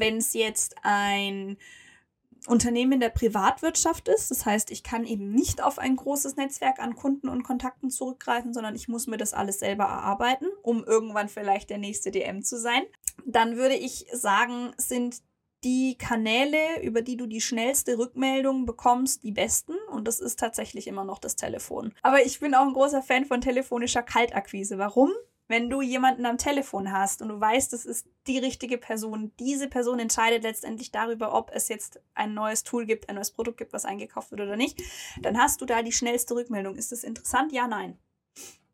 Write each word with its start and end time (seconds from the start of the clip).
Wenn 0.00 0.16
es 0.16 0.34
jetzt 0.34 0.74
ein 0.82 1.56
Unternehmen 2.46 3.00
der 3.00 3.10
Privatwirtschaft 3.10 4.08
ist. 4.08 4.30
Das 4.30 4.46
heißt, 4.46 4.70
ich 4.70 4.82
kann 4.82 5.04
eben 5.04 5.30
nicht 5.30 5.62
auf 5.62 5.78
ein 5.78 5.96
großes 5.96 6.36
Netzwerk 6.36 6.78
an 6.78 6.96
Kunden 6.96 7.28
und 7.28 7.42
Kontakten 7.42 7.90
zurückgreifen, 7.90 8.54
sondern 8.54 8.74
ich 8.74 8.88
muss 8.88 9.06
mir 9.06 9.18
das 9.18 9.34
alles 9.34 9.58
selber 9.58 9.84
erarbeiten, 9.84 10.46
um 10.62 10.84
irgendwann 10.84 11.28
vielleicht 11.28 11.70
der 11.70 11.78
nächste 11.78 12.10
DM 12.10 12.42
zu 12.42 12.58
sein. 12.58 12.82
Dann 13.26 13.56
würde 13.56 13.74
ich 13.74 14.06
sagen, 14.12 14.72
sind 14.78 15.22
die 15.62 15.98
Kanäle, 15.98 16.82
über 16.82 17.02
die 17.02 17.18
du 17.18 17.26
die 17.26 17.42
schnellste 17.42 17.98
Rückmeldung 17.98 18.64
bekommst, 18.64 19.22
die 19.24 19.32
besten. 19.32 19.74
Und 19.90 20.08
das 20.08 20.18
ist 20.18 20.38
tatsächlich 20.38 20.86
immer 20.86 21.04
noch 21.04 21.18
das 21.18 21.36
Telefon. 21.36 21.92
Aber 22.02 22.24
ich 22.24 22.40
bin 22.40 22.54
auch 22.54 22.66
ein 22.66 22.72
großer 22.72 23.02
Fan 23.02 23.26
von 23.26 23.42
telefonischer 23.42 24.02
Kaltakquise. 24.02 24.78
Warum? 24.78 25.10
Wenn 25.50 25.68
du 25.68 25.82
jemanden 25.82 26.26
am 26.26 26.38
Telefon 26.38 26.92
hast 26.92 27.22
und 27.22 27.28
du 27.28 27.40
weißt, 27.40 27.72
das 27.72 27.84
ist 27.84 28.06
die 28.28 28.38
richtige 28.38 28.78
Person, 28.78 29.32
diese 29.40 29.66
Person 29.66 29.98
entscheidet 29.98 30.44
letztendlich 30.44 30.92
darüber, 30.92 31.34
ob 31.34 31.50
es 31.52 31.68
jetzt 31.68 32.00
ein 32.14 32.34
neues 32.34 32.62
Tool 32.62 32.86
gibt, 32.86 33.08
ein 33.08 33.16
neues 33.16 33.32
Produkt 33.32 33.58
gibt, 33.58 33.72
was 33.72 33.84
eingekauft 33.84 34.30
wird 34.30 34.42
oder 34.42 34.56
nicht, 34.56 34.80
dann 35.20 35.36
hast 35.36 35.60
du 35.60 35.66
da 35.66 35.82
die 35.82 35.90
schnellste 35.90 36.36
Rückmeldung. 36.36 36.76
Ist 36.76 36.92
das 36.92 37.02
interessant? 37.02 37.50
Ja, 37.50 37.66
nein. 37.66 37.98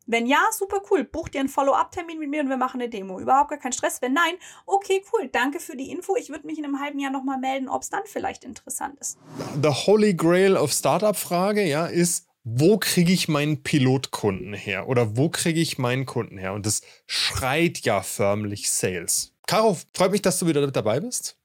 Wenn 0.05 0.27
ja, 0.27 0.37
super 0.51 0.83
cool. 0.91 1.03
Buch 1.03 1.29
dir 1.29 1.39
einen 1.39 1.49
Follow-up-Termin 1.49 2.19
mit 2.19 2.29
mir 2.29 2.41
und 2.41 2.49
wir 2.49 2.57
machen 2.57 2.79
eine 2.79 2.91
Demo. 2.91 3.19
Überhaupt 3.19 3.49
gar 3.49 3.57
kein 3.57 3.73
Stress. 3.73 3.99
Wenn 4.03 4.13
nein, 4.13 4.35
okay, 4.67 5.03
cool. 5.11 5.29
Danke 5.29 5.59
für 5.59 5.75
die 5.75 5.89
Info. 5.89 6.15
Ich 6.15 6.29
würde 6.29 6.45
mich 6.45 6.59
in 6.59 6.63
einem 6.63 6.79
halben 6.79 6.99
Jahr 6.99 7.11
nochmal 7.11 7.39
melden, 7.39 7.69
ob 7.69 7.81
es 7.81 7.89
dann 7.89 8.03
vielleicht 8.05 8.43
interessant 8.43 8.99
ist. 8.99 9.17
The 9.63 9.69
Holy 9.69 10.13
Grail 10.13 10.55
of 10.55 10.71
Startup-Frage, 10.71 11.63
ja, 11.63 11.87
ist, 11.87 12.27
wo 12.49 12.77
kriege 12.77 13.11
ich 13.11 13.27
meinen 13.27 13.61
Pilotkunden 13.61 14.53
her 14.53 14.87
oder 14.87 15.17
wo 15.17 15.27
kriege 15.27 15.59
ich 15.59 15.77
meinen 15.77 16.05
Kunden 16.05 16.37
her? 16.37 16.53
Und 16.53 16.65
das 16.65 16.81
schreit 17.05 17.79
ja 17.79 18.01
förmlich 18.01 18.71
Sales. 18.71 19.33
Caro, 19.47 19.77
freut 19.93 20.11
mich, 20.11 20.21
dass 20.21 20.39
du 20.39 20.47
wieder 20.47 20.65
dabei 20.71 21.01
bist. 21.01 21.37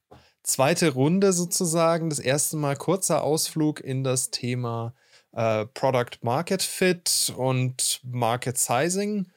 Zweite 0.43 0.93
Runde 0.93 1.33
sozusagen, 1.33 2.09
das 2.09 2.19
erste 2.19 2.55
Mal 2.55 2.77
kurzer 2.77 3.21
Ausflug 3.21 3.81
in 3.81 4.05
das 4.05 4.29
Thema 4.31 4.93
äh, 5.33 5.65
Product 5.65 6.19
Market 6.21 6.63
Fit 6.63 7.33
und 7.35 7.99
Market 8.03 8.57
Sizing. 8.57 9.27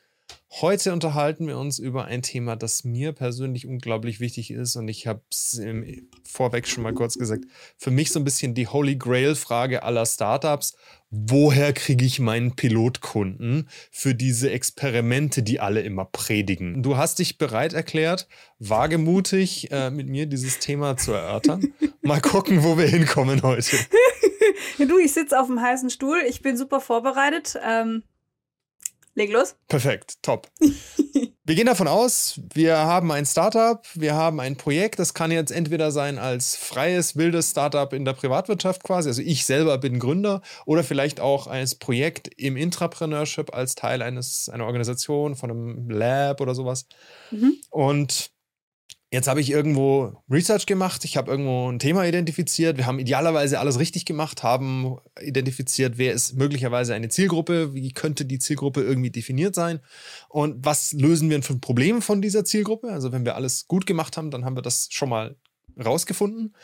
Heute 0.48 0.92
unterhalten 0.92 1.46
wir 1.48 1.58
uns 1.58 1.78
über 1.78 2.04
ein 2.04 2.22
Thema, 2.22 2.56
das 2.56 2.84
mir 2.84 3.12
persönlich 3.12 3.66
unglaublich 3.66 4.20
wichtig 4.20 4.50
ist 4.50 4.76
und 4.76 4.88
ich 4.88 5.06
habe 5.06 5.20
es 5.30 5.60
vorweg 6.24 6.68
schon 6.68 6.82
mal 6.82 6.94
kurz 6.94 7.18
gesagt, 7.18 7.44
für 7.76 7.90
mich 7.90 8.10
so 8.10 8.20
ein 8.20 8.24
bisschen 8.24 8.54
die 8.54 8.68
Holy 8.68 8.96
Grail-Frage 8.96 9.82
aller 9.82 10.06
Startups 10.06 10.76
woher 11.10 11.72
kriege 11.72 12.04
ich 12.04 12.18
meinen 12.18 12.56
Pilotkunden 12.56 13.68
für 13.90 14.14
diese 14.14 14.50
Experimente, 14.50 15.42
die 15.42 15.60
alle 15.60 15.80
immer 15.80 16.04
predigen. 16.04 16.82
Du 16.82 16.96
hast 16.96 17.18
dich 17.18 17.38
bereit 17.38 17.72
erklärt, 17.72 18.28
wagemutig 18.58 19.70
äh, 19.70 19.90
mit 19.90 20.08
mir 20.08 20.26
dieses 20.26 20.58
Thema 20.58 20.96
zu 20.96 21.12
erörtern. 21.12 21.72
Mal 22.02 22.20
gucken, 22.20 22.64
wo 22.64 22.76
wir 22.76 22.86
hinkommen 22.86 23.42
heute. 23.42 23.76
du, 24.78 24.98
ich 24.98 25.12
sitze 25.12 25.40
auf 25.40 25.46
dem 25.46 25.60
heißen 25.60 25.90
Stuhl. 25.90 26.18
Ich 26.28 26.42
bin 26.42 26.56
super 26.56 26.80
vorbereitet. 26.80 27.58
Ähm, 27.64 28.02
leg 29.16 29.32
los. 29.32 29.56
Perfekt, 29.66 30.22
top. 30.22 30.48
Wir 31.48 31.54
gehen 31.54 31.66
davon 31.66 31.86
aus, 31.86 32.40
wir 32.54 32.76
haben 32.76 33.12
ein 33.12 33.24
Startup, 33.24 33.80
wir 33.94 34.16
haben 34.16 34.40
ein 34.40 34.56
Projekt. 34.56 34.98
Das 34.98 35.14
kann 35.14 35.30
jetzt 35.30 35.52
entweder 35.52 35.92
sein 35.92 36.18
als 36.18 36.56
freies, 36.56 37.14
wildes 37.14 37.52
Startup 37.52 37.92
in 37.92 38.04
der 38.04 38.14
Privatwirtschaft 38.14 38.82
quasi. 38.82 39.10
Also 39.10 39.22
ich 39.22 39.46
selber 39.46 39.78
bin 39.78 40.00
Gründer 40.00 40.42
oder 40.64 40.82
vielleicht 40.82 41.20
auch 41.20 41.46
als 41.46 41.76
Projekt 41.76 42.28
im 42.36 42.56
Intrapreneurship 42.56 43.54
als 43.54 43.76
Teil 43.76 44.02
eines, 44.02 44.48
einer 44.48 44.66
Organisation, 44.66 45.36
von 45.36 45.52
einem 45.52 45.88
Lab 45.88 46.40
oder 46.40 46.56
sowas. 46.56 46.88
Mhm. 47.30 47.54
Und 47.70 48.32
Jetzt 49.16 49.28
habe 49.28 49.40
ich 49.40 49.50
irgendwo 49.50 50.12
Research 50.30 50.66
gemacht, 50.66 51.02
ich 51.06 51.16
habe 51.16 51.30
irgendwo 51.30 51.72
ein 51.72 51.78
Thema 51.78 52.04
identifiziert. 52.04 52.76
Wir 52.76 52.84
haben 52.84 52.98
idealerweise 52.98 53.58
alles 53.58 53.78
richtig 53.78 54.04
gemacht, 54.04 54.42
haben 54.42 54.98
identifiziert, 55.18 55.96
wer 55.96 56.12
ist 56.12 56.34
möglicherweise 56.34 56.92
eine 56.92 57.08
Zielgruppe, 57.08 57.72
wie 57.72 57.92
könnte 57.92 58.26
die 58.26 58.38
Zielgruppe 58.38 58.82
irgendwie 58.82 59.08
definiert 59.08 59.54
sein 59.54 59.80
und 60.28 60.66
was 60.66 60.92
lösen 60.92 61.30
wir 61.30 61.42
für 61.42 61.54
ein 61.54 61.62
Problem 61.62 62.02
von 62.02 62.20
dieser 62.20 62.44
Zielgruppe. 62.44 62.92
Also 62.92 63.10
wenn 63.10 63.24
wir 63.24 63.36
alles 63.36 63.66
gut 63.68 63.86
gemacht 63.86 64.18
haben, 64.18 64.30
dann 64.30 64.44
haben 64.44 64.54
wir 64.54 64.60
das 64.60 64.88
schon 64.90 65.08
mal 65.08 65.34
rausgefunden. 65.82 66.54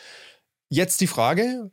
Jetzt 0.68 1.00
die 1.00 1.06
Frage, 1.06 1.70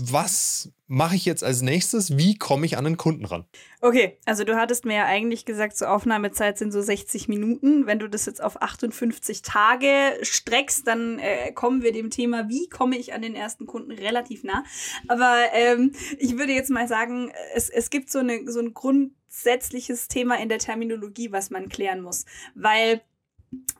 was 0.00 0.70
mache 0.86 1.16
ich 1.16 1.24
jetzt 1.24 1.44
als 1.44 1.60
nächstes? 1.60 2.16
Wie 2.16 2.36
komme 2.36 2.64
ich 2.66 2.78
an 2.78 2.84
den 2.84 2.96
Kunden 2.96 3.24
ran? 3.24 3.44
Okay, 3.80 4.18
also 4.24 4.44
du 4.44 4.56
hattest 4.56 4.84
mir 4.84 4.96
ja 4.96 5.04
eigentlich 5.04 5.44
gesagt, 5.44 5.76
so 5.76 5.86
Aufnahmezeit 5.86 6.58
sind 6.58 6.72
so 6.72 6.80
60 6.80 7.28
Minuten. 7.28 7.86
Wenn 7.86 7.98
du 7.98 8.08
das 8.08 8.26
jetzt 8.26 8.42
auf 8.42 8.62
58 8.62 9.42
Tage 9.42 10.18
streckst, 10.22 10.86
dann 10.86 11.18
äh, 11.18 11.52
kommen 11.52 11.82
wir 11.82 11.92
dem 11.92 12.10
Thema, 12.10 12.48
wie 12.48 12.68
komme 12.68 12.96
ich 12.96 13.12
an 13.12 13.22
den 13.22 13.34
ersten 13.34 13.66
Kunden 13.66 13.92
relativ 13.92 14.44
nah. 14.44 14.64
Aber 15.08 15.36
ähm, 15.52 15.92
ich 16.18 16.38
würde 16.38 16.52
jetzt 16.52 16.70
mal 16.70 16.88
sagen, 16.88 17.30
es, 17.54 17.68
es 17.68 17.90
gibt 17.90 18.10
so, 18.10 18.20
eine, 18.20 18.50
so 18.50 18.60
ein 18.60 18.74
grundsätzliches 18.74 20.08
Thema 20.08 20.38
in 20.40 20.48
der 20.48 20.58
Terminologie, 20.58 21.32
was 21.32 21.50
man 21.50 21.68
klären 21.68 22.00
muss. 22.00 22.24
Weil 22.54 23.02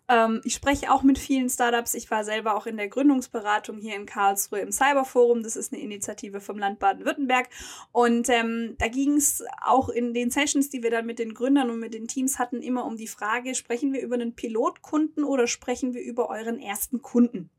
ähm, 0.09 0.41
ich 0.45 0.55
spreche 0.55 0.91
auch 0.91 1.03
mit 1.03 1.19
vielen 1.19 1.51
Startups. 1.51 1.95
Ich 1.95 2.11
war 2.11 2.25
selber 2.25 2.57
auch 2.57 2.67
in 2.67 2.79
der 2.79 2.89
Gründungsberatung 2.89 3.79
hier 3.79 3.95
in 3.95 4.07
Karlsruhe 4.07 4.61
im 4.61 4.73
Cyberforum. 4.73 5.43
Das 5.43 5.55
ist 5.55 5.73
eine 5.73 5.83
Initiative 5.83 6.41
vom 6.41 6.59
Land 6.59 6.79
Baden-Württemberg. 6.79 7.49
Und 7.93 8.29
ähm, 8.31 8.77
da 8.79 8.89
ging 8.89 9.17
es 9.17 9.45
auch 9.63 9.91
in 9.91 10.15
den 10.15 10.31
Sessions, 10.31 10.71
die 10.71 10.83
wir 10.83 10.91
dann 10.91 11.07
mit 11.07 11.19
den 11.19 11.35
Gründern 11.35 11.71
und 11.71 11.79
mit 11.79 11.93
den 11.93 12.09
Teams 12.09 12.39
hatten, 12.39 12.63
immer 12.63 12.87
um 12.87 12.97
die 12.97 13.07
Frage, 13.07 13.55
sprechen 13.55 13.93
wir 13.93 14.01
über 14.01 14.15
einen 14.15 14.35
Pilotkunden 14.35 15.25
oder 15.25 15.47
sprechen 15.47 15.93
wir 15.93 16.03
über 16.03 16.31
euren 16.31 16.59
ersten 16.59 17.03
Kunden? 17.03 17.51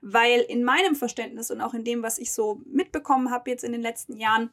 Weil 0.00 0.40
in 0.40 0.64
meinem 0.64 0.94
Verständnis 0.94 1.50
und 1.50 1.60
auch 1.60 1.74
in 1.74 1.84
dem, 1.84 2.02
was 2.02 2.18
ich 2.18 2.32
so 2.32 2.62
mitbekommen 2.64 3.30
habe 3.30 3.50
jetzt 3.50 3.64
in 3.64 3.72
den 3.72 3.82
letzten 3.82 4.16
Jahren, 4.16 4.50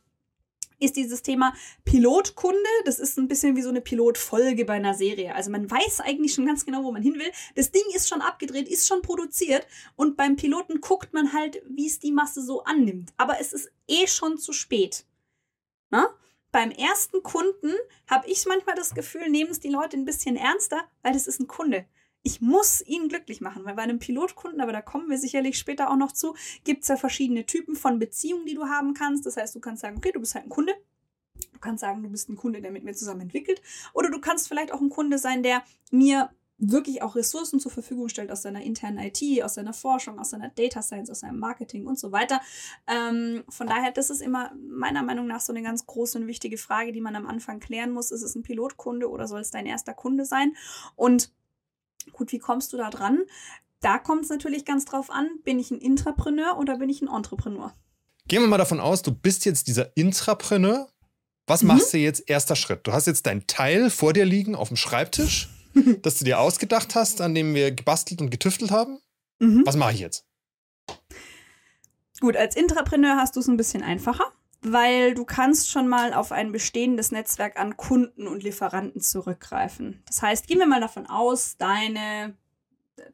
ist 0.80 0.96
dieses 0.96 1.22
Thema 1.22 1.54
Pilotkunde. 1.86 2.70
Das 2.86 3.00
ist 3.00 3.18
ein 3.18 3.28
bisschen 3.28 3.56
wie 3.56 3.62
so 3.62 3.70
eine 3.70 3.82
Pilotfolge 3.82 4.66
bei 4.66 4.74
einer 4.74 4.94
Serie. 4.94 5.36
Also 5.36 5.52
man 5.52 5.70
weiß 5.70 6.02
eigentlich 6.02 6.34
schon 6.34 6.46
ganz 6.46 6.66
genau, 6.66 6.84
wo 6.84 6.92
man 6.92 7.02
hin 7.02 7.16
will. 7.16 7.32
Das 7.56 7.72
Ding 7.72 7.84
ist 7.96 8.10
schon 8.10 8.22
abgedreht, 8.22 8.68
ist 8.68 8.88
schon 8.88 9.02
produziert 9.02 9.68
und 9.96 10.18
beim 10.18 10.36
Piloten 10.36 10.82
guckt 10.82 11.14
man 11.14 11.34
halt, 11.34 11.62
wie 11.70 11.88
es 11.88 12.00
die 12.00 12.12
Masse 12.12 12.42
so 12.42 12.64
annimmt. 12.64 13.14
Aber 13.18 13.40
es 13.40 13.54
ist 13.54 13.72
eh 13.88 14.08
schon 14.08 14.38
zu 14.38 14.54
spät. 14.54 15.06
Na? 15.90 16.10
Beim 16.52 16.72
ersten 16.72 17.24
Kunden 17.24 17.74
habe 18.08 18.28
ich 18.30 18.46
manchmal 18.46 18.76
das 18.76 18.96
Gefühl, 18.96 19.30
nehmen 19.30 19.52
es 19.52 19.60
die 19.60 19.70
Leute 19.70 19.98
ein 19.98 20.06
bisschen 20.06 20.38
ernster, 20.38 20.82
weil 21.04 21.14
das 21.14 21.28
ist 21.28 21.40
ein 21.40 21.48
Kunde 21.48 21.86
ich 22.28 22.42
muss 22.42 22.82
ihn 22.86 23.08
glücklich 23.08 23.40
machen, 23.40 23.64
weil 23.64 23.76
bei 23.76 23.84
einem 23.84 24.00
Pilotkunden, 24.00 24.60
aber 24.60 24.74
da 24.74 24.82
kommen 24.82 25.10
wir 25.10 25.18
sicherlich 25.18 25.58
später 25.58 25.90
auch 25.90 25.96
noch 25.96 26.12
zu, 26.12 26.36
gibt 26.66 26.82
es 26.84 26.90
ja 26.90 26.98
verschiedene 26.98 27.46
Typen 27.46 27.78
von 27.78 28.00
Beziehungen, 28.00 28.46
die 28.46 28.54
du 28.54 28.66
haben 28.66 28.94
kannst. 28.94 29.26
Das 29.26 29.38
heißt, 29.38 29.56
du 29.56 29.62
kannst 29.62 29.82
sagen, 29.82 29.96
okay, 29.96 30.12
du 30.12 30.20
bist 30.20 30.36
halt 30.36 30.46
ein 30.46 30.50
Kunde. 30.50 30.74
Du 31.54 31.60
kannst 31.62 31.80
sagen, 31.80 32.04
du 32.04 32.10
bist 32.10 32.28
ein 32.28 32.36
Kunde, 32.36 32.62
der 32.62 32.72
mit 32.72 32.84
mir 32.84 32.94
zusammen 32.94 33.22
entwickelt. 33.22 33.62
Oder 33.94 34.12
du 34.12 34.20
kannst 34.20 34.50
vielleicht 34.50 34.74
auch 34.74 34.82
ein 34.82 34.90
Kunde 34.90 35.20
sein, 35.20 35.42
der 35.42 35.64
mir 35.90 36.30
wirklich 36.58 37.02
auch 37.02 37.16
Ressourcen 37.16 37.62
zur 37.62 37.72
Verfügung 37.72 38.10
stellt 38.10 38.30
aus 38.30 38.42
seiner 38.42 38.62
internen 38.62 38.98
IT, 38.98 39.22
aus 39.42 39.54
seiner 39.54 39.74
Forschung, 39.74 40.20
aus 40.20 40.32
seiner 40.32 40.50
Data 40.50 40.82
Science, 40.82 41.10
aus 41.10 41.22
seinem 41.22 41.40
Marketing 41.40 41.88
und 41.88 41.98
so 41.98 42.12
weiter. 42.12 42.42
Ähm, 42.88 43.46
von 43.48 43.68
daher, 43.68 43.92
das 43.92 44.10
ist 44.10 44.22
immer 44.22 44.52
meiner 44.70 45.04
Meinung 45.04 45.28
nach 45.28 45.40
so 45.40 45.54
eine 45.54 45.62
ganz 45.62 45.86
große 45.86 46.18
und 46.18 46.28
wichtige 46.28 46.58
Frage, 46.58 46.92
die 46.92 47.00
man 47.00 47.16
am 47.16 47.28
Anfang 47.28 47.62
klären 47.62 47.92
muss. 47.92 48.12
Ist 48.12 48.24
es 48.24 48.36
ein 48.36 48.44
Pilotkunde 48.44 49.10
oder 49.10 49.28
soll 49.28 49.40
es 49.40 49.52
dein 49.52 49.66
erster 49.66 49.94
Kunde 49.94 50.26
sein? 50.26 50.58
Und 50.98 51.32
Gut, 52.12 52.32
wie 52.32 52.40
kommst 52.40 52.74
du 52.74 52.78
da 52.78 52.90
dran? 52.90 53.20
Da 53.82 54.00
kommt 54.00 54.24
es 54.24 54.30
natürlich 54.30 54.66
ganz 54.66 54.86
drauf 54.86 55.10
an, 55.10 55.30
bin 55.44 55.60
ich 55.60 55.72
ein 55.72 55.80
Intrapreneur 55.80 56.58
oder 56.58 56.78
bin 56.78 56.90
ich 56.90 57.02
ein 57.02 57.08
Entrepreneur? 57.08 57.74
Gehen 58.28 58.42
wir 58.42 58.48
mal 58.48 58.58
davon 58.58 58.80
aus, 58.80 59.04
du 59.04 59.12
bist 59.12 59.46
jetzt 59.46 59.68
dieser 59.68 59.96
Intrapreneur. 59.96 60.90
Was 61.46 61.62
mhm. 61.62 61.70
machst 61.70 61.94
du 61.94 61.98
jetzt 61.98 62.28
erster 62.28 62.56
Schritt? 62.56 62.86
Du 62.88 62.92
hast 62.92 63.08
jetzt 63.08 63.26
dein 63.26 63.46
Teil 63.48 63.90
vor 63.90 64.14
dir 64.14 64.26
liegen 64.26 64.56
auf 64.56 64.70
dem 64.70 64.78
Schreibtisch, 64.78 65.50
das 66.02 66.18
du 66.20 66.26
dir 66.26 66.40
ausgedacht 66.40 66.96
hast, 66.96 67.22
an 67.22 67.36
dem 67.36 67.54
wir 67.54 67.72
gebastelt 67.72 68.22
und 68.22 68.32
getüftelt 68.32 68.72
haben. 68.72 69.00
Mhm. 69.40 69.64
Was 69.66 69.76
mache 69.76 69.94
ich 69.94 70.00
jetzt? 70.00 70.26
Gut, 72.20 72.36
als 72.36 72.56
Intrapreneur 72.56 73.16
hast 73.18 73.36
du 73.36 73.40
es 73.40 73.48
ein 73.48 73.58
bisschen 73.58 73.84
einfacher 73.84 74.32
weil 74.62 75.14
du 75.14 75.26
kannst 75.26 75.70
schon 75.70 75.88
mal 75.88 76.14
auf 76.14 76.32
ein 76.32 76.52
bestehendes 76.52 77.12
Netzwerk 77.12 77.60
an 77.60 77.78
Kunden 77.78 78.28
und 78.28 78.44
Lieferanten 78.44 79.02
zurückgreifen. 79.02 80.04
Das 80.08 80.22
heißt, 80.22 80.48
gehen 80.48 80.60
wir 80.60 80.68
mal 80.68 80.82
davon 80.82 81.08
aus, 81.08 81.58
deine, 81.58 82.36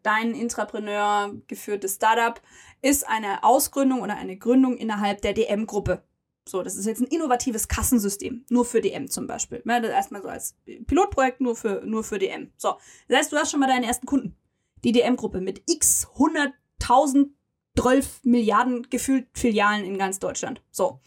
dein 0.02 0.34
Intrapreneur 0.34 1.34
geführtes 1.48 1.96
Startup 1.96 2.42
ist 2.82 3.08
eine 3.08 3.44
Ausgründung 3.44 4.02
oder 4.02 4.16
eine 4.16 4.38
Gründung 4.38 4.78
innerhalb 4.78 5.22
der 5.22 5.34
DM-Gruppe. 5.34 6.04
So, 6.48 6.62
das 6.62 6.76
ist 6.76 6.86
jetzt 6.86 7.00
ein 7.00 7.08
innovatives 7.08 7.70
Kassensystem, 7.70 8.46
nur 8.50 8.66
für 8.66 8.82
DM 8.82 9.10
zum 9.10 9.28
Beispiel. 9.28 9.64
Ja, 9.66 9.80
das 9.80 9.92
erstmal 9.92 10.22
so 10.22 10.28
als 10.28 10.58
Pilotprojekt 10.66 11.40
nur 11.40 11.56
für, 11.56 11.82
nur 11.86 12.04
für 12.04 12.20
DM. 12.20 12.52
So, 12.58 12.76
das 13.08 13.20
heißt, 13.20 13.32
du 13.32 13.38
hast 13.38 13.52
schon 13.52 13.62
mal 13.62 13.68
deinen 13.68 13.86
ersten 13.86 14.06
Kunden. 14.06 14.36
Die 14.84 14.92
DM-Gruppe 14.92 15.40
mit 15.40 15.64
x 15.68 16.08
100.000 16.18 17.30
12 17.78 18.22
Milliarden 18.24 18.88
gefühlt 18.90 19.28
Filialen 19.34 19.86
in 19.86 19.98
ganz 19.98 20.20
Deutschland. 20.20 20.62
So. 20.72 21.00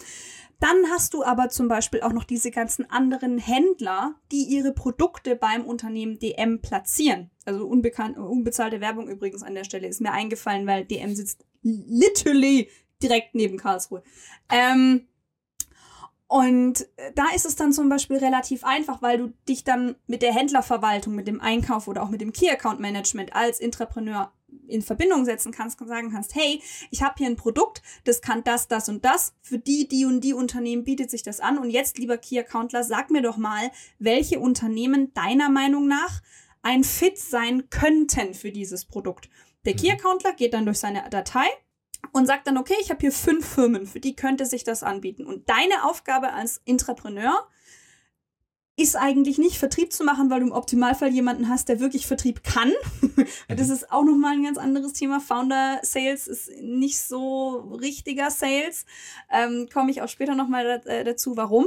Dann 0.58 0.90
hast 0.90 1.12
du 1.12 1.22
aber 1.22 1.50
zum 1.50 1.68
Beispiel 1.68 2.00
auch 2.00 2.12
noch 2.12 2.24
diese 2.24 2.50
ganzen 2.50 2.90
anderen 2.90 3.38
Händler, 3.38 4.14
die 4.32 4.44
ihre 4.44 4.72
Produkte 4.72 5.36
beim 5.36 5.66
Unternehmen 5.66 6.18
DM 6.18 6.62
platzieren. 6.62 7.30
Also 7.44 7.66
unbekannt, 7.66 8.16
unbezahlte 8.16 8.80
Werbung 8.80 9.08
übrigens 9.08 9.42
an 9.42 9.54
der 9.54 9.64
Stelle 9.64 9.86
ist 9.86 10.00
mir 10.00 10.12
eingefallen, 10.12 10.66
weil 10.66 10.86
DM 10.86 11.14
sitzt 11.14 11.44
literally 11.62 12.70
direkt 13.02 13.34
neben 13.34 13.58
Karlsruhe. 13.58 14.02
Ähm, 14.50 15.06
und 16.28 16.86
da 17.14 17.26
ist 17.34 17.46
es 17.46 17.54
dann 17.54 17.72
zum 17.72 17.88
Beispiel 17.88 18.16
relativ 18.16 18.64
einfach, 18.64 19.00
weil 19.00 19.18
du 19.18 19.32
dich 19.48 19.62
dann 19.62 19.94
mit 20.06 20.22
der 20.22 20.32
Händlerverwaltung, 20.32 21.14
mit 21.14 21.28
dem 21.28 21.40
Einkauf 21.40 21.86
oder 21.86 22.02
auch 22.02 22.08
mit 22.08 22.20
dem 22.20 22.32
Key 22.32 22.50
Account 22.50 22.80
Management 22.80 23.36
als 23.36 23.60
Intrapreneur 23.60 24.32
in 24.66 24.82
Verbindung 24.82 25.24
setzen 25.24 25.52
kannst 25.52 25.80
und 25.80 25.88
sagen 25.88 26.10
kannst, 26.10 26.34
hey, 26.34 26.62
ich 26.90 27.02
habe 27.02 27.14
hier 27.18 27.26
ein 27.26 27.36
Produkt, 27.36 27.82
das 28.04 28.20
kann 28.20 28.44
das, 28.44 28.68
das 28.68 28.88
und 28.88 29.04
das. 29.04 29.34
Für 29.40 29.58
die, 29.58 29.88
die 29.88 30.04
und 30.04 30.20
die 30.22 30.34
Unternehmen 30.34 30.84
bietet 30.84 31.10
sich 31.10 31.22
das 31.22 31.40
an. 31.40 31.58
Und 31.58 31.70
jetzt, 31.70 31.98
lieber 31.98 32.18
Key 32.18 32.38
Accountler, 32.38 32.84
sag 32.84 33.10
mir 33.10 33.22
doch 33.22 33.36
mal, 33.36 33.70
welche 33.98 34.40
Unternehmen 34.40 35.12
deiner 35.14 35.48
Meinung 35.48 35.86
nach 35.86 36.22
ein 36.62 36.84
Fit 36.84 37.18
sein 37.18 37.70
könnten 37.70 38.34
für 38.34 38.50
dieses 38.50 38.84
Produkt. 38.84 39.28
Der 39.64 39.74
Key 39.74 39.88
mhm. 39.88 39.98
Accountler 39.98 40.32
geht 40.32 40.54
dann 40.54 40.64
durch 40.64 40.78
seine 40.78 41.08
Datei 41.10 41.46
und 42.12 42.26
sagt 42.26 42.46
dann, 42.46 42.58
okay, 42.58 42.76
ich 42.80 42.90
habe 42.90 43.00
hier 43.00 43.12
fünf 43.12 43.46
Firmen, 43.46 43.86
für 43.86 44.00
die 44.00 44.16
könnte 44.16 44.46
sich 44.46 44.64
das 44.64 44.82
anbieten. 44.82 45.26
Und 45.26 45.48
deine 45.48 45.84
Aufgabe 45.84 46.32
als 46.32 46.60
Intrapreneur 46.64 47.48
ist 48.76 48.94
eigentlich 48.94 49.38
nicht 49.38 49.58
Vertrieb 49.58 49.92
zu 49.92 50.04
machen, 50.04 50.28
weil 50.28 50.40
du 50.40 50.46
im 50.46 50.52
Optimalfall 50.52 51.08
jemanden 51.08 51.48
hast, 51.48 51.68
der 51.68 51.80
wirklich 51.80 52.06
Vertrieb 52.06 52.44
kann. 52.44 52.72
das 53.48 53.68
mhm. 53.68 53.72
ist 53.72 53.90
auch 53.90 54.04
nochmal 54.04 54.34
ein 54.34 54.44
ganz 54.44 54.58
anderes 54.58 54.92
Thema. 54.92 55.18
Founder 55.18 55.80
Sales 55.82 56.26
ist 56.26 56.50
nicht 56.60 57.00
so 57.00 57.76
richtiger 57.80 58.30
Sales. 58.30 58.84
Ähm, 59.30 59.68
Komme 59.72 59.90
ich 59.90 60.02
auch 60.02 60.08
später 60.08 60.34
nochmal 60.34 60.82
äh, 60.84 61.04
dazu, 61.04 61.38
warum. 61.38 61.66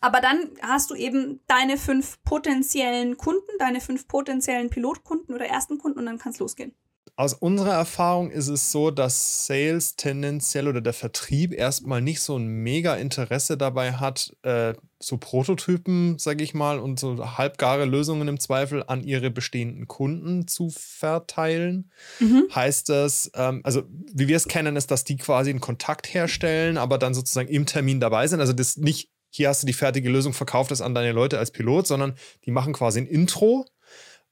Aber 0.00 0.20
dann 0.20 0.50
hast 0.60 0.90
du 0.90 0.96
eben 0.96 1.40
deine 1.46 1.76
fünf 1.76 2.22
potenziellen 2.24 3.16
Kunden, 3.16 3.50
deine 3.58 3.80
fünf 3.80 4.08
potenziellen 4.08 4.70
Pilotkunden 4.70 5.34
oder 5.34 5.46
ersten 5.46 5.78
Kunden 5.78 6.00
und 6.00 6.06
dann 6.06 6.18
kann 6.18 6.32
es 6.32 6.38
losgehen. 6.40 6.74
Aus 7.18 7.34
unserer 7.34 7.72
Erfahrung 7.72 8.30
ist 8.30 8.46
es 8.46 8.70
so, 8.70 8.92
dass 8.92 9.44
Sales 9.44 9.96
tendenziell 9.96 10.68
oder 10.68 10.80
der 10.80 10.92
Vertrieb 10.92 11.52
erstmal 11.52 12.00
nicht 12.00 12.20
so 12.20 12.36
ein 12.36 12.46
mega 12.46 12.94
Interesse 12.94 13.58
dabei 13.58 13.94
hat, 13.94 14.36
äh, 14.42 14.74
so 15.00 15.16
Prototypen, 15.16 16.16
sage 16.20 16.44
ich 16.44 16.54
mal, 16.54 16.78
und 16.78 17.00
so 17.00 17.36
halbgare 17.36 17.86
Lösungen 17.86 18.28
im 18.28 18.38
Zweifel 18.38 18.84
an 18.86 19.02
ihre 19.02 19.32
bestehenden 19.32 19.88
Kunden 19.88 20.46
zu 20.46 20.70
verteilen. 20.70 21.90
Mhm. 22.20 22.46
Heißt 22.54 22.88
das, 22.88 23.32
ähm, 23.34 23.62
also 23.64 23.82
wie 24.14 24.28
wir 24.28 24.36
es 24.36 24.46
kennen, 24.46 24.76
ist, 24.76 24.92
dass 24.92 25.02
die 25.02 25.16
quasi 25.16 25.50
einen 25.50 25.58
Kontakt 25.58 26.14
herstellen, 26.14 26.78
aber 26.78 26.98
dann 26.98 27.14
sozusagen 27.14 27.48
im 27.48 27.66
Termin 27.66 27.98
dabei 27.98 28.28
sind. 28.28 28.38
Also 28.38 28.52
das 28.52 28.76
nicht, 28.76 29.10
hier 29.30 29.48
hast 29.48 29.64
du 29.64 29.66
die 29.66 29.72
fertige 29.72 30.08
Lösung, 30.08 30.34
verkauft 30.34 30.70
das 30.70 30.80
an 30.80 30.94
deine 30.94 31.10
Leute 31.10 31.40
als 31.40 31.50
Pilot, 31.50 31.88
sondern 31.88 32.14
die 32.44 32.52
machen 32.52 32.74
quasi 32.74 33.00
ein 33.00 33.08
Intro 33.08 33.66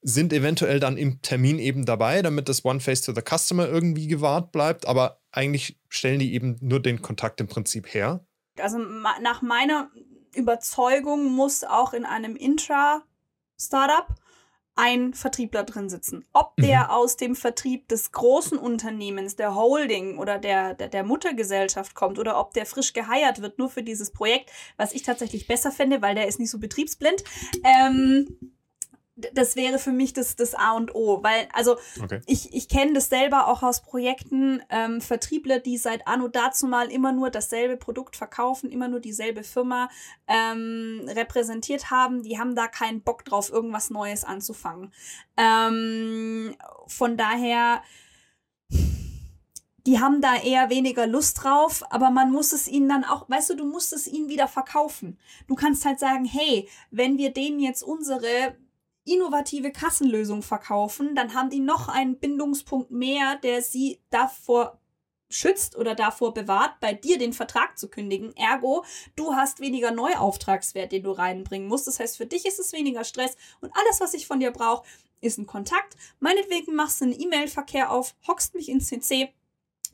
sind 0.08 0.32
eventuell 0.32 0.78
dann 0.78 0.96
im 0.96 1.20
Termin 1.20 1.58
eben 1.58 1.84
dabei, 1.84 2.22
damit 2.22 2.48
das 2.48 2.64
One 2.64 2.78
Face 2.78 3.00
to 3.00 3.12
the 3.12 3.22
Customer 3.22 3.66
irgendwie 3.66 4.06
gewahrt 4.06 4.52
bleibt, 4.52 4.86
aber 4.86 5.20
eigentlich 5.32 5.80
stellen 5.88 6.20
die 6.20 6.32
eben 6.32 6.56
nur 6.60 6.80
den 6.80 7.02
Kontakt 7.02 7.40
im 7.40 7.48
Prinzip 7.48 7.92
her. 7.92 8.24
Also 8.60 8.78
nach 8.78 9.42
meiner 9.42 9.90
Überzeugung 10.32 11.32
muss 11.32 11.64
auch 11.64 11.92
in 11.92 12.04
einem 12.04 12.36
Intra-Startup 12.36 14.06
ein 14.76 15.12
Vertriebler 15.12 15.64
drin 15.64 15.88
sitzen. 15.88 16.24
Ob 16.32 16.54
der 16.56 16.84
mhm. 16.84 16.90
aus 16.90 17.16
dem 17.16 17.34
Vertrieb 17.34 17.88
des 17.88 18.12
großen 18.12 18.58
Unternehmens, 18.58 19.34
der 19.34 19.56
Holding 19.56 20.18
oder 20.18 20.38
der, 20.38 20.74
der, 20.74 20.88
der, 20.88 21.02
Muttergesellschaft 21.02 21.94
kommt 21.94 22.18
oder 22.18 22.38
ob 22.38 22.54
der 22.54 22.66
frisch 22.66 22.92
geheiert 22.92 23.40
wird, 23.42 23.58
nur 23.58 23.70
für 23.70 23.82
dieses 23.82 24.12
Projekt, 24.12 24.52
was 24.76 24.92
ich 24.92 25.02
tatsächlich 25.02 25.48
besser 25.48 25.72
finde, 25.72 26.00
weil 26.00 26.14
der 26.14 26.28
ist 26.28 26.38
nicht 26.38 26.50
so 26.50 26.58
betriebsblind. 26.58 27.24
Ähm, 27.64 28.55
das 29.16 29.56
wäre 29.56 29.78
für 29.78 29.92
mich 29.92 30.12
das, 30.12 30.36
das 30.36 30.54
A 30.54 30.72
und 30.72 30.94
O, 30.94 31.22
weil, 31.22 31.48
also 31.54 31.76
okay. 32.02 32.20
ich, 32.26 32.52
ich 32.52 32.68
kenne 32.68 32.92
das 32.92 33.08
selber 33.08 33.48
auch 33.48 33.62
aus 33.62 33.80
Projekten, 33.80 34.62
ähm, 34.68 35.00
Vertriebler, 35.00 35.58
die 35.58 35.78
seit 35.78 36.06
Anno 36.06 36.28
dazu 36.28 36.66
mal 36.66 36.92
immer 36.92 37.12
nur 37.12 37.30
dasselbe 37.30 37.78
Produkt 37.78 38.14
verkaufen, 38.16 38.70
immer 38.70 38.88
nur 38.88 39.00
dieselbe 39.00 39.42
Firma 39.42 39.88
ähm, 40.26 41.08
repräsentiert 41.08 41.90
haben, 41.90 42.22
die 42.22 42.38
haben 42.38 42.54
da 42.54 42.68
keinen 42.68 43.00
Bock 43.00 43.24
drauf, 43.24 43.50
irgendwas 43.50 43.88
Neues 43.88 44.22
anzufangen. 44.22 44.92
Ähm, 45.38 46.54
von 46.86 47.16
daher, 47.16 47.82
die 49.86 49.98
haben 49.98 50.20
da 50.20 50.36
eher 50.36 50.68
weniger 50.68 51.06
Lust 51.06 51.42
drauf, 51.42 51.84
aber 51.90 52.10
man 52.10 52.30
muss 52.30 52.52
es 52.52 52.68
ihnen 52.68 52.88
dann 52.88 53.04
auch, 53.04 53.30
weißt 53.30 53.50
du, 53.50 53.54
du 53.54 53.64
musst 53.64 53.94
es 53.94 54.06
ihnen 54.06 54.28
wieder 54.28 54.48
verkaufen. 54.48 55.18
Du 55.46 55.54
kannst 55.54 55.86
halt 55.86 56.00
sagen, 56.00 56.26
hey, 56.26 56.68
wenn 56.90 57.16
wir 57.16 57.32
denen 57.32 57.60
jetzt 57.60 57.82
unsere 57.82 58.56
innovative 59.06 59.72
Kassenlösung 59.72 60.42
verkaufen, 60.42 61.14
dann 61.14 61.34
haben 61.34 61.50
die 61.50 61.60
noch 61.60 61.88
einen 61.88 62.18
Bindungspunkt 62.18 62.90
mehr, 62.90 63.36
der 63.36 63.62
sie 63.62 64.00
davor 64.10 64.78
schützt 65.28 65.76
oder 65.76 65.94
davor 65.94 66.34
bewahrt, 66.34 66.78
bei 66.80 66.92
dir 66.92 67.18
den 67.18 67.32
Vertrag 67.32 67.78
zu 67.78 67.88
kündigen. 67.88 68.36
Ergo, 68.36 68.84
du 69.16 69.34
hast 69.34 69.60
weniger 69.60 69.90
Neuauftragswert, 69.90 70.92
den 70.92 71.02
du 71.02 71.10
reinbringen 71.10 71.68
musst. 71.68 71.86
Das 71.86 71.98
heißt, 71.98 72.16
für 72.16 72.26
dich 72.26 72.46
ist 72.46 72.58
es 72.58 72.72
weniger 72.72 73.04
Stress 73.04 73.36
und 73.60 73.72
alles, 73.74 74.00
was 74.00 74.14
ich 74.14 74.26
von 74.26 74.40
dir 74.40 74.50
brauche, 74.50 74.84
ist 75.20 75.38
ein 75.38 75.46
Kontakt. 75.46 75.96
Meinetwegen 76.20 76.74
machst 76.74 77.00
du 77.00 77.06
einen 77.06 77.20
E-Mail-Verkehr 77.20 77.90
auf, 77.90 78.14
hockst 78.26 78.54
mich 78.54 78.68
ins 78.68 78.88
CC, 78.88 79.32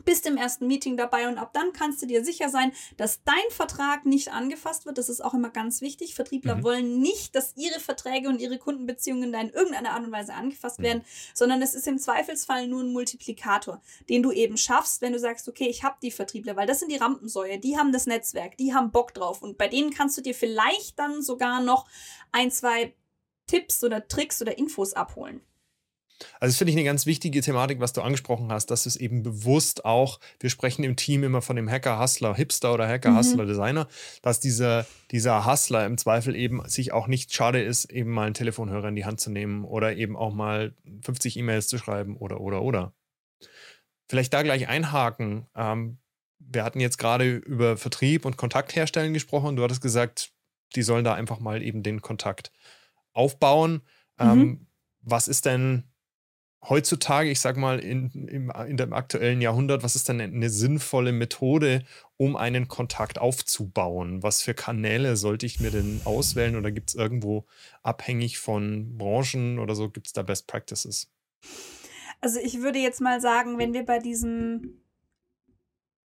bist 0.05 0.27
im 0.27 0.37
ersten 0.37 0.67
Meeting 0.67 0.97
dabei 0.97 1.29
und 1.29 1.39
ab 1.39 1.53
dann 1.53 1.73
kannst 1.73 2.03
du 2.03 2.07
dir 2.07 2.25
sicher 2.25 2.49
sein, 2.49 2.73
dass 2.97 3.23
dein 3.25 3.35
Vertrag 3.51 4.07
nicht 4.07 4.33
angefasst 4.33 4.87
wird. 4.87 4.99
Das 4.99 5.09
ist 5.09 5.23
auch 5.23 5.35
immer 5.35 5.51
ganz 5.51 5.81
wichtig. 5.81 6.15
Vertriebler 6.15 6.57
mhm. 6.57 6.63
wollen 6.65 7.01
nicht, 7.01 7.35
dass 7.35 7.57
ihre 7.57 7.81
Verträge 7.81 8.29
und 8.29 8.41
ihre 8.41 8.59
Kundenbeziehungen 8.59 9.33
da 9.33 9.41
in 9.41 9.51
irgendeiner 9.51 9.93
Art 9.93 10.05
und 10.05 10.13
Weise 10.13 10.35
angefasst 10.35 10.79
mhm. 10.79 10.85
werden, 10.85 11.05
sondern 11.35 11.63
es 11.63 11.75
ist 11.75 11.87
im 11.87 11.99
Zweifelsfall 11.99 12.67
nur 12.67 12.83
ein 12.83 12.93
Multiplikator, 12.93 13.81
den 14.09 14.23
du 14.23 14.33
eben 14.33 14.57
schaffst, 14.57 15.03
wenn 15.03 15.13
du 15.13 15.19
sagst, 15.19 15.49
okay, 15.49 15.69
ich 15.69 15.83
habe 15.85 15.97
die 16.03 16.11
Vertriebler, 16.11 16.57
weil 16.57 16.67
das 16.67 16.81
sind 16.81 16.91
die 16.91 16.97
Rampensäue, 16.97 17.59
die 17.59 17.77
haben 17.77 17.93
das 17.93 18.07
Netzwerk, 18.07 18.57
die 18.57 18.75
haben 18.75 18.91
Bock 18.91 19.15
drauf 19.15 19.43
und 19.43 19.59
bei 19.59 19.69
denen 19.69 19.91
kannst 19.91 20.17
du 20.17 20.23
dir 20.23 20.35
vielleicht 20.35 20.99
dann 20.99 21.23
sogar 21.23 21.61
noch 21.61 21.87
ein, 22.33 22.51
zwei 22.51 22.95
Tipps 23.47 23.83
oder 23.85 24.07
Tricks 24.09 24.41
oder 24.41 24.57
Infos 24.57 24.95
abholen. 24.95 25.43
Also 26.41 26.53
das 26.53 26.57
finde 26.57 26.73
ich 26.73 26.77
eine 26.77 26.85
ganz 26.85 27.07
wichtige 27.07 27.41
Thematik, 27.41 27.81
was 27.81 27.93
du 27.93 28.03
angesprochen 28.03 28.51
hast, 28.53 28.71
dass 28.71 28.87
es 28.87 28.97
eben 28.97 29.23
bewusst 29.23 29.85
auch, 29.85 30.21
wir 30.41 30.51
sprechen 30.51 30.85
im 30.85 30.97
Team 30.97 31.25
immer 31.25 31.43
von 31.43 31.57
dem 31.57 31.71
Hacker, 31.71 31.99
Hustler, 31.99 32.35
Hipster 32.35 32.73
oder 32.75 32.89
Hacker, 32.89 33.11
mhm. 33.11 33.17
Hustler, 33.17 33.47
Designer, 33.47 33.89
dass 34.23 34.41
dieser, 34.41 34.87
dieser 35.11 35.47
Hustler 35.47 35.87
im 35.87 35.99
Zweifel 35.99 36.35
eben 36.37 36.67
sich 36.69 36.93
auch 36.93 37.07
nicht 37.07 37.33
schade 37.33 37.63
ist, 37.63 37.87
eben 37.87 38.11
mal 38.11 38.27
einen 38.27 38.35
Telefonhörer 38.35 38.89
in 38.89 38.97
die 38.97 39.05
Hand 39.05 39.21
zu 39.21 39.31
nehmen 39.31 39.65
oder 39.65 39.97
eben 39.97 40.17
auch 40.17 40.33
mal 40.33 40.75
50 41.03 41.37
E-Mails 41.37 41.69
zu 41.69 41.79
schreiben 41.79 42.17
oder, 42.17 42.41
oder, 42.41 42.63
oder. 42.63 42.95
Vielleicht 44.09 44.35
da 44.35 44.43
gleich 44.43 44.69
einhaken. 44.69 45.47
Ähm, 45.55 45.99
wir 46.39 46.65
hatten 46.65 46.81
jetzt 46.81 46.99
gerade 46.99 47.37
über 47.37 47.77
Vertrieb 47.77 48.25
und 48.25 48.37
Kontakt 48.37 48.75
herstellen 48.75 49.15
gesprochen. 49.15 49.57
Du 49.57 49.63
hattest 49.63 49.81
gesagt, 49.81 50.33
die 50.75 50.83
sollen 50.83 51.05
da 51.05 51.15
einfach 51.15 51.41
mal 51.41 51.63
eben 51.63 51.83
den 51.83 52.03
Kontakt 52.03 52.53
aufbauen. 53.13 53.83
Mhm. 54.19 54.31
Ähm, 54.31 54.67
was 55.01 55.29
ist 55.29 55.47
denn 55.47 55.85
heutzutage, 56.69 57.31
ich 57.31 57.41
sag 57.41 57.57
mal, 57.57 57.79
in, 57.81 58.11
im, 58.11 58.53
in 58.69 58.77
dem 58.77 58.93
aktuellen 58.93 59.41
Jahrhundert, 59.41 59.83
was 59.83 59.97
ist 59.97 60.09
denn 60.09 60.21
eine 60.21 60.51
sinnvolle 60.51 61.13
Methode, 61.13 61.85
um 62.17 62.37
einen 62.37 62.69
Kontakt 62.69 63.19
aufzubauen? 63.19 64.23
Was 64.23 64.43
für 64.43 64.55
Kanäle 64.55 65.17
sollte 65.17 65.47
ich 65.47 65.61
mir 65.61 65.71
denn 65.71 66.01
auswählen 66.05 66.57
oder 66.57 66.71
gibt 66.71 66.91
es 66.91 66.95
irgendwo 66.95 67.47
abhängig 67.83 68.39
von 68.39 68.97
Branchen 68.97 69.59
oder 69.59 69.75
so, 69.75 69.91
gibt 69.91 70.07
es 70.07 70.13
da 70.13 70.23
Best 70.23 70.47
Practices? 70.47 71.11
Also 72.21 72.39
ich 72.39 72.61
würde 72.61 72.79
jetzt 72.79 73.01
mal 73.01 73.21
sagen, 73.21 73.59
wenn 73.59 73.75
wir 73.75 73.85
bei 73.85 73.99
diesem 73.99 74.79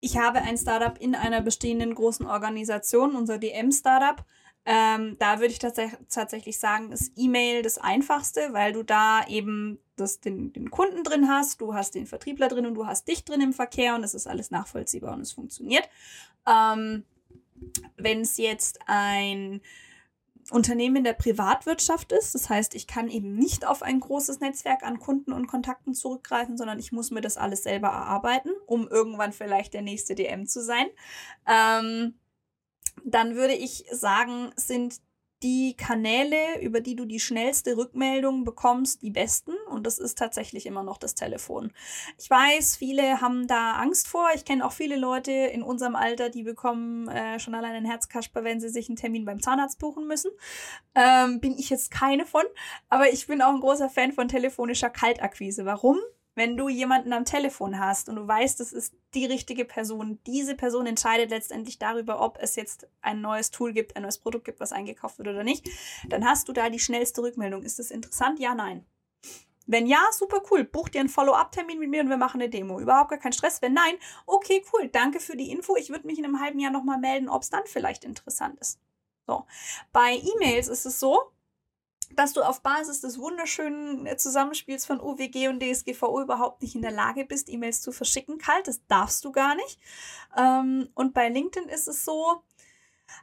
ich 0.04 0.18
habe 0.18 0.42
ein 0.42 0.58
Startup 0.58 1.00
in 1.00 1.16
einer 1.16 1.40
bestehenden 1.40 1.96
großen 1.96 2.26
Organisation, 2.26 3.16
unser 3.16 3.38
DM-Startup, 3.38 4.26
ähm, 4.66 5.18
da 5.20 5.40
würde 5.40 5.52
ich 5.52 5.60
tats 5.60 5.80
tatsächlich 6.10 6.58
sagen, 6.58 6.92
ist 6.92 7.12
E-Mail 7.16 7.64
das 7.64 7.78
einfachste, 7.78 8.54
weil 8.54 8.74
du 8.74 8.84
da 8.84 9.26
eben 9.28 9.80
das, 9.96 10.22
den, 10.22 10.54
den 10.54 10.72
Kunden 10.72 11.04
drin 11.04 11.28
hast, 11.28 11.60
du 11.60 11.74
hast 11.74 11.96
den 11.96 12.08
Vertriebler 12.08 12.48
drin 12.48 12.66
und 12.66 12.76
du 12.76 12.88
hast 12.88 13.08
dich 13.08 13.26
drin 13.26 13.42
im 13.42 13.54
Verkehr 13.54 13.96
und 13.96 14.04
es 14.04 14.14
ist 14.14 14.28
alles 14.28 14.52
nachvollziehbar 14.52 15.14
und 15.14 15.22
es 15.22 15.34
funktioniert. 15.34 15.90
Ähm, 16.48 17.04
Wenn 17.98 18.22
es 18.22 18.38
jetzt 18.38 18.80
ein 18.86 19.62
Unternehmen 20.52 20.98
in 20.98 21.04
der 21.04 21.14
Privatwirtschaft 21.14 22.12
ist. 22.12 22.36
Das 22.36 22.50
heißt, 22.50 22.76
ich 22.76 22.88
kann 22.88 23.10
eben 23.10 23.36
nicht 23.36 23.66
auf 23.66 23.82
ein 23.82 24.00
großes 24.00 24.40
Netzwerk 24.40 24.84
an 24.84 25.00
Kunden 25.00 25.32
und 25.32 25.48
Kontakten 25.48 25.94
zurückgreifen, 25.94 26.58
sondern 26.58 26.80
ich 26.80 26.92
muss 26.92 27.12
mir 27.12 27.22
das 27.22 27.38
alles 27.38 27.64
selber 27.64 27.88
erarbeiten, 27.88 28.52
um 28.66 28.88
irgendwann 28.88 29.32
vielleicht 29.32 29.74
der 29.74 29.82
nächste 29.82 30.16
DM 30.16 30.46
zu 30.46 30.62
sein. 30.62 30.88
Ähm, 31.48 32.16
dann 33.04 33.36
würde 33.36 33.54
ich 33.54 33.86
sagen, 33.92 34.52
sind 34.56 35.02
die 35.44 35.76
Kanäle, 35.76 36.62
über 36.62 36.80
die 36.80 36.96
du 36.96 37.06
die 37.06 37.20
schnellste 37.20 37.76
Rückmeldung 37.76 38.46
bekommst, 38.46 39.02
die 39.02 39.12
besten. 39.12 39.52
Und 39.70 39.86
das 39.86 40.00
ist 40.00 40.18
tatsächlich 40.18 40.66
immer 40.66 40.84
noch 40.84 40.98
das 40.98 41.16
Telefon. 41.16 41.74
Ich 42.18 42.30
weiß, 42.30 42.78
viele 42.78 43.20
haben 43.20 43.46
da 43.46 43.74
Angst 43.74 44.08
vor. 44.08 44.30
Ich 44.34 44.46
kenne 44.46 44.66
auch 44.66 44.72
viele 44.72 44.96
Leute 44.96 45.32
in 45.32 45.62
unserem 45.62 45.96
Alter, 45.96 46.30
die 46.30 46.44
bekommen 46.44 47.10
äh, 47.10 47.40
schon 47.40 47.56
allein 47.56 47.76
ein 47.76 47.86
Herzkasper, 47.86 48.44
wenn 48.46 48.62
sie 48.62 48.70
sich 48.70 48.88
einen 48.88 48.96
Termin 48.96 49.26
beim 49.26 49.42
Zahnarzt 49.42 49.80
buchen 49.80 50.08
müssen. 50.08 50.32
Ähm, 50.96 51.42
bin 51.42 51.58
ich 51.58 51.70
jetzt 51.70 51.92
keine 51.92 52.26
von. 52.26 52.44
Aber 52.88 53.12
ich 53.12 53.28
bin 53.28 53.42
auch 53.42 53.54
ein 53.54 53.60
großer 53.60 53.90
Fan 53.90 54.14
von 54.14 54.30
telefonischer 54.30 54.90
Kaltakquise. 54.90 55.66
Warum? 55.66 55.98
Wenn 56.36 56.58
du 56.58 56.68
jemanden 56.68 57.14
am 57.14 57.26
Telefon 57.26 57.80
hast 57.80 58.10
und 58.10 58.16
du 58.16 58.28
weißt, 58.28 58.60
das 58.60 58.74
ist 58.74 58.96
die 59.14 59.26
richtige 59.26 59.66
Person, 59.66 60.20
diese 60.26 60.56
Person 60.56 60.88
entscheidet 60.88 61.30
letztendlich 61.30 61.78
darüber, 61.78 62.22
ob 62.22 62.40
es 62.42 62.56
jetzt 62.56 62.88
ein 63.02 63.22
neues 63.22 63.52
Tool 63.52 63.72
gibt, 63.72 63.96
ein 63.96 64.02
neues 64.02 64.18
Produkt 64.18 64.46
gibt, 64.46 64.60
was 64.60 64.72
eingekauft 64.72 65.20
wird 65.20 65.28
oder 65.28 65.44
nicht, 65.44 65.70
dann 66.10 66.26
hast 66.26 66.48
du 66.48 66.54
da 66.54 66.70
die 66.70 66.80
schnellste 66.80 67.22
Rückmeldung. 67.22 67.62
Ist 67.64 67.78
das 67.80 67.92
interessant? 67.92 68.40
Ja, 68.40 68.56
nein. 68.56 68.86
Wenn 69.66 69.88
ja, 69.88 70.02
super 70.12 70.42
cool. 70.52 70.64
Buch 70.64 70.90
dir 70.90 71.00
einen 71.00 71.10
Follow-up-Termin 71.10 71.80
mit 71.80 71.90
mir 71.90 72.02
und 72.02 72.10
wir 72.10 72.18
machen 72.18 72.42
eine 72.42 72.50
Demo. 72.50 72.80
Überhaupt 72.80 73.12
gar 73.12 73.20
kein 73.20 73.34
Stress. 73.34 73.62
Wenn 73.62 73.74
nein, 73.74 73.96
okay, 74.26 74.64
cool. 74.74 74.90
Danke 74.90 75.20
für 75.20 75.38
die 75.38 75.52
Info. 75.52 75.76
Ich 75.76 75.90
würde 75.90 76.08
mich 76.08 76.20
in 76.20 76.26
einem 76.26 76.42
halben 76.42 76.60
Jahr 76.60 76.72
nochmal 76.72 77.00
melden, 77.00 77.30
ob 77.30 77.44
es 77.44 77.50
dann 77.50 77.66
vielleicht 77.66 78.04
interessant 78.04 78.60
ist. 78.60 78.80
So. 79.26 79.46
Bei 79.92 80.16
E-Mails 80.16 80.68
ist 80.68 80.86
es 80.86 81.00
so, 81.00 81.32
dass 82.16 82.34
du 82.34 82.42
auf 82.42 82.62
Basis 82.62 83.02
des 83.02 83.18
wunderschönen 83.20 84.06
äh, 84.06 84.18
Zusammenspiels 84.18 84.86
von 84.86 85.00
UWG 85.00 85.48
und 85.50 85.62
DSGVO 85.62 86.22
überhaupt 86.22 86.62
nicht 86.62 86.76
in 86.76 86.82
der 86.82 86.92
Lage 86.92 87.26
bist, 87.26 87.50
E-Mails 87.50 87.82
zu 87.82 87.92
verschicken, 87.92 88.38
kalt. 88.38 88.68
Das 88.68 88.86
darfst 88.88 89.26
du 89.26 89.32
gar 89.32 89.56
nicht. 89.56 89.80
Ähm, 90.38 90.90
und 90.94 91.14
bei 91.14 91.30
LinkedIn 91.30 91.70
ist 91.70 91.88
es 91.88 92.06
so, 92.06 92.44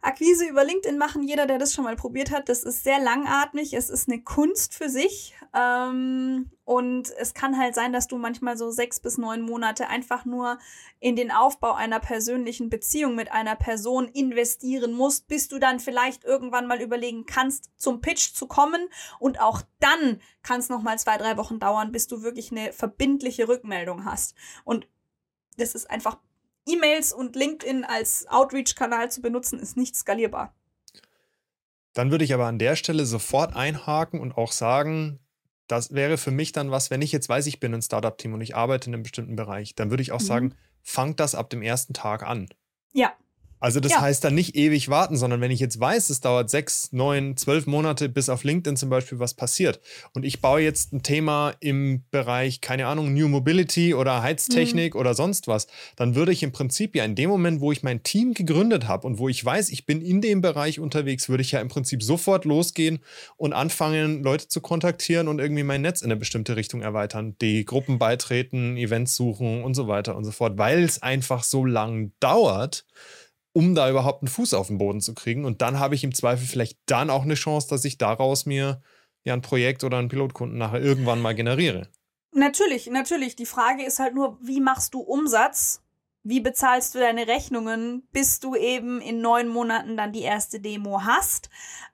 Akquise 0.03 0.47
über 0.47 0.65
LinkedIn 0.65 0.99
machen, 0.99 1.23
jeder, 1.23 1.47
der 1.47 1.59
das 1.59 1.75
schon 1.75 1.85
mal 1.85 1.97
probiert 1.97 2.31
hat, 2.31 2.49
das 2.49 2.63
ist 2.63 2.85
sehr 2.85 3.01
langatmig. 3.01 3.73
Es 3.75 3.91
ist 3.91 4.09
eine 4.09 4.23
Kunst 4.23 4.75
für 4.75 4.89
sich. 4.89 5.35
Ähm, 5.55 6.51
und 6.65 7.11
es 7.19 7.35
kann 7.35 7.59
halt 7.59 7.75
sein, 7.75 7.93
dass 7.93 8.07
du 8.07 8.17
manchmal 8.17 8.57
so 8.57 8.71
sechs 8.71 9.01
bis 9.01 9.19
neun 9.19 9.41
Monate 9.41 9.89
einfach 9.89 10.25
nur 10.25 10.59
in 11.01 11.17
den 11.17 11.33
Aufbau 11.33 11.73
einer 11.73 11.99
persönlichen 11.99 12.71
Beziehung 12.71 13.17
mit 13.17 13.33
einer 13.33 13.57
Person 13.57 14.07
investieren 14.07 14.93
musst, 14.93 15.27
bis 15.27 15.49
du 15.49 15.59
dann 15.59 15.81
vielleicht 15.81 16.25
irgendwann 16.25 16.69
mal 16.69 16.81
überlegen 16.81 17.27
kannst, 17.27 17.71
zum 17.77 18.01
Pitch 18.01 18.33
zu 18.35 18.47
kommen. 18.47 18.89
Und 19.19 19.41
auch 19.41 19.63
dann 19.81 20.21
kann 20.43 20.61
es 20.61 20.69
nochmal 20.69 20.99
zwei, 20.99 21.17
drei 21.17 21.37
Wochen 21.37 21.59
dauern, 21.59 21.91
bis 21.91 22.07
du 22.07 22.23
wirklich 22.23 22.53
eine 22.53 22.73
verbindliche 22.73 23.49
Rückmeldung 23.49 24.05
hast. 24.05 24.37
Und 24.65 24.87
das 25.57 25.75
ist 25.75 25.91
einfach 25.91 26.19
E-Mails 26.67 27.13
und 27.13 27.37
LinkedIn 27.37 27.85
als 27.85 28.27
Outreach-Kanal 28.29 29.11
zu 29.11 29.23
benutzen, 29.23 29.59
ist 29.59 29.77
nicht 29.77 29.97
skalierbar. 29.97 30.55
Dann 31.93 32.11
würde 32.11 32.25
ich 32.25 32.35
aber 32.35 32.47
an 32.47 32.59
der 32.59 32.77
Stelle 32.77 33.05
sofort 33.05 33.57
einhaken 33.57 34.21
und 34.21 34.37
auch 34.37 34.53
sagen, 34.53 35.19
das 35.67 35.93
wäre 35.93 36.19
für 36.19 36.31
mich 36.31 36.53
dann 36.53 36.71
was, 36.71 36.91
wenn 36.91 37.03
ich 37.03 37.13
jetzt 37.13 37.29
weiß, 37.29 37.47
ich 37.47 37.61
bin 37.61 37.75
ein 37.75 37.83
Startup-Team 37.83 38.35
und 38.35 38.41
ich 38.41 38.55
arbeite 38.55 38.89
in 38.91 38.95
einem 38.95 39.03
bestimmten 39.03 39.37
Bereich, 39.37 39.75
dann 39.75 39.91
würde 39.91 40.03
ich 40.03 40.13
auch 40.13 40.21
mhm. 40.21 40.25
sagen, 40.25 40.55
fangt 40.83 41.21
das 41.21 41.35
ab 41.35 41.51
dem 41.51 41.63
ersten 41.63 41.95
Tag 41.95 42.23
an. 42.23 42.49
Ja, 42.93 43.13
also 43.61 43.79
das 43.79 43.93
ja. 43.93 44.01
heißt 44.01 44.25
dann 44.25 44.35
nicht 44.35 44.57
ewig 44.57 44.89
warten, 44.89 45.17
sondern 45.17 45.41
wenn 45.41 45.51
ich 45.51 45.61
jetzt 45.61 45.79
weiß, 45.79 46.11
es 46.11 46.21
dauert 46.21 46.51
sechs, 46.51 46.93
neun, 46.93 47.37
zwölf 47.37 47.67
Monate, 47.67 48.09
bis 48.09 48.29
auf 48.29 48.43
LinkedIn 48.43 48.77
zum 48.77 48.91
Beispiel 48.91 49.19
was 49.19 49.35
passiert 49.35 49.81
und 50.15 50.25
ich 50.25 50.41
baue 50.41 50.61
jetzt 50.61 50.93
ein 50.93 51.03
Thema 51.03 51.53
im 51.61 52.05
Bereich, 52.11 52.61
keine 52.61 52.87
Ahnung, 52.87 53.15
New 53.15 53.29
Mobility 53.29 53.95
oder 53.95 54.23
Heiztechnik 54.23 54.95
mhm. 54.95 55.01
oder 55.01 55.15
sonst 55.15 55.47
was, 55.47 55.67
dann 55.97 56.15
würde 56.15 56.33
ich 56.33 56.43
im 56.43 56.53
Prinzip 56.53 56.97
ja 56.97 57.05
in 57.05 57.15
dem 57.15 57.31
Moment, 57.31 57.61
wo 57.61 57.71
ich 57.71 57.83
mein 57.83 58.03
Team 58.03 58.35
gegründet 58.35 58.89
habe 58.89 59.07
und 59.07 59.19
wo 59.19 59.29
ich 59.29 59.45
weiß, 59.45 59.69
ich 59.71 59.87
bin 59.87 60.01
in 60.01 60.21
dem 60.21 60.41
Bereich 60.41 60.81
unterwegs, 60.81 61.29
würde 61.29 61.43
ich 61.43 61.53
ja 61.53 61.61
im 61.61 61.69
Prinzip 61.69 62.03
sofort 62.03 62.45
losgehen 62.45 63.01
und 63.37 63.53
anfangen, 63.53 64.23
Leute 64.23 64.49
zu 64.49 64.61
kontaktieren 64.61 65.29
und 65.29 65.39
irgendwie 65.39 65.63
mein 65.63 65.83
Netz 65.83 66.03
in 66.03 66.07
eine 66.07 66.19
bestimmte 66.19 66.57
Richtung 66.57 66.83
erweitern, 66.83 67.37
die 67.41 67.65
Gruppen 67.65 67.99
beitreten, 67.99 68.77
Events 68.77 69.15
suchen 69.15 69.63
und 69.63 69.75
so 69.75 69.89
weiter 69.89 70.17
und 70.17 70.25
so 70.25 70.33
fort, 70.33 70.59
weil 70.59 70.83
es 70.83 71.03
einfach 71.03 71.45
so 71.45 71.65
lang 71.65 72.13
dauert, 72.21 72.85
um 73.53 73.75
da 73.75 73.91
überhaupt 73.91 74.23
einen 74.23 74.29
Fuß 74.29 74.55
auf 74.55 74.69
den 74.69 74.79
Boden 74.79 75.01
zu 75.01 75.15
kriegen. 75.15 75.45
Und 75.45 75.63
dann 75.63 75.79
habe 75.79 75.95
ich 75.95 76.05
im 76.05 76.15
Zweifel 76.15 76.47
vielleicht 76.47 76.79
dann 76.87 77.11
auch 77.11 77.23
eine 77.23 77.35
Chance, 77.35 77.69
dass 77.69 77.85
ich 77.85 77.99
daraus 77.99 78.47
mir 78.47 78.83
ja 79.25 79.35
ein 79.35 79.43
Projekt 79.43 79.85
oder 79.85 79.99
einen 79.99 80.09
Pilotkunden 80.09 80.59
nachher 80.59 80.81
irgendwann 80.81 81.21
mal 81.21 81.35
generiere. 81.35 81.89
Natürlich, 82.33 82.89
natürlich. 82.89 83.37
Die 83.37 83.47
Frage 83.47 83.85
ist 83.85 83.99
halt 83.99 84.15
nur, 84.15 84.39
wie 84.41 84.61
machst 84.61 84.95
du 84.95 85.01
Umsatz? 85.01 85.83
Wie 86.23 86.41
bezahlst 86.41 86.95
du 86.95 86.99
deine 86.99 87.27
Rechnungen, 87.27 88.07
bis 88.13 88.41
du 88.41 88.55
eben 88.55 89.01
in 89.01 89.23
neun 89.23 89.49
Monaten 89.49 89.97
dann 89.97 90.13
die 90.13 90.21
erste 90.21 90.61
Demo 90.61 91.03
hast, 91.05 91.49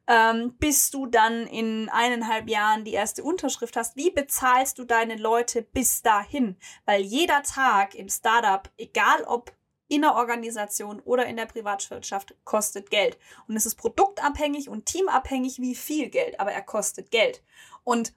ähm, 0.08 0.56
bis 0.58 0.90
du 0.90 1.06
dann 1.06 1.46
in 1.46 1.88
eineinhalb 1.90 2.48
Jahren 2.48 2.84
die 2.84 2.92
erste 2.92 3.22
Unterschrift 3.22 3.76
hast? 3.76 3.94
Wie 3.94 4.10
bezahlst 4.10 4.78
du 4.78 4.84
deine 4.84 5.16
Leute 5.16 5.62
bis 5.62 6.02
dahin? 6.02 6.56
Weil 6.84 7.02
jeder 7.02 7.44
Tag 7.44 7.94
im 7.94 8.08
Startup, 8.08 8.68
egal 8.76 9.22
ob 9.28 9.52
in 9.88 10.02
der 10.02 10.14
Organisation 10.14 11.00
oder 11.00 11.26
in 11.26 11.36
der 11.36 11.46
Privatwirtschaft 11.46 12.34
kostet 12.44 12.90
Geld. 12.90 13.18
Und 13.46 13.56
es 13.56 13.66
ist 13.66 13.76
produktabhängig 13.76 14.68
und 14.68 14.86
teamabhängig, 14.86 15.60
wie 15.60 15.74
viel 15.74 16.08
Geld, 16.08 16.40
aber 16.40 16.52
er 16.52 16.62
kostet 16.62 17.10
Geld. 17.10 17.42
Und 17.84 18.12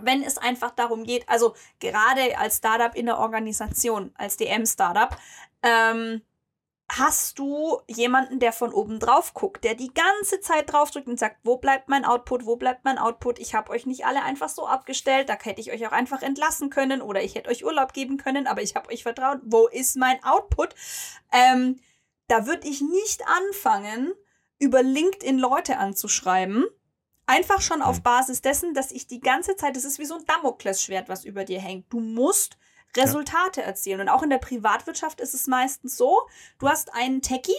wenn 0.00 0.22
es 0.22 0.38
einfach 0.38 0.70
darum 0.70 1.04
geht, 1.04 1.28
also 1.28 1.54
gerade 1.78 2.38
als 2.38 2.58
Startup 2.58 2.94
in 2.94 3.06
der 3.06 3.18
Organisation, 3.18 4.12
als 4.14 4.36
DM-Startup, 4.36 5.16
ähm, 5.62 6.22
hast 6.98 7.38
du 7.38 7.80
jemanden, 7.86 8.40
der 8.40 8.52
von 8.52 8.72
oben 8.72 8.98
drauf 8.98 9.32
guckt, 9.32 9.62
der 9.62 9.74
die 9.74 9.92
ganze 9.94 10.40
Zeit 10.40 10.72
draufdrückt 10.72 11.06
und 11.06 11.18
sagt, 11.18 11.36
wo 11.44 11.56
bleibt 11.56 11.88
mein 11.88 12.04
Output, 12.04 12.46
wo 12.46 12.56
bleibt 12.56 12.84
mein 12.84 12.98
Output? 12.98 13.38
Ich 13.38 13.54
habe 13.54 13.70
euch 13.70 13.86
nicht 13.86 14.04
alle 14.04 14.22
einfach 14.22 14.48
so 14.48 14.66
abgestellt, 14.66 15.28
da 15.28 15.38
hätte 15.40 15.60
ich 15.60 15.72
euch 15.72 15.86
auch 15.86 15.92
einfach 15.92 16.22
entlassen 16.22 16.68
können 16.68 17.00
oder 17.00 17.22
ich 17.22 17.36
hätte 17.36 17.48
euch 17.48 17.64
Urlaub 17.64 17.92
geben 17.92 18.16
können, 18.16 18.46
aber 18.46 18.62
ich 18.62 18.74
habe 18.74 18.90
euch 18.90 19.04
vertraut. 19.04 19.38
Wo 19.44 19.68
ist 19.68 19.96
mein 19.96 20.22
Output? 20.24 20.74
Ähm, 21.32 21.78
da 22.26 22.46
würde 22.46 22.66
ich 22.66 22.80
nicht 22.80 23.22
anfangen, 23.26 24.12
über 24.58 24.82
LinkedIn 24.82 25.38
Leute 25.38 25.78
anzuschreiben. 25.78 26.66
Einfach 27.26 27.60
schon 27.60 27.82
auf 27.82 27.96
hm. 27.96 28.02
Basis 28.02 28.42
dessen, 28.42 28.74
dass 28.74 28.90
ich 28.90 29.06
die 29.06 29.20
ganze 29.20 29.54
Zeit, 29.54 29.76
das 29.76 29.84
ist 29.84 30.00
wie 30.00 30.04
so 30.04 30.16
ein 30.16 30.24
Damoklesschwert, 30.26 31.08
was 31.08 31.24
über 31.24 31.44
dir 31.44 31.60
hängt. 31.60 31.92
Du 31.92 32.00
musst 32.00 32.58
Resultate 32.96 33.60
ja. 33.60 33.66
erzielen. 33.66 34.00
Und 34.00 34.08
auch 34.08 34.22
in 34.22 34.30
der 34.30 34.38
Privatwirtschaft 34.38 35.20
ist 35.20 35.34
es 35.34 35.46
meistens 35.46 35.96
so, 35.96 36.28
du 36.58 36.68
hast 36.68 36.92
einen 36.94 37.22
Techie, 37.22 37.56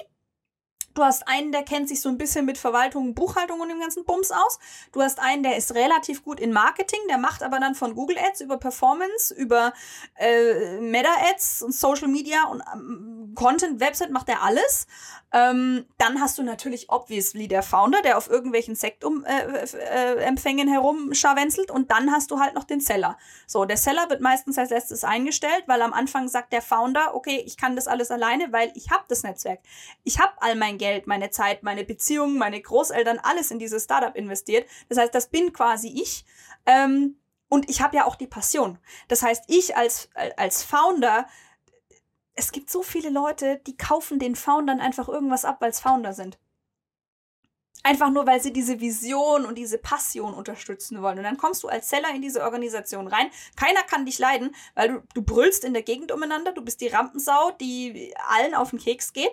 Du 0.93 1.03
hast 1.03 1.27
einen, 1.27 1.51
der 1.51 1.63
kennt 1.63 1.87
sich 1.87 2.01
so 2.01 2.09
ein 2.09 2.17
bisschen 2.17 2.45
mit 2.45 2.57
Verwaltung, 2.57 3.13
Buchhaltung 3.13 3.61
und 3.61 3.69
dem 3.69 3.79
ganzen 3.79 4.03
Bums 4.03 4.31
aus. 4.31 4.59
Du 4.91 5.01
hast 5.01 5.19
einen, 5.19 5.43
der 5.43 5.55
ist 5.55 5.73
relativ 5.73 6.23
gut 6.23 6.39
in 6.39 6.51
Marketing, 6.51 6.99
der 7.09 7.17
macht 7.17 7.43
aber 7.43 7.59
dann 7.59 7.75
von 7.75 7.95
Google 7.95 8.17
Ads 8.17 8.41
über 8.41 8.57
Performance, 8.57 9.33
über 9.33 9.73
äh, 10.15 10.79
Meta 10.79 11.09
Ads 11.31 11.61
und 11.61 11.73
Social 11.73 12.07
Media 12.07 12.43
und 12.49 12.61
ähm, 12.73 13.33
Content, 13.35 13.79
Website 13.79 14.11
macht 14.11 14.27
er 14.27 14.43
alles. 14.43 14.85
Ähm, 15.33 15.85
dann 15.97 16.19
hast 16.19 16.37
du 16.37 16.43
natürlich 16.43 16.89
obviously 16.89 17.47
der 17.47 17.63
Founder, 17.63 18.01
der 18.01 18.17
auf 18.17 18.29
irgendwelchen 18.29 18.75
Sektempfängen 18.75 20.67
äh, 20.67 20.71
äh, 20.71 20.73
herumscharwenzelt 20.73 21.71
und 21.71 21.89
dann 21.89 22.11
hast 22.11 22.31
du 22.31 22.39
halt 22.39 22.53
noch 22.53 22.65
den 22.65 22.81
Seller. 22.81 23.17
So, 23.47 23.63
der 23.63 23.77
Seller 23.77 24.09
wird 24.09 24.19
meistens 24.19 24.57
als 24.57 24.71
letztes 24.71 25.05
eingestellt, 25.05 25.63
weil 25.67 25.81
am 25.81 25.93
Anfang 25.93 26.27
sagt 26.27 26.51
der 26.51 26.61
Founder, 26.61 27.15
okay, 27.15 27.41
ich 27.45 27.55
kann 27.55 27.77
das 27.77 27.87
alles 27.87 28.11
alleine, 28.11 28.51
weil 28.51 28.73
ich 28.75 28.91
habe 28.91 29.05
das 29.07 29.23
Netzwerk. 29.23 29.59
Ich 30.03 30.19
habe 30.19 30.33
all 30.41 30.55
mein 30.55 30.77
Geld, 30.77 31.07
meine 31.07 31.29
Zeit, 31.29 31.63
meine 31.63 31.85
Beziehungen, 31.85 32.37
meine 32.37 32.61
Großeltern, 32.61 33.19
alles 33.19 33.51
in 33.51 33.59
dieses 33.59 33.85
Startup 33.85 34.15
investiert. 34.15 34.67
Das 34.89 34.97
heißt, 34.97 35.15
das 35.15 35.29
bin 35.29 35.53
quasi 35.53 35.87
ich. 35.87 36.25
Ähm, 36.65 37.15
und 37.47 37.69
ich 37.69 37.81
habe 37.81 37.97
ja 37.97 38.05
auch 38.05 38.15
die 38.15 38.27
Passion. 38.27 38.79
Das 39.07 39.23
heißt, 39.23 39.45
ich 39.47 39.75
als, 39.75 40.09
als 40.37 40.63
Founder 40.63 41.27
es 42.35 42.51
gibt 42.51 42.69
so 42.69 42.81
viele 42.81 43.09
Leute, 43.09 43.61
die 43.67 43.77
kaufen 43.77 44.19
den 44.19 44.35
Foundern 44.35 44.79
einfach 44.79 45.09
irgendwas 45.09 45.45
ab, 45.45 45.57
weil 45.59 45.71
es 45.71 45.79
Founder 45.79 46.13
sind. 46.13 46.39
Einfach 47.83 48.11
nur, 48.11 48.27
weil 48.27 48.39
sie 48.41 48.53
diese 48.53 48.79
Vision 48.79 49.43
und 49.43 49.55
diese 49.55 49.79
Passion 49.79 50.35
unterstützen 50.35 51.01
wollen. 51.01 51.17
Und 51.17 51.23
dann 51.23 51.37
kommst 51.37 51.63
du 51.63 51.67
als 51.67 51.89
Seller 51.89 52.13
in 52.13 52.21
diese 52.21 52.43
Organisation 52.43 53.07
rein. 53.07 53.31
Keiner 53.55 53.81
kann 53.81 54.05
dich 54.05 54.19
leiden, 54.19 54.55
weil 54.75 54.89
du, 54.89 55.03
du 55.15 55.23
brüllst 55.23 55.63
in 55.63 55.73
der 55.73 55.81
Gegend 55.81 56.11
umeinander. 56.11 56.51
Du 56.51 56.61
bist 56.61 56.79
die 56.81 56.89
Rampensau, 56.89 57.51
die 57.59 58.13
allen 58.29 58.53
auf 58.53 58.69
den 58.69 58.77
Keks 58.77 59.13
geht. 59.13 59.31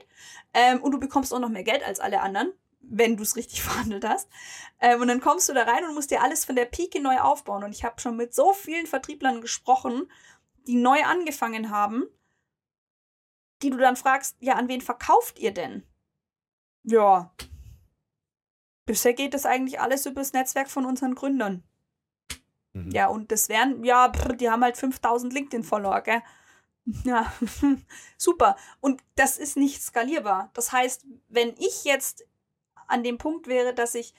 Ähm, 0.55 0.83
und 0.83 0.93
du 0.93 0.99
bekommst 0.99 1.35
auch 1.35 1.41
noch 1.41 1.51
mehr 1.51 1.63
Geld 1.63 1.85
als 1.85 2.01
alle 2.01 2.23
anderen, 2.23 2.53
wenn 2.81 3.19
du 3.19 3.23
es 3.23 3.37
richtig 3.37 3.63
verhandelt 3.65 4.07
hast. 4.07 4.31
Ähm, 4.81 5.03
und 5.03 5.09
dann 5.09 5.21
kommst 5.21 5.51
du 5.51 5.53
da 5.53 5.65
rein 5.65 5.85
und 5.85 5.95
musst 5.95 6.11
dir 6.11 6.23
alles 6.23 6.47
von 6.47 6.57
der 6.57 6.65
Pike 6.65 7.03
neu 7.03 7.19
aufbauen. 7.19 7.65
Und 7.65 7.73
ich 7.73 7.85
habe 7.85 8.01
schon 8.01 8.17
mit 8.17 8.35
so 8.35 8.55
vielen 8.55 8.87
Vertrieblern 8.87 9.43
gesprochen, 9.43 10.11
die 10.67 10.77
neu 10.77 11.03
angefangen 11.05 11.71
haben 11.71 12.05
die 13.63 13.71
du 13.71 13.77
dann 13.77 13.97
fragst, 13.97 14.37
ja, 14.41 14.55
an 14.55 14.69
wen 14.69 14.81
verkauft 14.81 15.39
ihr 15.39 15.53
denn? 15.53 15.83
Ja. 16.85 17.33
Bisher 18.87 19.13
geht 19.13 19.35
das 19.35 19.47
eigentlich 19.47 19.81
alles 19.81 20.07
über 20.07 20.21
das 20.21 20.33
Netzwerk 20.33 20.71
von 20.71 20.87
unseren 20.87 21.15
Gründern. 21.15 21.63
Mhm. 22.73 22.91
Ja, 22.91 23.09
und 23.09 23.31
das 23.33 23.49
wären, 23.49 23.85
ja, 23.85 24.09
die 24.09 24.51
haben 24.51 24.63
halt 24.63 24.77
5000 24.77 25.33
LinkedIn-Follower, 25.33 26.01
gell? 26.03 26.23
Ja, 27.05 27.31
super. 28.17 28.57
Und 28.81 29.03
das 29.15 29.37
ist 29.37 29.59
nicht 29.59 29.83
skalierbar. 29.83 30.51
Das 30.55 30.73
heißt, 30.73 31.05
wenn 31.29 31.55
ich 31.59 31.85
jetzt 31.85 32.27
an 32.87 33.03
dem 33.03 33.19
Punkt 33.19 33.47
wäre, 33.47 33.75
dass 33.75 33.95
ich 33.95 34.15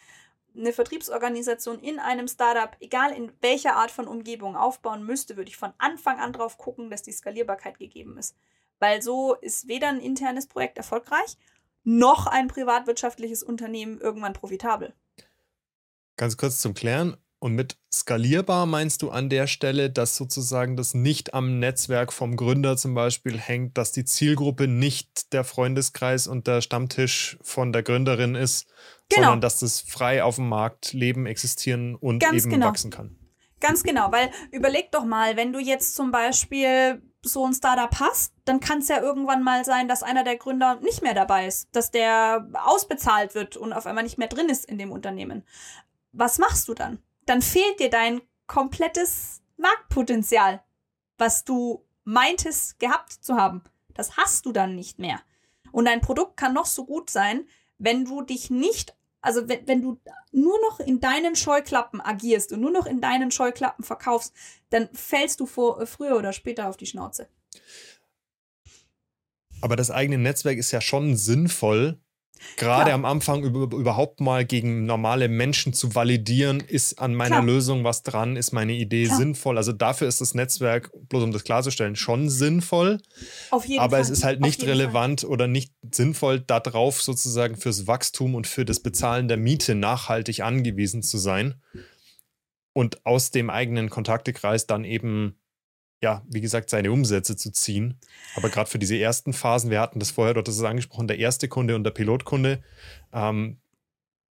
eine 0.55 0.73
Vertriebsorganisation 0.73 1.79
in 1.79 1.97
einem 1.97 2.27
Startup, 2.27 2.75
egal 2.79 3.11
in 3.11 3.31
welcher 3.41 3.75
Art 3.75 3.89
von 3.89 4.07
Umgebung 4.07 4.55
aufbauen 4.55 5.03
müsste, 5.03 5.35
würde 5.35 5.49
ich 5.49 5.57
von 5.57 5.73
Anfang 5.79 6.19
an 6.19 6.33
drauf 6.33 6.59
gucken, 6.59 6.91
dass 6.91 7.01
die 7.01 7.11
Skalierbarkeit 7.11 7.79
gegeben 7.79 8.17
ist. 8.19 8.35
Weil 8.79 9.01
so 9.01 9.35
ist 9.35 9.67
weder 9.67 9.89
ein 9.89 9.99
internes 9.99 10.47
Projekt 10.47 10.77
erfolgreich, 10.77 11.37
noch 11.83 12.27
ein 12.27 12.47
privatwirtschaftliches 12.47 13.43
Unternehmen 13.43 13.99
irgendwann 13.99 14.33
profitabel. 14.33 14.93
Ganz 16.17 16.37
kurz 16.37 16.59
zum 16.59 16.73
Klären. 16.73 17.17
Und 17.41 17.55
mit 17.55 17.77
skalierbar 17.93 18.65
meinst 18.65 19.01
du 19.01 19.11
an 19.11 19.29
der 19.29 19.47
Stelle, 19.47 19.89
dass 19.89 20.17
sozusagen 20.17 20.75
das 20.75 20.93
nicht 20.93 21.33
am 21.33 21.59
Netzwerk 21.59 22.11
vom 22.11 22.35
Gründer 22.35 22.75
zum 22.75 22.93
Beispiel 22.93 23.39
hängt, 23.39 23.77
dass 23.77 23.93
die 23.93 24.03
Zielgruppe 24.03 24.67
nicht 24.67 25.31
der 25.31 25.45
Freundeskreis 25.45 26.27
und 26.27 26.47
der 26.47 26.59
Stammtisch 26.59 27.37
von 27.41 27.71
der 27.71 27.83
Gründerin 27.83 28.35
ist, 28.35 28.67
genau. 29.07 29.27
sondern 29.27 29.41
dass 29.41 29.59
das 29.59 29.79
frei 29.79 30.21
auf 30.21 30.35
dem 30.35 30.49
Markt 30.49 30.91
leben, 30.91 31.25
existieren 31.25 31.95
und 31.95 32.19
Ganz 32.19 32.43
eben 32.43 32.51
genau. 32.51 32.67
wachsen 32.67 32.91
kann. 32.91 33.15
Ganz 33.61 33.83
genau, 33.83 34.11
weil 34.11 34.29
überleg 34.51 34.91
doch 34.91 35.05
mal, 35.05 35.37
wenn 35.37 35.53
du 35.53 35.59
jetzt 35.59 35.95
zum 35.95 36.11
Beispiel 36.11 37.01
so 37.23 37.45
ein 37.45 37.53
Startup 37.53 37.99
hast, 37.99 38.33
dann 38.45 38.59
kann 38.59 38.79
es 38.79 38.87
ja 38.87 39.01
irgendwann 39.01 39.43
mal 39.43 39.65
sein, 39.65 39.87
dass 39.87 40.03
einer 40.03 40.23
der 40.23 40.37
Gründer 40.37 40.75
nicht 40.81 41.01
mehr 41.01 41.13
dabei 41.13 41.47
ist, 41.47 41.67
dass 41.73 41.91
der 41.91 42.47
ausbezahlt 42.53 43.35
wird 43.35 43.57
und 43.57 43.73
auf 43.73 43.85
einmal 43.85 44.03
nicht 44.03 44.17
mehr 44.17 44.27
drin 44.27 44.49
ist 44.49 44.65
in 44.65 44.77
dem 44.77 44.91
Unternehmen. 44.91 45.43
Was 46.11 46.37
machst 46.37 46.67
du 46.67 46.73
dann? 46.73 46.99
Dann 47.25 47.41
fehlt 47.41 47.79
dir 47.79 47.89
dein 47.89 48.21
komplettes 48.47 49.41
Marktpotenzial, 49.57 50.63
was 51.17 51.43
du 51.43 51.85
meintest 52.03 52.79
gehabt 52.79 53.11
zu 53.11 53.35
haben. 53.35 53.63
Das 53.93 54.17
hast 54.17 54.45
du 54.45 54.51
dann 54.51 54.75
nicht 54.75 54.97
mehr. 54.97 55.19
Und 55.71 55.85
dein 55.85 56.01
Produkt 56.01 56.37
kann 56.37 56.53
noch 56.53 56.65
so 56.65 56.85
gut 56.85 57.09
sein, 57.09 57.47
wenn 57.77 58.05
du 58.05 58.21
dich 58.21 58.49
nicht, 58.49 58.95
also 59.21 59.47
wenn, 59.49 59.67
wenn 59.67 59.81
du 59.81 59.99
nur 60.31 60.59
noch 60.69 60.79
in 60.79 60.99
deinen 60.99 61.35
Scheuklappen 61.35 62.01
agierst 62.01 62.51
und 62.53 62.61
nur 62.61 62.71
noch 62.71 62.85
in 62.85 63.01
deinen 63.01 63.31
Scheuklappen 63.31 63.83
verkaufst, 63.83 64.33
dann 64.69 64.89
fällst 64.93 65.39
du 65.39 65.45
vor, 65.45 65.85
früher 65.85 66.17
oder 66.17 66.33
später 66.33 66.69
auf 66.69 66.77
die 66.77 66.85
Schnauze. 66.85 67.27
Aber 69.61 69.75
das 69.75 69.91
eigene 69.91 70.17
Netzwerk 70.17 70.57
ist 70.57 70.71
ja 70.71 70.79
schon 70.79 71.17
sinnvoll, 71.17 71.99
Gerade 72.55 72.93
am 72.93 73.05
Anfang 73.05 73.43
über, 73.43 73.75
überhaupt 73.75 74.21
mal 74.21 74.45
gegen 74.45 74.85
normale 74.85 75.27
Menschen 75.27 75.73
zu 75.73 75.95
validieren, 75.95 76.59
ist 76.59 76.99
an 76.99 77.13
meiner 77.13 77.37
Klar. 77.37 77.45
Lösung 77.45 77.83
was 77.83 78.03
dran, 78.03 78.35
ist 78.35 78.51
meine 78.51 78.73
Idee 78.73 79.05
Klar. 79.05 79.17
sinnvoll. 79.17 79.57
Also 79.57 79.71
dafür 79.71 80.07
ist 80.07 80.21
das 80.21 80.33
Netzwerk, 80.33 80.91
bloß 81.09 81.23
um 81.23 81.31
das 81.31 81.43
klarzustellen, 81.43 81.95
schon 81.95 82.29
sinnvoll. 82.29 82.99
Auf 83.51 83.65
jeden 83.65 83.81
aber 83.81 83.91
Fall. 83.91 84.01
es 84.01 84.09
ist 84.09 84.23
halt 84.23 84.41
nicht 84.41 84.63
relevant 84.63 85.21
Fall. 85.21 85.29
oder 85.29 85.47
nicht 85.47 85.73
sinnvoll, 85.91 86.39
darauf 86.39 87.01
sozusagen 87.01 87.57
fürs 87.57 87.87
Wachstum 87.87 88.35
und 88.35 88.47
für 88.47 88.65
das 88.65 88.79
Bezahlen 88.79 89.27
der 89.27 89.37
Miete 89.37 89.75
nachhaltig 89.75 90.41
angewiesen 90.41 91.03
zu 91.03 91.17
sein. 91.17 91.55
Und 92.73 93.05
aus 93.05 93.31
dem 93.31 93.49
eigenen 93.49 93.89
Kontaktekreis 93.89 94.65
dann 94.67 94.85
eben 94.85 95.35
ja, 96.01 96.23
wie 96.29 96.41
gesagt, 96.41 96.69
seine 96.69 96.91
Umsätze 96.91 97.35
zu 97.35 97.51
ziehen. 97.51 97.99
Aber 98.35 98.49
gerade 98.49 98.69
für 98.69 98.79
diese 98.79 98.97
ersten 98.97 99.33
Phasen, 99.33 99.69
wir 99.69 99.81
hatten 99.81 99.99
das 99.99 100.11
vorher, 100.11 100.33
dort 100.33 100.47
ist 100.47 100.57
es 100.57 100.63
angesprochen, 100.63 101.07
der 101.07 101.19
erste 101.19 101.47
Kunde 101.47 101.75
und 101.75 101.83
der 101.83 101.91
Pilotkunde, 101.91 102.63
ähm, 103.13 103.57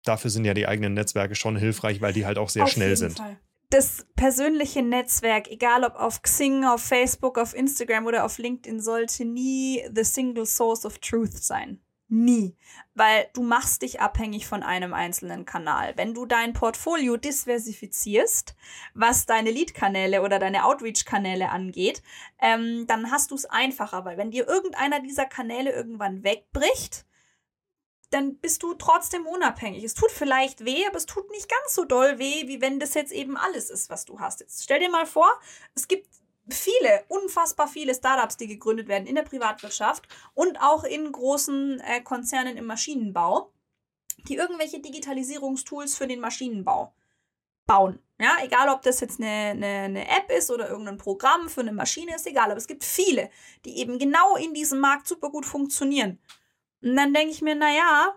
dafür 0.04 0.30
sind 0.30 0.46
ja 0.46 0.54
die 0.54 0.68
eigenen 0.68 0.94
Netzwerke 0.94 1.36
schon 1.36 1.58
hilfreich, 1.58 2.02
weil 2.02 2.14
die 2.14 2.26
halt 2.26 2.38
auch 2.38 2.50
sehr 2.50 2.64
auf 2.64 2.70
schnell 2.70 2.96
sind. 2.96 3.18
Fall. 3.18 3.40
Das 3.72 4.06
persönliche 4.16 4.84
Netzwerk, 4.84 5.50
egal 5.50 5.84
ob 5.84 5.96
auf 5.96 6.22
Xing, 6.22 6.66
auf 6.66 6.82
Facebook, 6.82 7.40
auf 7.40 7.56
Instagram 7.56 8.06
oder 8.06 8.24
auf 8.24 8.38
LinkedIn, 8.38 8.80
sollte 8.80 9.26
nie 9.26 9.84
the 9.94 10.04
single 10.04 10.46
source 10.46 10.86
of 10.86 11.00
truth 11.00 11.34
sein. 11.34 11.80
Nie. 12.18 12.56
Weil 12.94 13.28
du 13.34 13.44
machst 13.44 13.82
dich 13.82 14.00
abhängig 14.00 14.48
von 14.48 14.64
einem 14.64 14.94
einzelnen 14.94 15.44
Kanal. 15.44 15.98
Wenn 15.98 16.14
du 16.14 16.26
dein 16.26 16.54
Portfolio 16.54 17.18
diversifizierst, 17.18 18.56
was 18.94 19.26
deine 19.26 19.52
Lead-Kanäle 19.52 20.22
oder 20.22 20.40
deine 20.40 20.64
Outreach-Kanäle 20.64 21.50
angeht, 21.50 22.02
ähm, 22.40 22.88
dann 22.88 23.12
hast 23.12 23.32
du 23.32 23.36
es 23.36 23.46
einfacher, 23.46 24.06
weil 24.06 24.18
wenn 24.18 24.32
dir 24.32 24.48
irgendeiner 24.48 25.02
dieser 25.02 25.26
Kanäle 25.26 25.74
irgendwann 25.74 26.24
wegbricht, 26.24 27.06
dann 28.12 28.38
bist 28.38 28.64
du 28.64 28.76
trotzdem 28.76 29.28
unabhängig. 29.28 29.84
Es 29.84 29.94
tut 29.94 30.12
vielleicht 30.12 30.64
weh, 30.64 30.86
aber 30.88 30.96
es 30.96 31.06
tut 31.06 31.30
nicht 31.32 31.50
ganz 31.50 31.76
so 31.76 31.84
doll 31.84 32.18
weh, 32.18 32.48
wie 32.48 32.62
wenn 32.62 32.80
das 32.80 32.94
jetzt 32.94 33.12
eben 33.12 33.36
alles 33.36 33.70
ist, 33.70 33.90
was 33.90 34.06
du 34.06 34.22
hast. 34.22 34.40
Jetzt 34.40 34.64
stell 34.64 34.80
dir 34.80 34.90
mal 34.90 35.06
vor, 35.06 35.28
es 35.74 35.90
gibt 35.90 36.08
viele, 36.50 37.04
unfassbar 37.08 37.68
viele 37.68 37.96
Startups, 37.96 38.38
die 38.38 38.48
gegründet 38.48 38.88
werden 38.88 39.08
in 39.08 39.16
der 39.16 39.24
Privatwirtschaft 39.24 40.08
und 40.34 40.58
auch 40.62 40.84
in 40.84 41.12
großen 41.12 41.80
äh, 41.80 42.02
Konzernen 42.02 42.58
im 42.58 42.66
Maschinenbau, 42.66 43.52
die 44.28 44.36
irgendwelche 44.36 44.80
Digitalisierungstools 44.80 45.96
für 45.96 46.08
den 46.08 46.20
Maschinenbau 46.20 46.94
bauen. 47.66 48.00
Ja, 48.20 48.38
egal 48.44 48.70
ob 48.70 48.82
das 48.84 49.02
jetzt 49.02 49.20
eine, 49.20 49.28
eine, 49.28 49.66
eine 49.66 50.08
App 50.08 50.32
ist 50.32 50.50
oder 50.50 50.70
irgendein 50.70 50.98
Programm 50.98 51.50
für 51.50 51.62
eine 51.62 51.74
Maschine, 51.74 52.16
ist 52.16 52.28
egal. 52.28 52.46
Aber 52.46 52.58
es 52.58 52.68
gibt 52.68 52.84
viele, 52.84 53.30
die 53.66 53.78
eben 53.80 54.00
genau 54.00 54.38
in 54.38 54.54
diesem 54.54 54.80
Markt 54.80 55.08
super 55.08 55.30
gut 55.30 55.46
funktionieren. 55.46 56.20
Und 56.82 56.96
dann 56.96 57.14
denke 57.14 57.32
ich 57.32 57.42
mir, 57.42 57.56
naja, 57.56 58.16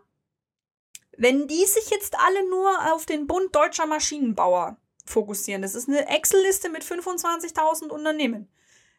wenn 1.17 1.49
die 1.49 1.65
sich 1.65 1.91
jetzt 1.91 2.17
alle 2.19 2.49
nur 2.49 2.95
auf 2.95 3.07
den 3.07 3.27
Bund 3.27 3.55
deutscher 3.57 3.87
Maschinenbauer 3.87 4.77
fokussieren. 5.09 5.63
Das 5.63 5.75
ist 5.75 5.89
eine 5.89 6.09
Excel-Liste 6.09 6.69
mit 6.69 6.85
25.000 6.85 7.89
Unternehmen. 7.89 8.49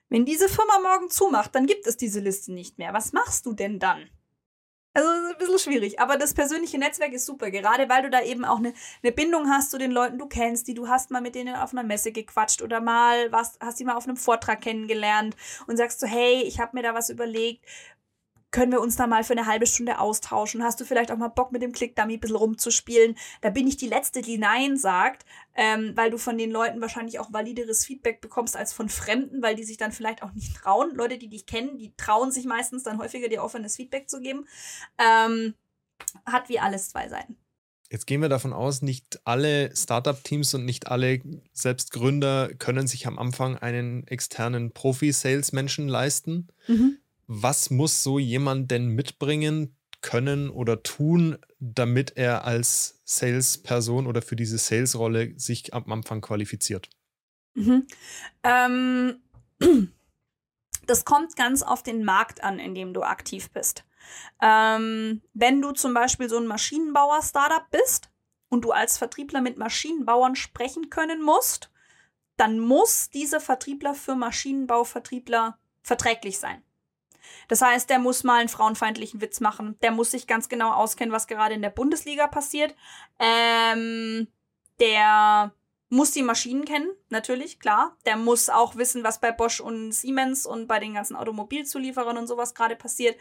Wenn 0.09 0.25
diese 0.25 0.49
Firma 0.49 0.79
morgen 0.79 1.09
zumacht, 1.09 1.53
dann 1.53 1.67
gibt 1.67 1.85
es 1.85 1.97
diese 1.97 2.19
Liste 2.19 2.51
nicht 2.51 2.77
mehr. 2.77 2.93
Was 2.93 3.13
machst 3.13 3.45
du 3.45 3.53
denn 3.53 3.79
dann? 3.79 4.09
Also 4.93 5.07
ein 5.07 5.37
bisschen 5.37 5.59
schwierig, 5.59 5.99
aber 5.99 6.17
das 6.17 6.33
persönliche 6.33 6.79
Netzwerk 6.79 7.13
ist 7.13 7.27
super, 7.27 7.51
gerade 7.51 7.87
weil 7.89 8.01
du 8.01 8.09
da 8.09 8.23
eben 8.23 8.43
auch 8.43 8.57
eine, 8.57 8.73
eine 9.03 9.11
Bindung 9.11 9.47
hast 9.47 9.69
zu 9.69 9.77
den 9.77 9.91
Leuten, 9.91 10.17
du 10.17 10.25
kennst, 10.25 10.67
die 10.67 10.73
du 10.73 10.87
hast 10.87 11.11
mal 11.11 11.21
mit 11.21 11.35
denen 11.35 11.55
auf 11.55 11.73
einer 11.73 11.83
Messe 11.83 12.11
gequatscht 12.11 12.63
oder 12.63 12.81
mal 12.81 13.31
was, 13.31 13.59
hast 13.61 13.79
die 13.79 13.85
mal 13.85 13.95
auf 13.95 14.05
einem 14.05 14.17
Vortrag 14.17 14.61
kennengelernt 14.61 15.35
und 15.67 15.77
sagst 15.77 15.99
so, 15.99 16.07
hey, 16.07 16.41
ich 16.41 16.59
habe 16.59 16.75
mir 16.75 16.81
da 16.81 16.95
was 16.95 17.11
überlegt, 17.11 17.63
können 18.51 18.71
wir 18.71 18.81
uns 18.81 18.95
da 18.95 19.05
mal 19.05 19.23
für 19.23 19.33
eine 19.33 19.45
halbe 19.45 19.67
Stunde 19.67 19.99
austauschen? 19.99 20.63
Hast 20.63 20.79
du 20.79 20.85
vielleicht 20.85 21.11
auch 21.11 21.17
mal 21.17 21.27
Bock 21.27 21.51
mit 21.51 21.61
dem 21.61 21.71
Click-Dummy 21.71 22.15
ein 22.15 22.19
bisschen 22.19 22.35
rumzuspielen? 22.35 23.15
Da 23.41 23.49
bin 23.49 23.67
ich 23.67 23.77
die 23.77 23.87
Letzte, 23.87 24.21
die 24.21 24.37
Nein 24.37 24.77
sagt, 24.77 25.25
ähm, 25.55 25.91
weil 25.95 26.09
du 26.09 26.17
von 26.17 26.37
den 26.37 26.51
Leuten 26.51 26.81
wahrscheinlich 26.81 27.19
auch 27.19 27.31
valideres 27.31 27.85
Feedback 27.85 28.21
bekommst 28.21 28.57
als 28.57 28.73
von 28.73 28.89
Fremden, 28.89 29.41
weil 29.41 29.55
die 29.55 29.63
sich 29.63 29.77
dann 29.77 29.91
vielleicht 29.91 30.23
auch 30.23 30.33
nicht 30.33 30.55
trauen. 30.55 30.95
Leute, 30.95 31.17
die 31.17 31.29
dich 31.29 31.45
kennen, 31.45 31.77
die 31.77 31.93
trauen 31.95 32.31
sich 32.31 32.45
meistens 32.45 32.83
dann 32.83 32.97
häufiger 32.97 33.29
dir 33.29 33.43
offenes 33.43 33.75
Feedback 33.75 34.09
zu 34.09 34.19
geben. 34.19 34.47
Ähm, 34.97 35.53
hat 36.25 36.49
wie 36.49 36.59
alles 36.59 36.89
zwei 36.89 37.07
Seiten. 37.07 37.37
Jetzt 37.91 38.05
gehen 38.05 38.21
wir 38.21 38.29
davon 38.29 38.53
aus, 38.53 38.83
nicht 38.83 39.19
alle 39.25 39.75
Startup-Teams 39.75 40.53
und 40.53 40.63
nicht 40.65 40.87
alle 40.87 41.21
Selbstgründer 41.53 42.49
können 42.59 42.87
sich 42.87 43.07
am 43.07 43.17
Anfang 43.17 43.57
einen 43.57 44.05
externen 44.07 44.71
Profi-Sales-Menschen 44.71 45.87
leisten. 45.87 46.47
Mhm 46.67 46.99
was 47.31 47.69
muss 47.69 48.01
so 48.01 48.17
jemand 48.17 48.71
denn 48.71 48.87
mitbringen 48.87 49.77
können 50.01 50.49
oder 50.49 50.81
tun, 50.81 51.37
damit 51.59 52.17
er 52.17 52.43
als 52.43 53.01
Salesperson 53.05 54.07
oder 54.07 54.23
für 54.23 54.35
diese 54.35 54.57
Salesrolle 54.57 55.37
sich 55.37 55.71
am 55.75 55.91
Anfang 55.91 56.21
qualifiziert? 56.21 56.89
Mhm. 57.53 57.85
Ähm, 58.41 59.21
das 60.87 61.05
kommt 61.05 61.35
ganz 61.35 61.61
auf 61.61 61.83
den 61.83 62.03
Markt 62.03 62.43
an, 62.43 62.57
in 62.57 62.73
dem 62.73 62.95
du 62.95 63.03
aktiv 63.03 63.51
bist. 63.51 63.85
Ähm, 64.41 65.21
wenn 65.35 65.61
du 65.61 65.71
zum 65.73 65.93
Beispiel 65.93 66.29
so 66.29 66.37
ein 66.37 66.47
Maschinenbauer-Startup 66.47 67.69
bist 67.69 68.09
und 68.47 68.65
du 68.65 68.71
als 68.71 68.97
Vertriebler 68.97 69.41
mit 69.41 69.59
Maschinenbauern 69.59 70.35
sprechen 70.35 70.89
können 70.89 71.21
musst, 71.21 71.69
dann 72.37 72.57
muss 72.57 73.11
dieser 73.11 73.39
Vertriebler 73.39 73.93
für 73.93 74.15
Maschinenbauvertriebler 74.15 75.59
verträglich 75.83 76.39
sein. 76.39 76.63
Das 77.47 77.61
heißt, 77.61 77.89
der 77.89 77.99
muss 77.99 78.23
mal 78.23 78.39
einen 78.39 78.49
frauenfeindlichen 78.49 79.21
Witz 79.21 79.39
machen. 79.39 79.77
Der 79.81 79.91
muss 79.91 80.11
sich 80.11 80.27
ganz 80.27 80.49
genau 80.49 80.71
auskennen, 80.71 81.13
was 81.13 81.27
gerade 81.27 81.55
in 81.55 81.61
der 81.61 81.69
Bundesliga 81.69 82.27
passiert. 82.27 82.75
Ähm, 83.19 84.27
der 84.79 85.53
muss 85.89 86.11
die 86.11 86.23
Maschinen 86.23 86.65
kennen, 86.65 86.91
natürlich, 87.09 87.59
klar. 87.59 87.97
Der 88.05 88.15
muss 88.15 88.49
auch 88.49 88.75
wissen, 88.75 89.03
was 89.03 89.19
bei 89.19 89.31
Bosch 89.31 89.59
und 89.59 89.91
Siemens 89.91 90.45
und 90.45 90.67
bei 90.67 90.79
den 90.79 90.93
ganzen 90.93 91.15
Automobilzulieferern 91.15 92.17
und 92.17 92.27
sowas 92.27 92.53
gerade 92.53 92.75
passiert. 92.75 93.17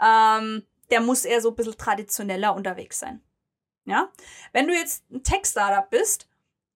Ähm, 0.00 0.66
der 0.90 1.00
muss 1.00 1.24
eher 1.24 1.40
so 1.40 1.50
ein 1.50 1.56
bisschen 1.56 1.78
traditioneller 1.78 2.54
unterwegs 2.54 2.98
sein. 2.98 3.22
Ja? 3.84 4.10
Wenn 4.52 4.66
du 4.66 4.74
jetzt 4.74 5.10
ein 5.10 5.22
Tech-Startup 5.22 5.88
bist, 5.88 6.28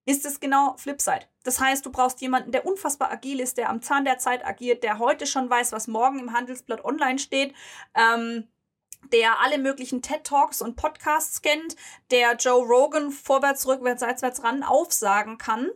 ist 0.05 0.25
es 0.25 0.39
genau 0.39 0.75
Flipside. 0.77 1.25
Das 1.43 1.59
heißt, 1.59 1.85
du 1.85 1.91
brauchst 1.91 2.21
jemanden, 2.21 2.51
der 2.51 2.65
unfassbar 2.65 3.11
agil 3.11 3.39
ist, 3.39 3.57
der 3.57 3.69
am 3.69 3.81
Zahn 3.81 4.05
der 4.05 4.17
Zeit 4.17 4.45
agiert, 4.45 4.83
der 4.83 4.99
heute 4.99 5.27
schon 5.27 5.49
weiß, 5.49 5.71
was 5.71 5.87
morgen 5.87 6.19
im 6.19 6.33
Handelsblatt 6.33 6.85
online 6.85 7.19
steht, 7.19 7.53
ähm, 7.95 8.47
der 9.11 9.39
alle 9.41 9.57
möglichen 9.57 10.01
TED 10.01 10.23
Talks 10.23 10.61
und 10.61 10.75
Podcasts 10.75 11.41
kennt, 11.41 11.75
der 12.11 12.35
Joe 12.35 12.65
Rogan 12.65 13.11
vorwärts, 13.11 13.67
rückwärts, 13.67 14.01
seitwärts 14.01 14.43
ran 14.43 14.63
aufsagen 14.63 15.37
kann. 15.37 15.69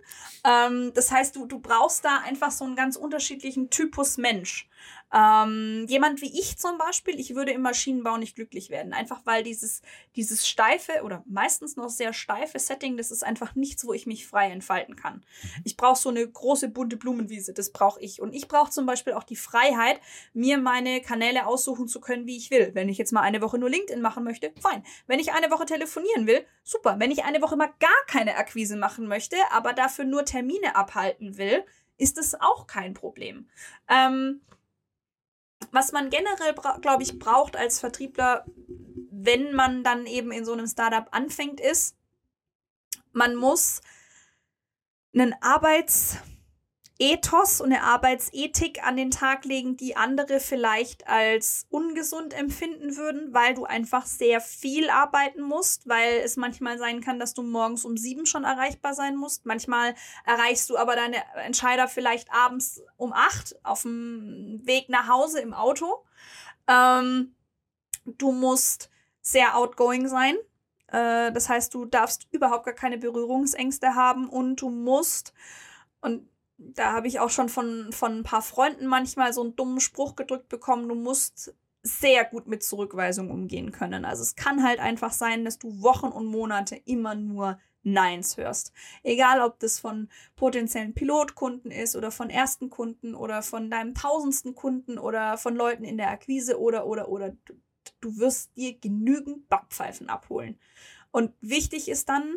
Ähm, 0.44 0.92
das 0.94 1.12
heißt, 1.12 1.36
du, 1.36 1.46
du 1.46 1.60
brauchst 1.60 2.06
da 2.06 2.20
einfach 2.20 2.52
so 2.52 2.65
einen 2.65 2.76
ganz 2.76 2.96
unterschiedlichen 2.96 3.70
Typus 3.70 4.18
Mensch. 4.18 4.68
Ähm, 5.12 5.86
jemand 5.88 6.22
wie 6.22 6.39
ich 6.39 6.58
zum 6.58 6.78
Beispiel, 6.78 7.20
ich 7.20 7.34
würde 7.34 7.52
im 7.52 7.62
Maschinenbau 7.62 8.18
nicht 8.18 8.36
glücklich 8.36 8.70
werden. 8.70 8.94
Einfach 8.94 9.22
weil 9.26 9.44
dieses, 9.44 9.82
dieses 10.15 10.48
steife 10.48 11.02
oder 11.04 11.24
meistens 11.28 11.76
noch 11.76 11.89
sehr 11.89 12.13
steife 12.13 12.60
Setting, 12.60 12.96
das 12.96 13.10
ist 13.10 13.24
einfach 13.24 13.56
nichts, 13.56 13.86
wo 13.86 13.94
ich 13.94 14.06
mich 14.06 14.28
frei 14.28 14.52
entfalten 14.52 14.96
kann. 14.96 15.15
Mhm. 15.15 15.50
Ich 15.63 15.78
brauche 15.78 16.00
so 16.00 16.10
eine 16.10 16.28
große 16.28 16.70
bunte 16.70 16.98
Blumenwiese, 16.98 17.54
das 17.54 17.72
brauche 17.72 18.00
ich. 18.02 18.22
Und 18.22 18.34
ich 18.34 18.48
brauche 18.48 18.70
zum 18.70 18.86
Beispiel 18.86 19.13
auch 19.13 19.24
die 19.24 19.36
Freiheit, 19.36 20.00
mir 20.34 20.60
meine 20.60 21.02
Kanäle 21.02 21.48
aussuchen 21.48 21.88
zu 21.88 22.00
können, 22.00 22.28
wie 22.28 22.38
ich 22.38 22.52
will. 22.52 22.72
Wenn 22.76 22.89
ich 22.89 23.00
jetzt 23.00 23.12
mal 23.12 23.22
eine 23.22 23.42
Woche 23.42 23.58
nur 23.58 23.70
LinkedIn 23.70 24.02
machen 24.02 24.24
möchte, 24.24 24.54
fein. 24.62 24.84
Wenn 25.08 25.20
ich 25.20 25.34
eine 25.34 25.50
Woche 25.50 25.65
telefonieren 25.65 26.28
will, 26.28 26.46
super. 26.63 26.98
Wenn 27.00 27.12
ich 27.12 27.24
eine 27.24 27.42
Woche 27.42 27.56
mal 27.56 27.74
gar 27.80 27.89
keine 28.08 28.36
Akquise 28.36 28.78
machen 28.78 29.08
möchte, 29.08 29.38
aber 29.52 29.74
dafür 29.74 30.06
nur 30.06 30.26
Termine 30.26 30.76
abhalten 30.76 31.38
will, 31.38 31.63
ist 31.98 32.18
das 32.18 32.39
auch 32.39 32.68
kein 32.68 32.94
Problem. 32.94 33.50
Ähm, 33.89 34.42
was 35.72 35.91
man 35.91 36.10
generell, 36.10 36.54
glaube 36.82 37.04
ich, 37.04 37.19
braucht 37.19 37.56
als 37.56 37.80
Vertriebler, 37.80 38.45
wenn 39.12 39.54
man 39.54 39.84
dann 39.84 40.06
eben 40.06 40.32
in 40.32 40.45
so 40.45 40.54
einem 40.54 40.67
Startup 40.67 41.08
anfängt, 41.12 41.60
ist, 41.60 41.95
man 43.12 43.36
muss 43.36 43.82
einen 45.13 45.36
Arbeits- 45.41 46.17
Ethos 47.02 47.62
und 47.62 47.72
eine 47.72 47.84
Arbeitsethik 47.84 48.86
an 48.86 48.98
den 48.98 49.10
Tag 49.10 49.46
legen, 49.46 49.78
die 49.78 49.96
andere 49.96 50.42
vielleicht 50.42 51.08
als 51.08 51.66
ungesund 51.70 52.34
empfinden 52.34 52.98
würden, 52.98 53.34
weil 53.34 53.54
du 53.54 53.64
einfach 53.64 54.06
sehr 54.06 54.42
viel 54.42 54.90
arbeiten 54.90 55.42
musst, 55.42 55.88
weil 55.88 56.18
es 56.18 56.36
manchmal 56.36 56.78
sein 56.78 57.00
kann, 57.00 57.18
dass 57.18 57.34
du 57.34 57.42
morgens 57.42 57.86
um 57.86 57.96
sieben 57.96 58.26
schon 58.26 58.44
erreichbar 58.44 58.94
sein 58.94 59.16
musst. 59.16 59.46
Manchmal 59.46 59.96
erreichst 60.26 60.70
du 60.70 60.78
aber 60.78 60.98
deine 60.98 61.16
Entscheider 61.36 61.88
vielleicht 61.88 62.34
abends 62.34 62.84
um 62.98 63.14
acht 63.14 63.56
auf 63.64 63.84
dem 63.84 64.60
Weg 64.66 64.90
nach 64.90 65.08
Hause 65.08 65.40
im 65.40 65.54
Auto. 65.54 66.04
Ähm, 66.68 67.34
du 68.04 68.34
musst 68.34 68.90
sehr 69.22 69.56
outgoing 69.56 70.10
sein. 70.10 70.36
Äh, 70.88 71.32
das 71.32 71.48
heißt, 71.48 71.74
du 71.74 71.86
darfst 71.86 72.28
überhaupt 72.32 72.66
gar 72.66 72.76
keine 72.76 72.98
Berührungsängste 72.98 73.96
haben 73.96 74.28
und 74.28 74.58
du 74.58 74.70
musst, 74.70 75.34
und 76.02 76.28
da 76.60 76.91
habe 76.91 77.08
ich 77.08 77.19
auch 77.19 77.30
schon 77.30 77.50
von, 77.50 77.91
von 77.91 78.19
ein 78.19 78.24
paar 78.24 78.41
Freunden 78.41 78.86
manchmal 78.86 79.34
so 79.34 79.41
einen 79.41 79.56
dummen 79.56 79.80
Spruch 79.80 80.15
gedrückt 80.15 80.50
bekommen, 80.50 80.88
du 80.88 80.95
musst 80.95 81.56
sehr 81.82 82.26
gut 82.26 82.48
mit 82.48 82.62
Zurückweisung 82.62 83.32
umgehen 83.32 83.72
können. 83.72 84.04
Also 84.04 84.22
es 84.22 84.36
kann 84.36 84.63
halt 84.63 84.80
einfach 84.80 85.13
sein, 85.13 85.45
dass 85.45 85.58
du 85.58 85.82
Wochen 85.82 86.08
und 86.08 86.26
Monate 86.26 86.76
immer 86.86 87.15
nur 87.15 87.58
Neins 87.84 88.36
hörst. 88.36 88.74
Egal, 89.04 89.41
ob 89.41 89.60
das 89.60 89.80
von 89.80 90.10
potenziellen 90.36 90.93
Pilotkunden 90.93 91.72
ist 91.72 91.95
oder 91.95 92.12
von 92.12 92.30
ersten 92.30 92.69
Kunden 92.69 93.15
oder 93.15 93.41
von 93.41 93.69
deinem 93.69 93.95
tausendsten 93.95 94.54
Kunden 94.54 94.98
oder 94.98 95.38
von 95.38 95.56
Leuten 95.56 95.86
in 95.86 95.98
der 95.98 96.12
Akquise 96.12 96.60
oder, 96.60 96.86
oder, 96.86 97.08
oder. 97.08 97.30
Du, 97.45 97.54
du 98.02 98.17
wirst 98.17 98.56
dir 98.58 98.78
genügend 98.78 99.48
Backpfeifen 99.48 100.10
abholen. 100.10 100.60
Und 101.12 101.34
wichtig 101.39 101.88
ist 101.88 102.10
dann 102.10 102.36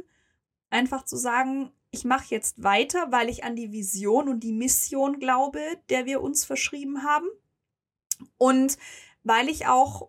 einfach 0.71 1.05
zu 1.05 1.17
sagen, 1.17 1.73
ich 1.93 2.05
mache 2.05 2.27
jetzt 2.31 2.63
weiter, 2.63 3.13
weil 3.13 3.29
ich 3.29 3.45
an 3.45 3.55
die 3.55 3.71
Vision 3.71 4.29
und 4.29 4.41
die 4.41 4.53
Mission 4.53 5.21
glaube, 5.21 5.61
der 5.91 6.07
wir 6.07 6.23
uns 6.23 6.45
verschrieben 6.45 7.05
haben. 7.05 7.29
Und 8.39 8.79
weil 9.23 9.49
ich 9.49 9.67
auch 9.67 10.09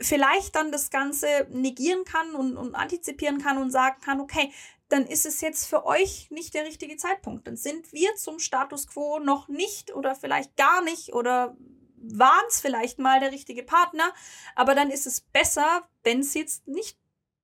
vielleicht 0.00 0.56
dann 0.56 0.72
das 0.72 0.90
Ganze 0.90 1.26
negieren 1.50 2.04
kann 2.04 2.34
und, 2.34 2.56
und 2.56 2.74
antizipieren 2.74 3.38
kann 3.38 3.58
und 3.58 3.70
sagen 3.70 4.00
kann, 4.04 4.20
okay, 4.20 4.52
dann 4.88 5.06
ist 5.06 5.24
es 5.24 5.40
jetzt 5.40 5.66
für 5.66 5.86
euch 5.86 6.30
nicht 6.30 6.54
der 6.54 6.66
richtige 6.66 6.96
Zeitpunkt. 6.96 7.46
Dann 7.46 7.56
sind 7.56 7.92
wir 7.92 8.14
zum 8.16 8.40
Status 8.40 8.88
quo 8.88 9.20
noch 9.20 9.46
nicht 9.46 9.94
oder 9.94 10.16
vielleicht 10.16 10.56
gar 10.56 10.82
nicht 10.82 11.14
oder 11.14 11.56
waren 11.96 12.44
es 12.48 12.60
vielleicht 12.60 12.98
mal 12.98 13.20
der 13.20 13.30
richtige 13.30 13.62
Partner, 13.62 14.12
aber 14.56 14.74
dann 14.74 14.90
ist 14.90 15.06
es 15.06 15.20
besser, 15.20 15.88
wenn 16.02 16.18
es 16.18 16.34
jetzt 16.34 16.66
nicht 16.66 16.98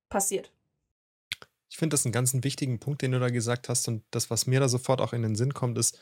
passiert. 0.09 0.53
Ich 1.71 1.77
finde 1.77 1.95
das 1.95 2.05
einen 2.05 2.13
ganz 2.13 2.35
wichtigen 2.35 2.81
Punkt, 2.81 3.03
den 3.03 3.13
du 3.13 3.21
da 3.21 3.29
gesagt 3.29 3.69
hast. 3.69 3.89
Und 3.89 4.05
das, 4.11 4.31
was 4.31 4.47
mir 4.47 4.61
da 4.61 4.69
sofort 4.69 5.01
auch 5.01 5.13
in 5.13 5.23
den 5.23 5.37
Sinn 5.37 5.55
kommt, 5.55 5.79
ist, 5.79 5.99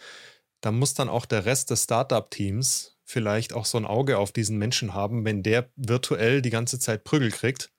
da 0.61 0.73
muss 0.73 0.95
dann 0.95 1.09
auch 1.09 1.27
der 1.27 1.45
Rest 1.45 1.71
des 1.71 1.85
Startup-Teams 1.85 2.99
vielleicht 3.05 3.53
auch 3.53 3.65
so 3.65 3.79
ein 3.79 3.85
Auge 3.85 4.19
auf 4.19 4.33
diesen 4.33 4.59
Menschen 4.59 4.95
haben, 4.95 5.25
wenn 5.25 5.43
der 5.43 5.71
virtuell 5.77 6.43
die 6.43 6.51
ganze 6.51 6.79
Zeit 6.79 7.05
Prügel 7.05 7.31
kriegt, 7.31 7.73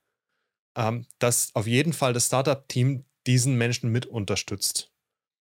ähm, 0.77 1.05
dass 1.19 1.49
auf 1.53 1.67
jeden 1.67 1.93
Fall 1.93 2.13
das 2.13 2.27
Startup-Team 2.27 3.05
diesen 3.25 3.57
Menschen 3.57 3.91
mit 3.91 4.05
unterstützt. 4.05 4.91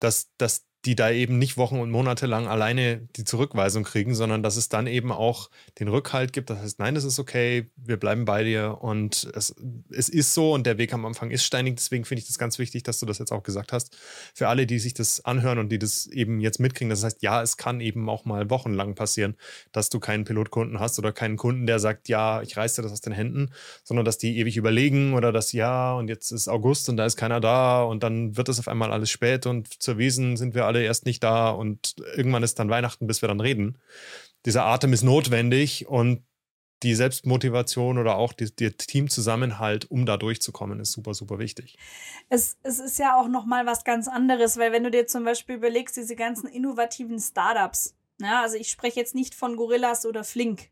Dass, 0.00 0.32
dass 0.38 0.66
die 0.86 0.94
da 0.94 1.10
eben 1.10 1.38
nicht 1.38 1.58
Wochen 1.58 1.78
und 1.78 1.90
Monate 1.90 2.26
lang 2.26 2.48
alleine 2.48 3.06
die 3.16 3.24
Zurückweisung 3.24 3.84
kriegen, 3.84 4.14
sondern 4.14 4.42
dass 4.42 4.56
es 4.56 4.70
dann 4.70 4.86
eben 4.86 5.12
auch 5.12 5.50
den 5.78 5.88
Rückhalt 5.88 6.32
gibt. 6.32 6.48
Das 6.48 6.58
heißt, 6.58 6.78
nein, 6.78 6.96
es 6.96 7.04
ist 7.04 7.18
okay, 7.18 7.66
wir 7.76 7.98
bleiben 7.98 8.24
bei 8.24 8.44
dir 8.44 8.78
und 8.80 9.30
es, 9.34 9.54
es 9.90 10.08
ist 10.08 10.32
so 10.32 10.54
und 10.54 10.66
der 10.66 10.78
Weg 10.78 10.94
am 10.94 11.04
Anfang 11.04 11.30
ist 11.30 11.44
steinig. 11.44 11.76
Deswegen 11.76 12.06
finde 12.06 12.20
ich 12.22 12.28
das 12.28 12.38
ganz 12.38 12.58
wichtig, 12.58 12.82
dass 12.82 12.98
du 12.98 13.04
das 13.04 13.18
jetzt 13.18 13.30
auch 13.30 13.42
gesagt 13.42 13.72
hast. 13.72 13.94
Für 14.34 14.48
alle, 14.48 14.66
die 14.66 14.78
sich 14.78 14.94
das 14.94 15.22
anhören 15.22 15.58
und 15.58 15.68
die 15.68 15.78
das 15.78 16.06
eben 16.06 16.40
jetzt 16.40 16.60
mitkriegen, 16.60 16.88
das 16.88 17.04
heißt, 17.04 17.22
ja, 17.22 17.42
es 17.42 17.58
kann 17.58 17.80
eben 17.80 18.08
auch 18.08 18.24
mal 18.24 18.48
wochenlang 18.48 18.94
passieren, 18.94 19.36
dass 19.72 19.90
du 19.90 20.00
keinen 20.00 20.24
Pilotkunden 20.24 20.80
hast 20.80 20.98
oder 20.98 21.12
keinen 21.12 21.36
Kunden, 21.36 21.66
der 21.66 21.78
sagt, 21.78 22.08
ja, 22.08 22.40
ich 22.40 22.56
reiße 22.56 22.76
dir 22.76 22.84
das 22.84 22.92
aus 22.92 23.02
den 23.02 23.12
Händen, 23.12 23.50
sondern 23.84 24.06
dass 24.06 24.16
die 24.16 24.38
ewig 24.38 24.56
überlegen 24.56 25.12
oder 25.12 25.30
dass 25.30 25.52
ja, 25.52 25.92
und 25.92 26.08
jetzt 26.08 26.30
ist 26.30 26.48
August 26.48 26.88
und 26.88 26.96
da 26.96 27.04
ist 27.04 27.16
keiner 27.16 27.40
da 27.40 27.82
und 27.82 28.02
dann 28.02 28.38
wird 28.38 28.48
es 28.48 28.58
auf 28.58 28.68
einmal 28.68 28.92
alles 28.92 29.10
spät 29.10 29.44
und 29.44 29.82
zur 29.82 29.98
Wiesen 29.98 30.38
sind 30.38 30.54
wir 30.54 30.64
alle 30.64 30.69
erst 30.78 31.06
nicht 31.06 31.22
da 31.22 31.50
und 31.50 31.96
irgendwann 32.14 32.42
ist 32.42 32.58
dann 32.58 32.70
Weihnachten, 32.70 33.06
bis 33.06 33.22
wir 33.22 33.28
dann 33.28 33.40
reden. 33.40 33.78
Dieser 34.46 34.64
Atem 34.64 34.92
ist 34.92 35.02
notwendig 35.02 35.88
und 35.88 36.22
die 36.82 36.94
Selbstmotivation 36.94 37.98
oder 37.98 38.16
auch 38.16 38.32
der 38.32 38.76
Teamzusammenhalt, 38.76 39.90
um 39.90 40.06
da 40.06 40.16
durchzukommen, 40.16 40.80
ist 40.80 40.92
super, 40.92 41.12
super 41.12 41.38
wichtig. 41.38 41.76
Es, 42.30 42.56
es 42.62 42.78
ist 42.78 42.98
ja 42.98 43.20
auch 43.20 43.28
noch 43.28 43.44
mal 43.44 43.66
was 43.66 43.84
ganz 43.84 44.08
anderes, 44.08 44.56
weil 44.56 44.72
wenn 44.72 44.84
du 44.84 44.90
dir 44.90 45.06
zum 45.06 45.24
Beispiel 45.24 45.56
überlegst, 45.56 45.96
diese 45.96 46.16
ganzen 46.16 46.48
innovativen 46.48 47.18
Startups, 47.18 47.96
ja, 48.18 48.42
also 48.42 48.56
ich 48.56 48.70
spreche 48.70 48.98
jetzt 48.98 49.14
nicht 49.14 49.34
von 49.34 49.56
Gorillas 49.56 50.06
oder 50.06 50.24
Flink, 50.24 50.70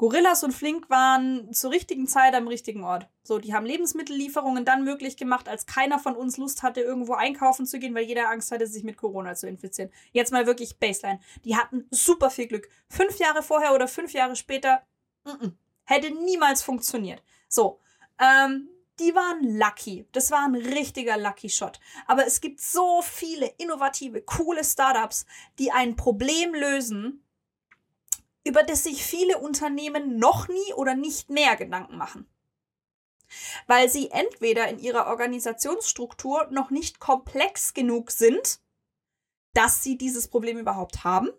Gorillas 0.00 0.42
und 0.44 0.52
Flink 0.52 0.88
waren 0.88 1.52
zur 1.52 1.72
richtigen 1.72 2.06
Zeit 2.06 2.34
am 2.34 2.48
richtigen 2.48 2.84
Ort. 2.84 3.06
So, 3.22 3.38
die 3.38 3.52
haben 3.52 3.66
Lebensmittellieferungen 3.66 4.64
dann 4.64 4.82
möglich 4.82 5.18
gemacht, 5.18 5.46
als 5.46 5.66
keiner 5.66 5.98
von 5.98 6.16
uns 6.16 6.38
Lust 6.38 6.62
hatte, 6.62 6.80
irgendwo 6.80 7.12
einkaufen 7.12 7.66
zu 7.66 7.78
gehen, 7.78 7.94
weil 7.94 8.04
jeder 8.04 8.30
Angst 8.30 8.50
hatte, 8.50 8.66
sich 8.66 8.82
mit 8.82 8.96
Corona 8.96 9.34
zu 9.34 9.46
infizieren. 9.46 9.90
Jetzt 10.12 10.32
mal 10.32 10.46
wirklich 10.46 10.78
Baseline. 10.78 11.20
Die 11.44 11.54
hatten 11.54 11.86
super 11.90 12.30
viel 12.30 12.46
Glück. 12.46 12.70
Fünf 12.88 13.18
Jahre 13.18 13.42
vorher 13.42 13.74
oder 13.74 13.86
fünf 13.88 14.14
Jahre 14.14 14.36
später, 14.36 14.80
n 15.26 15.32
-n, 15.32 15.52
hätte 15.84 16.10
niemals 16.14 16.62
funktioniert. 16.62 17.22
So, 17.46 17.78
ähm, 18.18 18.70
die 19.00 19.14
waren 19.14 19.58
lucky. 19.58 20.06
Das 20.12 20.30
war 20.30 20.46
ein 20.46 20.54
richtiger 20.54 21.18
Lucky 21.18 21.50
Shot. 21.50 21.78
Aber 22.06 22.26
es 22.26 22.40
gibt 22.40 22.62
so 22.62 23.02
viele 23.02 23.52
innovative, 23.58 24.22
coole 24.22 24.64
Startups, 24.64 25.26
die 25.58 25.72
ein 25.72 25.94
Problem 25.94 26.54
lösen, 26.54 27.22
über 28.44 28.62
das 28.62 28.84
sich 28.84 29.04
viele 29.04 29.38
Unternehmen 29.38 30.18
noch 30.18 30.48
nie 30.48 30.74
oder 30.74 30.94
nicht 30.94 31.30
mehr 31.30 31.56
Gedanken 31.56 31.96
machen. 31.96 32.28
Weil 33.66 33.88
sie 33.88 34.10
entweder 34.10 34.68
in 34.68 34.78
ihrer 34.78 35.06
Organisationsstruktur 35.06 36.48
noch 36.50 36.70
nicht 36.70 36.98
komplex 36.98 37.74
genug 37.74 38.10
sind, 38.10 38.60
dass 39.52 39.82
sie 39.82 39.96
dieses 39.96 40.28
Problem 40.28 40.58
überhaupt 40.58 41.04
haben, 41.04 41.30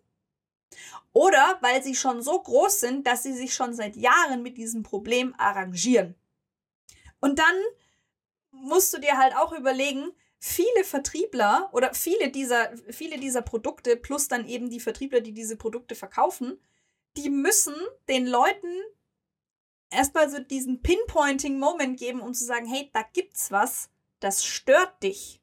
oder 1.13 1.57
weil 1.61 1.83
sie 1.83 1.95
schon 1.95 2.21
so 2.21 2.41
groß 2.41 2.79
sind, 2.79 3.07
dass 3.07 3.23
sie 3.23 3.33
sich 3.33 3.53
schon 3.53 3.73
seit 3.73 3.95
Jahren 3.95 4.41
mit 4.41 4.57
diesem 4.57 4.83
Problem 4.83 5.35
arrangieren. 5.37 6.15
Und 7.19 7.39
dann 7.39 7.55
musst 8.51 8.93
du 8.93 8.99
dir 8.99 9.17
halt 9.17 9.35
auch 9.35 9.51
überlegen, 9.51 10.11
viele 10.39 10.83
Vertriebler 10.83 11.69
oder 11.73 11.93
viele 11.93 12.31
dieser, 12.31 12.75
viele 12.89 13.19
dieser 13.19 13.41
Produkte 13.41 13.95
plus 13.95 14.27
dann 14.27 14.47
eben 14.47 14.69
die 14.69 14.79
Vertriebler, 14.79 15.21
die 15.21 15.33
diese 15.33 15.57
Produkte 15.57 15.95
verkaufen, 15.95 16.59
die 17.17 17.30
müssen 17.30 17.76
den 18.08 18.26
Leuten 18.26 18.67
erstmal 19.89 20.30
so 20.30 20.39
diesen 20.39 20.82
Pinpointing-Moment 20.82 22.00
geben, 22.00 22.21
um 22.21 22.34
zu 22.34 22.45
sagen, 22.45 22.65
hey, 22.65 22.89
da 22.93 23.04
gibt's 23.13 23.52
was, 23.52 23.89
das 24.19 24.45
stört 24.45 25.04
dich. 25.04 25.41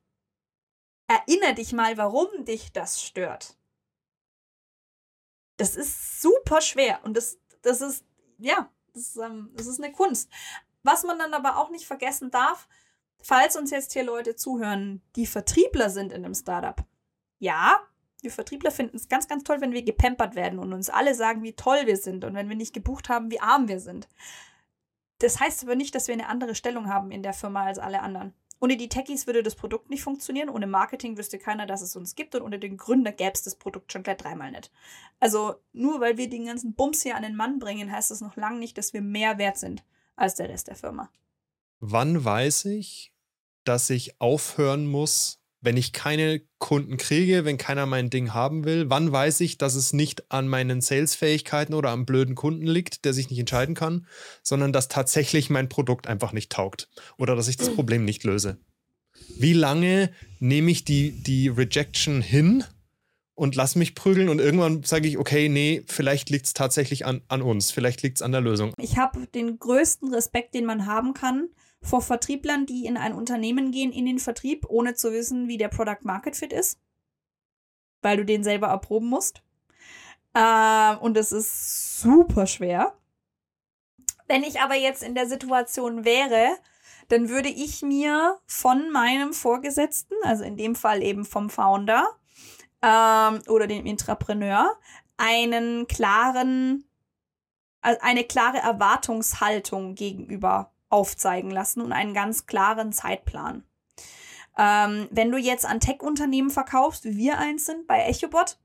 Erinner 1.06 1.54
dich 1.54 1.72
mal, 1.72 1.96
warum 1.96 2.44
dich 2.44 2.72
das 2.72 3.02
stört. 3.02 3.56
Das 5.56 5.76
ist 5.76 6.20
super 6.20 6.60
schwer 6.60 7.00
und 7.04 7.16
das, 7.16 7.38
das 7.62 7.80
ist, 7.80 8.04
ja, 8.38 8.70
das 8.92 9.08
ist, 9.08 9.16
ähm, 9.16 9.50
das 9.54 9.66
ist 9.66 9.82
eine 9.82 9.92
Kunst. 9.92 10.30
Was 10.82 11.02
man 11.02 11.18
dann 11.18 11.34
aber 11.34 11.58
auch 11.58 11.70
nicht 11.70 11.86
vergessen 11.86 12.30
darf, 12.30 12.68
falls 13.20 13.56
uns 13.56 13.70
jetzt 13.70 13.92
hier 13.92 14.04
Leute 14.04 14.36
zuhören, 14.36 15.02
die 15.16 15.26
Vertriebler 15.26 15.90
sind 15.90 16.12
in 16.12 16.24
einem 16.24 16.34
Startup. 16.34 16.84
Ja, 17.38 17.80
wir 18.22 18.30
Vertriebler 18.30 18.70
finden 18.70 18.96
es 18.96 19.08
ganz, 19.08 19.28
ganz 19.28 19.44
toll, 19.44 19.60
wenn 19.60 19.72
wir 19.72 19.82
gepampert 19.82 20.34
werden 20.34 20.58
und 20.58 20.72
uns 20.72 20.90
alle 20.90 21.14
sagen, 21.14 21.42
wie 21.42 21.52
toll 21.52 21.86
wir 21.86 21.96
sind 21.96 22.24
und 22.24 22.34
wenn 22.34 22.48
wir 22.48 22.56
nicht 22.56 22.74
gebucht 22.74 23.08
haben, 23.08 23.30
wie 23.30 23.40
arm 23.40 23.68
wir 23.68 23.80
sind. 23.80 24.08
Das 25.18 25.40
heißt 25.40 25.64
aber 25.64 25.76
nicht, 25.76 25.94
dass 25.94 26.08
wir 26.08 26.14
eine 26.14 26.28
andere 26.28 26.54
Stellung 26.54 26.88
haben 26.88 27.10
in 27.10 27.22
der 27.22 27.32
Firma 27.32 27.64
als 27.64 27.78
alle 27.78 28.00
anderen. 28.00 28.34
Ohne 28.60 28.76
die 28.76 28.88
Techies 28.88 29.26
würde 29.26 29.42
das 29.42 29.54
Produkt 29.54 29.88
nicht 29.88 30.02
funktionieren. 30.02 30.48
Ohne 30.48 30.66
Marketing 30.66 31.16
wüsste 31.16 31.38
keiner, 31.38 31.66
dass 31.66 31.80
es 31.80 31.94
uns 31.94 32.16
gibt. 32.16 32.34
Und 32.34 32.42
ohne 32.42 32.58
den 32.58 32.76
Gründer 32.76 33.12
gäbe 33.12 33.32
es 33.34 33.42
das 33.42 33.54
Produkt 33.54 33.92
schon 33.92 34.02
gleich 34.02 34.16
dreimal 34.16 34.50
nicht. 34.50 34.72
Also 35.20 35.56
nur 35.72 36.00
weil 36.00 36.16
wir 36.16 36.28
den 36.28 36.46
ganzen 36.46 36.74
Bums 36.74 37.02
hier 37.02 37.16
an 37.16 37.22
den 37.22 37.36
Mann 37.36 37.60
bringen, 37.60 37.92
heißt 37.92 38.10
das 38.10 38.20
noch 38.20 38.36
lange 38.36 38.58
nicht, 38.58 38.76
dass 38.76 38.92
wir 38.92 39.00
mehr 39.00 39.38
wert 39.38 39.58
sind 39.58 39.84
als 40.16 40.34
der 40.34 40.48
Rest 40.48 40.66
der 40.66 40.74
Firma. 40.74 41.10
Wann 41.78 42.24
weiß 42.24 42.64
ich, 42.66 43.14
dass 43.62 43.90
ich 43.90 44.20
aufhören 44.20 44.86
muss, 44.86 45.37
wenn 45.60 45.76
ich 45.76 45.92
keine 45.92 46.40
Kunden 46.58 46.96
kriege, 46.96 47.44
wenn 47.44 47.58
keiner 47.58 47.86
mein 47.86 48.10
Ding 48.10 48.32
haben 48.32 48.64
will? 48.64 48.88
Wann 48.90 49.10
weiß 49.10 49.40
ich, 49.40 49.58
dass 49.58 49.74
es 49.74 49.92
nicht 49.92 50.30
an 50.30 50.48
meinen 50.48 50.80
Sales-Fähigkeiten 50.80 51.74
oder 51.74 51.90
am 51.90 52.06
blöden 52.06 52.34
Kunden 52.34 52.66
liegt, 52.66 53.04
der 53.04 53.12
sich 53.12 53.30
nicht 53.30 53.38
entscheiden 53.40 53.74
kann, 53.74 54.06
sondern 54.42 54.72
dass 54.72 54.88
tatsächlich 54.88 55.50
mein 55.50 55.68
Produkt 55.68 56.06
einfach 56.06 56.32
nicht 56.32 56.52
taugt 56.52 56.88
oder 57.16 57.34
dass 57.34 57.48
ich 57.48 57.56
das 57.56 57.74
Problem 57.74 58.04
nicht 58.04 58.24
löse? 58.24 58.58
Wie 59.36 59.52
lange 59.52 60.10
nehme 60.38 60.70
ich 60.70 60.84
die, 60.84 61.10
die 61.10 61.48
Rejection 61.48 62.22
hin 62.22 62.64
und 63.34 63.54
lass 63.54 63.76
mich 63.76 63.94
prügeln 63.94 64.28
und 64.28 64.40
irgendwann 64.40 64.82
sage 64.82 65.08
ich, 65.08 65.18
okay, 65.18 65.48
nee, 65.48 65.82
vielleicht 65.86 66.30
liegt 66.30 66.46
es 66.46 66.54
tatsächlich 66.54 67.06
an, 67.06 67.22
an 67.28 67.42
uns, 67.42 67.70
vielleicht 67.70 68.02
liegt 68.02 68.18
es 68.18 68.22
an 68.22 68.32
der 68.32 68.40
Lösung. 68.40 68.72
Ich 68.78 68.96
habe 68.96 69.26
den 69.28 69.58
größten 69.58 70.12
Respekt, 70.12 70.54
den 70.54 70.64
man 70.64 70.86
haben 70.86 71.14
kann, 71.14 71.48
vor 71.82 72.02
Vertrieblern, 72.02 72.66
die 72.66 72.86
in 72.86 72.96
ein 72.96 73.14
Unternehmen 73.14 73.70
gehen, 73.70 73.92
in 73.92 74.06
den 74.06 74.18
Vertrieb, 74.18 74.66
ohne 74.68 74.94
zu 74.94 75.12
wissen, 75.12 75.48
wie 75.48 75.58
der 75.58 75.68
Product 75.68 76.02
Market 76.02 76.36
Fit 76.36 76.52
ist, 76.52 76.78
weil 78.02 78.16
du 78.16 78.24
den 78.24 78.44
selber 78.44 78.68
erproben 78.68 79.08
musst. 79.08 79.42
Äh, 80.34 80.96
und 80.96 81.16
es 81.16 81.32
ist 81.32 82.00
super 82.00 82.46
schwer. 82.46 82.94
Wenn 84.26 84.42
ich 84.42 84.60
aber 84.60 84.74
jetzt 84.74 85.02
in 85.02 85.14
der 85.14 85.26
Situation 85.26 86.04
wäre, 86.04 86.48
dann 87.08 87.30
würde 87.30 87.48
ich 87.48 87.82
mir 87.82 88.38
von 88.46 88.90
meinem 88.90 89.32
Vorgesetzten, 89.32 90.14
also 90.22 90.44
in 90.44 90.56
dem 90.56 90.74
Fall 90.74 91.02
eben 91.02 91.24
vom 91.24 91.48
Founder 91.48 92.06
ähm, 92.82 93.40
oder 93.48 93.66
dem 93.66 93.86
Intrapreneur, 93.86 94.78
einen 95.16 95.86
klaren, 95.86 96.84
also 97.80 97.98
eine 98.02 98.24
klare 98.24 98.58
Erwartungshaltung 98.58 99.94
gegenüber 99.94 100.70
aufzeigen 100.88 101.50
lassen 101.50 101.80
und 101.80 101.92
einen 101.92 102.14
ganz 102.14 102.46
klaren 102.46 102.92
Zeitplan. 102.92 103.64
Ähm, 104.56 105.08
wenn 105.10 105.30
du 105.30 105.38
jetzt 105.38 105.66
an 105.66 105.80
Tech-Unternehmen 105.80 106.50
verkaufst, 106.50 107.04
wie 107.04 107.16
wir 107.16 107.38
eins 107.38 107.66
sind 107.66 107.86
bei 107.86 108.04
EchoBot, 108.06 108.58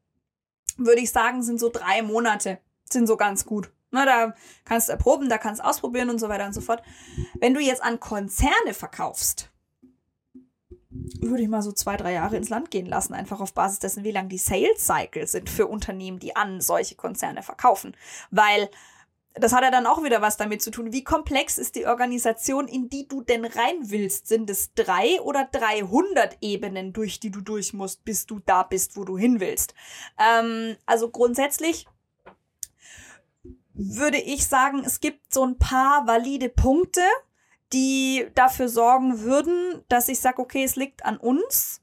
würde 0.77 1.01
ich 1.01 1.11
sagen, 1.11 1.43
sind 1.43 1.59
so 1.59 1.69
drei 1.69 2.01
Monate, 2.01 2.59
sind 2.89 3.07
so 3.07 3.15
ganz 3.15 3.45
gut. 3.45 3.71
Na, 3.91 4.05
da 4.05 4.33
kannst 4.65 4.87
du 4.87 4.93
erproben, 4.93 5.29
da 5.29 5.37
kannst 5.37 5.61
du 5.61 5.65
ausprobieren 5.65 6.09
und 6.09 6.19
so 6.19 6.29
weiter 6.29 6.47
und 6.47 6.53
so 6.53 6.61
fort. 6.61 6.81
Wenn 7.39 7.53
du 7.53 7.59
jetzt 7.59 7.83
an 7.83 7.99
Konzerne 7.99 8.73
verkaufst, 8.73 9.51
würde 10.89 11.43
ich 11.43 11.49
mal 11.49 11.61
so 11.61 11.71
zwei, 11.71 11.95
drei 11.95 12.13
Jahre 12.13 12.37
ins 12.37 12.49
Land 12.49 12.71
gehen 12.71 12.87
lassen, 12.87 13.13
einfach 13.13 13.39
auf 13.39 13.53
Basis 13.53 13.79
dessen, 13.79 14.03
wie 14.03 14.11
lang 14.11 14.29
die 14.29 14.39
Sales 14.39 14.85
Cycle 14.85 15.27
sind 15.27 15.49
für 15.49 15.67
Unternehmen, 15.67 16.19
die 16.19 16.35
an 16.35 16.59
solche 16.59 16.95
Konzerne 16.95 17.43
verkaufen. 17.43 17.95
Weil 18.31 18.69
das 19.35 19.51
hat 19.51 19.63
ja 19.63 19.71
dann 19.71 19.87
auch 19.87 20.03
wieder 20.03 20.21
was 20.21 20.37
damit 20.37 20.61
zu 20.61 20.69
tun. 20.69 20.91
Wie 20.91 21.03
komplex 21.03 21.57
ist 21.57 21.75
die 21.75 21.87
Organisation, 21.87 22.67
in 22.67 22.89
die 22.89 23.07
du 23.07 23.21
denn 23.21 23.45
rein 23.45 23.89
willst? 23.89 24.27
Sind 24.27 24.49
es 24.49 24.73
drei 24.73 25.19
oder 25.21 25.45
300 25.51 26.37
Ebenen, 26.41 26.93
durch 26.93 27.19
die 27.19 27.31
du 27.31 27.41
durch 27.41 27.73
musst, 27.73 28.05
bis 28.05 28.27
du 28.27 28.39
da 28.45 28.63
bist, 28.63 28.95
wo 28.95 29.03
du 29.03 29.17
hin 29.17 29.39
willst? 29.39 29.73
Ähm, 30.19 30.77
also 30.85 31.09
grundsätzlich 31.09 31.87
würde 33.73 34.17
ich 34.17 34.47
sagen, 34.47 34.83
es 34.85 34.99
gibt 34.99 35.33
so 35.33 35.43
ein 35.43 35.57
paar 35.57 36.05
valide 36.05 36.49
Punkte, 36.49 37.01
die 37.73 38.27
dafür 38.35 38.69
sorgen 38.69 39.21
würden, 39.21 39.83
dass 39.89 40.09
ich 40.09 40.19
sage, 40.19 40.39
okay, 40.39 40.63
es 40.63 40.75
liegt 40.75 41.05
an 41.05 41.17
uns. 41.17 41.81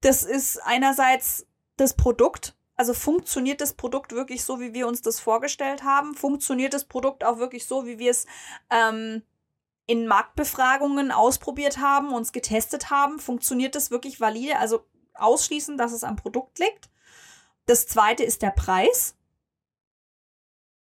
Das 0.00 0.22
ist 0.24 0.58
einerseits 0.64 1.46
das 1.76 1.94
Produkt, 1.94 2.56
also 2.78 2.94
funktioniert 2.94 3.60
das 3.60 3.74
Produkt 3.74 4.12
wirklich 4.12 4.44
so, 4.44 4.60
wie 4.60 4.72
wir 4.72 4.86
uns 4.86 5.02
das 5.02 5.18
vorgestellt 5.18 5.82
haben? 5.82 6.14
Funktioniert 6.14 6.72
das 6.72 6.84
Produkt 6.84 7.24
auch 7.24 7.38
wirklich 7.38 7.66
so, 7.66 7.86
wie 7.86 7.98
wir 7.98 8.12
es 8.12 8.24
ähm, 8.70 9.24
in 9.86 10.06
Marktbefragungen 10.06 11.10
ausprobiert 11.10 11.78
haben, 11.78 12.12
uns 12.12 12.30
getestet 12.30 12.88
haben? 12.88 13.18
Funktioniert 13.18 13.74
das 13.74 13.90
wirklich 13.90 14.20
valide? 14.20 14.60
Also 14.60 14.86
ausschließen, 15.14 15.76
dass 15.76 15.90
es 15.90 16.04
am 16.04 16.14
Produkt 16.14 16.60
liegt. 16.60 16.88
Das 17.66 17.88
zweite 17.88 18.22
ist 18.22 18.42
der 18.42 18.50
Preis. 18.52 19.16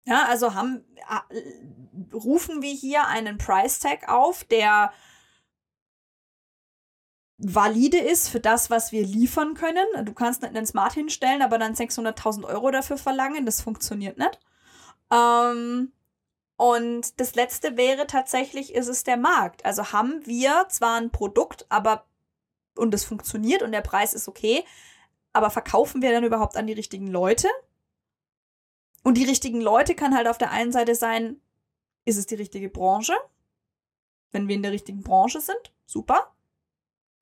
Ja, 0.05 0.27
also 0.27 0.55
haben, 0.55 0.85
äh, 1.31 2.13
rufen 2.13 2.61
wir 2.61 2.73
hier 2.73 3.07
einen 3.07 3.39
Price 3.39 3.79
Tag 3.79 4.09
auf, 4.09 4.43
der 4.43 4.93
valide 7.38 7.99
ist 7.99 8.29
für 8.29 8.40
das, 8.40 8.70
was 8.70 8.92
wir 8.92 9.05
liefern 9.05 9.55
können. 9.55 9.87
Du 10.05 10.12
kannst 10.12 10.42
nicht 10.42 10.55
einen 10.55 10.66
Smart 10.66 10.92
hinstellen, 10.92 11.42
aber 11.42 11.59
dann 11.59 11.75
600.000 11.75 12.44
Euro 12.44 12.70
dafür 12.70 12.97
verlangen. 12.97 13.47
Das 13.47 13.61
funktioniert 13.61 14.18
nicht. 14.18 14.38
Ähm, 15.12 15.92
und 16.57 17.20
das 17.20 17.35
letzte 17.35 17.77
wäre 17.77 18.07
tatsächlich, 18.07 18.75
ist 18.75 18.88
es 18.88 19.05
der 19.05 19.16
Markt. 19.16 19.64
Also 19.64 19.92
haben 19.92 20.25
wir 20.27 20.66
zwar 20.68 21.01
ein 21.01 21.11
Produkt, 21.11 21.66
aber 21.68 22.07
und 22.77 22.94
es 22.94 23.05
funktioniert 23.05 23.62
und 23.62 23.73
der 23.73 23.83
Preis 23.83 24.14
ist 24.14 24.29
okay, 24.29 24.64
aber 25.33 25.51
verkaufen 25.51 26.03
wir 26.03 26.11
dann 26.11 26.25
überhaupt 26.25 26.57
an 26.57 26.66
die 26.66 26.73
richtigen 26.73 27.07
Leute? 27.09 27.49
Und 29.03 29.16
die 29.18 29.25
richtigen 29.25 29.61
Leute 29.61 29.94
kann 29.94 30.16
halt 30.16 30.27
auf 30.29 30.38
der 30.38 30.51
einen 30.51 30.73
Seite 30.73 30.94
sein, 30.94 31.40
ist 32.05 32.16
es 32.16 32.27
die 32.27 32.35
richtige 32.37 32.68
Branche? 32.68 33.14
Wenn 34.33 34.49
wir 34.49 34.57
in 34.57 34.62
der 34.62 34.73
richtigen 34.73 35.03
Branche 35.03 35.40
sind, 35.40 35.73
super 35.87 36.35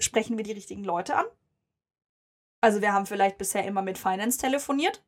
sprechen 0.05 0.37
wir 0.37 0.45
die 0.45 0.53
richtigen 0.53 0.85
Leute 0.85 1.17
an? 1.17 1.27
Also 2.61 2.81
wir 2.81 2.93
haben 2.93 3.07
vielleicht 3.07 3.39
bisher 3.39 3.65
immer 3.65 3.83
mit 3.83 3.99
Finance 3.99 4.39
telefoniert. 4.39 5.03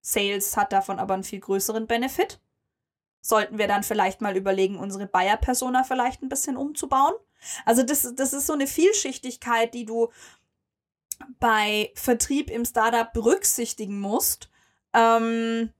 Sales 0.00 0.56
hat 0.56 0.72
davon 0.72 0.98
aber 0.98 1.14
einen 1.14 1.24
viel 1.24 1.40
größeren 1.40 1.86
Benefit. 1.86 2.40
Sollten 3.20 3.58
wir 3.58 3.68
dann 3.68 3.84
vielleicht 3.84 4.20
mal 4.20 4.36
überlegen, 4.36 4.78
unsere 4.78 5.06
Buyer-Persona 5.06 5.84
vielleicht 5.84 6.22
ein 6.22 6.28
bisschen 6.28 6.56
umzubauen? 6.56 7.14
Also 7.64 7.82
das, 7.82 8.14
das 8.14 8.32
ist 8.32 8.46
so 8.46 8.52
eine 8.52 8.66
Vielschichtigkeit, 8.66 9.74
die 9.74 9.84
du 9.84 10.10
bei 11.38 11.92
Vertrieb 11.94 12.50
im 12.50 12.64
Startup 12.64 13.12
berücksichtigen 13.12 14.00
musst. 14.00 14.50
Ähm, 14.92 15.72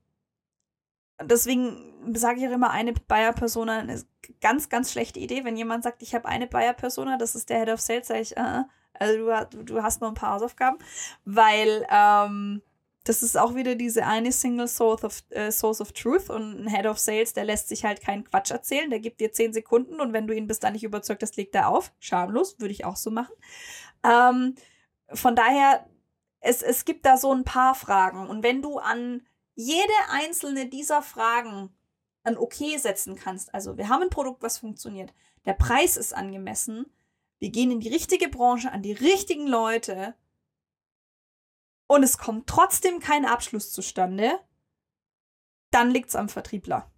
deswegen 1.21 2.15
sage 2.15 2.39
ich 2.39 2.47
auch 2.47 2.51
immer, 2.51 2.71
eine 2.71 2.93
Buyer-Persona 2.93 3.81
ist 3.91 4.07
ganz, 4.41 4.69
ganz 4.69 4.91
schlechte 4.91 5.19
Idee. 5.19 5.43
Wenn 5.45 5.57
jemand 5.57 5.83
sagt, 5.83 6.01
ich 6.01 6.15
habe 6.15 6.27
eine 6.27 6.47
Buyer-Persona, 6.47 7.17
das 7.17 7.35
ist 7.35 7.49
der 7.49 7.59
Head 7.59 7.69
of 7.69 7.81
Sales, 7.81 8.07
sage 8.07 8.21
ich, 8.21 8.37
uh, 8.37 8.63
also 8.93 9.47
du, 9.57 9.63
du, 9.63 9.83
hast 9.83 10.01
noch 10.01 10.09
ein 10.09 10.13
paar 10.13 10.33
Hausaufgaben, 10.33 10.77
weil 11.25 11.85
ähm, 11.89 12.61
das 13.03 13.21
ist 13.21 13.37
auch 13.37 13.55
wieder 13.55 13.75
diese 13.75 14.05
eine 14.05 14.31
Single 14.31 14.67
Source 14.67 15.03
of, 15.03 15.23
äh, 15.29 15.51
Source 15.51 15.81
of 15.81 15.91
Truth 15.91 16.29
und 16.29 16.63
ein 16.63 16.67
Head 16.67 16.85
of 16.85 16.99
Sales, 16.99 17.33
der 17.33 17.43
lässt 17.43 17.67
sich 17.67 17.83
halt 17.83 18.01
keinen 18.01 18.23
Quatsch 18.23 18.51
erzählen, 18.51 18.89
der 18.89 18.99
gibt 18.99 19.19
dir 19.19 19.31
zehn 19.31 19.51
Sekunden 19.51 19.99
und 19.99 20.13
wenn 20.13 20.27
du 20.27 20.33
ihn 20.33 20.47
bis 20.47 20.59
dann 20.59 20.73
nicht 20.73 20.83
überzeugt 20.83 21.21
hast, 21.23 21.35
legt 21.35 21.55
er 21.55 21.69
auf. 21.69 21.91
Schamlos, 21.99 22.59
würde 22.59 22.71
ich 22.71 22.85
auch 22.85 22.95
so 22.95 23.11
machen. 23.11 23.35
Ähm, 24.03 24.55
von 25.09 25.35
daher, 25.35 25.85
es, 26.39 26.61
es 26.61 26.85
gibt 26.85 27.05
da 27.05 27.17
so 27.17 27.33
ein 27.33 27.43
paar 27.43 27.75
Fragen 27.75 28.27
und 28.27 28.43
wenn 28.43 28.61
du 28.61 28.77
an 28.77 29.21
jede 29.55 29.93
einzelne 30.09 30.67
dieser 30.67 31.01
Fragen 31.01 31.75
ein 32.23 32.37
Okay 32.37 32.77
setzen 32.77 33.15
kannst. 33.15 33.53
Also 33.53 33.77
wir 33.77 33.89
haben 33.89 34.03
ein 34.03 34.09
Produkt, 34.09 34.41
was 34.41 34.57
funktioniert. 34.57 35.13
Der 35.45 35.53
Preis 35.53 35.97
ist 35.97 36.13
angemessen. 36.13 36.85
Wir 37.39 37.49
gehen 37.49 37.71
in 37.71 37.79
die 37.81 37.89
richtige 37.89 38.29
Branche, 38.29 38.71
an 38.71 38.81
die 38.81 38.93
richtigen 38.93 39.47
Leute. 39.47 40.15
Und 41.87 42.03
es 42.03 42.17
kommt 42.17 42.47
trotzdem 42.47 42.99
kein 42.99 43.25
Abschluss 43.25 43.71
zustande. 43.71 44.39
Dann 45.71 45.91
liegt 45.91 46.09
es 46.09 46.15
am 46.15 46.29
Vertriebler. 46.29 46.89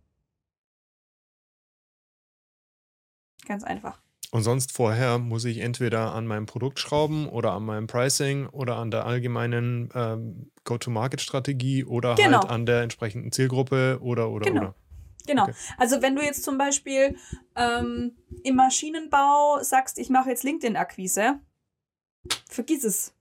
Ganz 3.46 3.64
einfach. 3.64 4.05
Und 4.36 4.44
sonst 4.44 4.74
vorher 4.74 5.18
muss 5.18 5.46
ich 5.46 5.60
entweder 5.60 6.14
an 6.14 6.28
meinem 6.28 6.46
Produkt 6.46 6.78
schrauben 6.78 7.30
oder 7.30 7.54
an 7.54 7.64
meinem 7.64 7.88
Pricing 7.88 8.48
oder 8.48 8.76
an 8.76 8.92
der 8.92 9.06
allgemeinen 9.06 9.90
ähm, 9.96 10.52
Go-to-Market-Strategie 10.66 11.86
oder 11.86 12.16
genau. 12.16 12.42
halt 12.42 12.50
an 12.50 12.66
der 12.66 12.82
entsprechenden 12.82 13.32
Zielgruppe 13.32 14.00
oder 14.02 14.30
oder 14.30 14.44
genau. 14.44 14.62
oder. 14.62 14.76
Genau. 15.26 15.44
Okay. 15.44 15.54
Also 15.78 16.02
wenn 16.02 16.18
du 16.18 16.22
jetzt 16.22 16.44
zum 16.44 16.58
Beispiel 16.58 17.16
ähm, 17.56 18.18
im 18.44 18.56
Maschinenbau 18.58 19.60
sagst, 19.62 19.98
ich 20.00 20.10
mache 20.10 20.32
jetzt 20.32 20.44
LinkedIn-Akquise, 20.44 21.40
vergiss 22.50 22.84
es. 22.84 23.14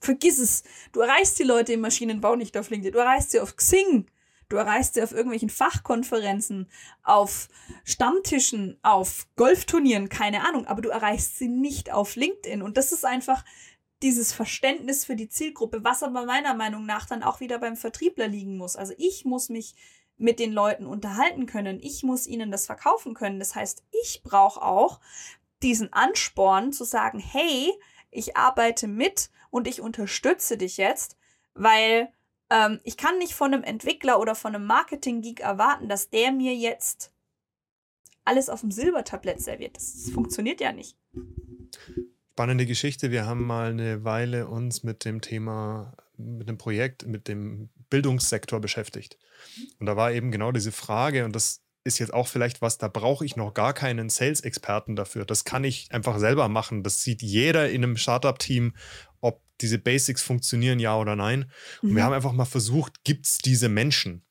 Vergiss 0.00 0.38
es. 0.38 0.62
Du 0.92 1.00
erreichst 1.00 1.40
die 1.40 1.42
Leute 1.42 1.72
im 1.72 1.80
Maschinenbau 1.80 2.36
nicht 2.36 2.56
auf 2.56 2.70
LinkedIn. 2.70 2.92
Du 2.92 3.00
erreichst 3.00 3.32
sie 3.32 3.40
auf 3.40 3.56
Xing. 3.56 4.06
Du 4.48 4.56
erreichst 4.56 4.94
sie 4.94 5.02
auf 5.02 5.12
irgendwelchen 5.12 5.50
Fachkonferenzen, 5.50 6.70
auf 7.02 7.48
Stammtischen, 7.84 8.78
auf 8.82 9.26
Golfturnieren, 9.36 10.08
keine 10.08 10.46
Ahnung. 10.46 10.66
Aber 10.66 10.82
du 10.82 10.88
erreichst 10.88 11.38
sie 11.38 11.48
nicht 11.48 11.92
auf 11.92 12.16
LinkedIn. 12.16 12.62
Und 12.62 12.76
das 12.76 12.92
ist 12.92 13.04
einfach 13.04 13.44
dieses 14.02 14.32
Verständnis 14.32 15.04
für 15.04 15.16
die 15.16 15.28
Zielgruppe, 15.28 15.82
was 15.82 16.02
aber 16.02 16.26
meiner 16.26 16.54
Meinung 16.54 16.86
nach 16.86 17.06
dann 17.06 17.22
auch 17.22 17.40
wieder 17.40 17.58
beim 17.58 17.76
Vertriebler 17.76 18.28
liegen 18.28 18.56
muss. 18.56 18.76
Also 18.76 18.94
ich 18.98 19.24
muss 19.24 19.48
mich 19.48 19.74
mit 20.18 20.38
den 20.38 20.52
Leuten 20.52 20.86
unterhalten 20.86 21.46
können. 21.46 21.80
Ich 21.82 22.02
muss 22.02 22.26
ihnen 22.26 22.50
das 22.50 22.66
verkaufen 22.66 23.14
können. 23.14 23.38
Das 23.38 23.54
heißt, 23.54 23.84
ich 24.04 24.22
brauche 24.22 24.62
auch 24.62 25.00
diesen 25.62 25.92
Ansporn 25.92 26.72
zu 26.72 26.84
sagen, 26.84 27.18
hey, 27.18 27.72
ich 28.10 28.36
arbeite 28.36 28.86
mit 28.86 29.30
und 29.50 29.66
ich 29.66 29.80
unterstütze 29.80 30.56
dich 30.56 30.76
jetzt, 30.76 31.16
weil 31.54 32.12
ähm, 32.50 32.80
ich 32.84 32.96
kann 32.96 33.18
nicht 33.18 33.34
von 33.34 33.52
einem 33.52 33.64
Entwickler 33.64 34.20
oder 34.20 34.34
von 34.34 34.54
einem 34.54 34.66
Marketing-Geek 34.66 35.40
erwarten, 35.40 35.88
dass 35.88 36.10
der 36.10 36.32
mir 36.32 36.54
jetzt 36.54 37.12
alles 38.24 38.48
auf 38.48 38.60
dem 38.60 38.70
Silbertablett 38.70 39.40
serviert. 39.40 39.76
Das 39.76 40.10
funktioniert 40.12 40.60
ja 40.60 40.72
nicht. 40.72 40.96
Spannende 42.32 42.66
Geschichte. 42.66 43.10
Wir 43.10 43.24
haben 43.24 43.46
mal 43.46 43.70
eine 43.70 44.04
Weile 44.04 44.48
uns 44.48 44.82
mit 44.82 45.04
dem 45.04 45.20
Thema, 45.20 45.96
mit 46.16 46.48
dem 46.48 46.58
Projekt, 46.58 47.06
mit 47.06 47.28
dem 47.28 47.70
Bildungssektor 47.88 48.60
beschäftigt. 48.60 49.18
Und 49.78 49.86
da 49.86 49.96
war 49.96 50.12
eben 50.12 50.30
genau 50.30 50.52
diese 50.52 50.72
Frage, 50.72 51.24
und 51.24 51.34
das 51.34 51.62
ist 51.86 52.00
jetzt 52.00 52.12
auch 52.12 52.26
vielleicht 52.26 52.60
was, 52.60 52.78
da 52.78 52.88
brauche 52.88 53.24
ich 53.24 53.36
noch 53.36 53.54
gar 53.54 53.72
keinen 53.72 54.10
Sales-Experten 54.10 54.96
dafür. 54.96 55.24
Das 55.24 55.44
kann 55.44 55.62
ich 55.62 55.88
einfach 55.92 56.18
selber 56.18 56.48
machen. 56.48 56.82
Das 56.82 57.02
sieht 57.02 57.22
jeder 57.22 57.70
in 57.70 57.84
einem 57.84 57.96
Startup-Team, 57.96 58.74
diese 59.60 59.78
Basics 59.78 60.22
funktionieren, 60.22 60.78
ja 60.78 60.96
oder 60.96 61.16
nein. 61.16 61.50
Und 61.82 61.90
mhm. 61.90 61.96
wir 61.96 62.04
haben 62.04 62.12
einfach 62.12 62.32
mal 62.32 62.44
versucht, 62.44 63.04
gibt 63.04 63.26
es 63.26 63.38
diese 63.38 63.68
Menschen? 63.68 64.22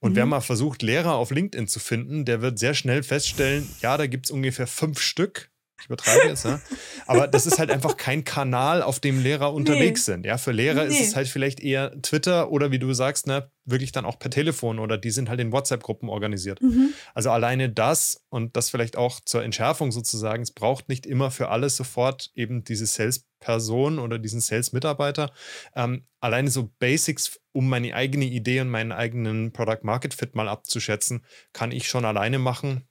Und 0.00 0.12
mhm. 0.12 0.16
wer 0.16 0.26
mal 0.26 0.40
versucht, 0.40 0.82
Lehrer 0.82 1.14
auf 1.14 1.30
LinkedIn 1.30 1.68
zu 1.68 1.78
finden, 1.78 2.24
der 2.24 2.42
wird 2.42 2.58
sehr 2.58 2.74
schnell 2.74 3.02
feststellen, 3.02 3.68
ja, 3.80 3.96
da 3.96 4.08
gibt 4.08 4.26
es 4.26 4.30
ungefähr 4.32 4.66
fünf 4.66 5.00
Stück. 5.00 5.51
Ich 5.82 5.86
übertreibe 5.86 6.28
jetzt, 6.28 6.44
ne? 6.44 6.60
Aber 7.06 7.26
das 7.26 7.44
ist 7.44 7.58
halt 7.58 7.72
einfach 7.72 7.96
kein 7.96 8.22
Kanal, 8.22 8.82
auf 8.82 9.00
dem 9.00 9.20
Lehrer 9.20 9.52
unterwegs 9.52 10.06
nee. 10.06 10.12
sind. 10.12 10.26
Ja, 10.26 10.38
für 10.38 10.52
Lehrer 10.52 10.84
nee. 10.84 10.94
ist 10.94 11.08
es 11.08 11.16
halt 11.16 11.26
vielleicht 11.26 11.58
eher 11.58 12.00
Twitter 12.02 12.52
oder 12.52 12.70
wie 12.70 12.78
du 12.78 12.92
sagst, 12.94 13.26
ne, 13.26 13.50
wirklich 13.64 13.90
dann 13.90 14.04
auch 14.04 14.16
per 14.16 14.30
Telefon 14.30 14.78
oder 14.78 14.96
die 14.96 15.10
sind 15.10 15.28
halt 15.28 15.40
in 15.40 15.50
WhatsApp-Gruppen 15.50 16.08
organisiert. 16.08 16.62
Mhm. 16.62 16.90
Also 17.14 17.32
alleine 17.32 17.68
das 17.68 18.24
und 18.28 18.56
das 18.56 18.70
vielleicht 18.70 18.96
auch 18.96 19.18
zur 19.24 19.42
Entschärfung 19.42 19.90
sozusagen, 19.90 20.44
es 20.44 20.52
braucht 20.52 20.88
nicht 20.88 21.04
immer 21.04 21.32
für 21.32 21.48
alles 21.48 21.76
sofort 21.76 22.30
eben 22.36 22.62
diese 22.62 22.86
Sales-Person 22.86 23.98
oder 23.98 24.20
diesen 24.20 24.40
Sales-Mitarbeiter. 24.40 25.32
Ähm, 25.74 26.06
alleine 26.20 26.50
so 26.50 26.70
Basics, 26.78 27.40
um 27.50 27.68
meine 27.68 27.92
eigene 27.96 28.26
Idee 28.26 28.60
und 28.60 28.68
meinen 28.68 28.92
eigenen 28.92 29.52
Product-Market-Fit 29.52 30.36
mal 30.36 30.48
abzuschätzen, 30.48 31.24
kann 31.52 31.72
ich 31.72 31.88
schon 31.88 32.04
alleine 32.04 32.38
machen, 32.38 32.88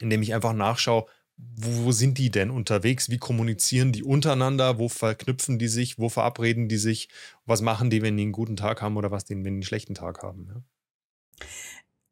indem 0.00 0.22
ich 0.22 0.34
einfach 0.34 0.52
nachschaue, 0.52 1.06
wo 1.38 1.92
sind 1.92 2.18
die 2.18 2.30
denn 2.30 2.50
unterwegs? 2.50 3.10
Wie 3.10 3.18
kommunizieren 3.18 3.92
die 3.92 4.02
untereinander? 4.02 4.78
Wo 4.78 4.88
verknüpfen 4.88 5.58
die 5.58 5.68
sich? 5.68 5.98
Wo 5.98 6.08
verabreden 6.08 6.68
die 6.68 6.78
sich? 6.78 7.08
Was 7.46 7.62
machen 7.62 7.90
die, 7.90 8.02
wenn 8.02 8.16
die 8.16 8.24
einen 8.24 8.32
guten 8.32 8.56
Tag 8.56 8.82
haben 8.82 8.96
oder 8.96 9.10
was 9.10 9.24
die, 9.24 9.34
wenn 9.34 9.44
die 9.44 9.48
einen 9.50 9.62
schlechten 9.62 9.94
Tag 9.94 10.22
haben? 10.22 10.46
Ja? 10.48 10.62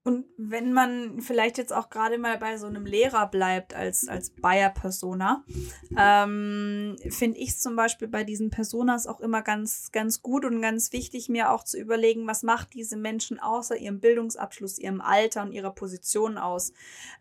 Und 0.07 0.25
wenn 0.37 0.73
man 0.73 1.21
vielleicht 1.21 1.59
jetzt 1.59 1.73
auch 1.73 1.91
gerade 1.91 2.17
mal 2.17 2.39
bei 2.39 2.59
so 2.59 2.69
einem 2.69 2.87
Lehrer 2.87 3.27
bleibt 3.27 3.75
als, 3.75 4.07
als 4.07 4.31
Buyer-Persona, 4.31 5.45
ähm, 5.99 6.95
finde 7.11 7.41
ich 7.41 7.59
zum 7.59 7.75
Beispiel 7.75 8.07
bei 8.07 8.23
diesen 8.23 8.51
Personas 8.51 9.09
auch 9.09 9.19
immer 9.19 9.43
ganz, 9.43 9.91
ganz 9.91 10.23
gut 10.23 10.45
und 10.45 10.63
ganz 10.63 10.93
wichtig, 10.93 11.29
mir 11.29 11.51
auch 11.51 11.65
zu 11.65 11.77
überlegen, 11.77 12.25
was 12.29 12.45
macht 12.45 12.75
diese 12.75 12.97
Menschen 12.97 13.41
außer 13.41 13.77
ihrem 13.77 13.99
Bildungsabschluss, 13.99 14.79
ihrem 14.79 15.01
Alter 15.01 15.43
und 15.43 15.51
ihrer 15.51 15.73
Position 15.73 16.39
aus. 16.39 16.73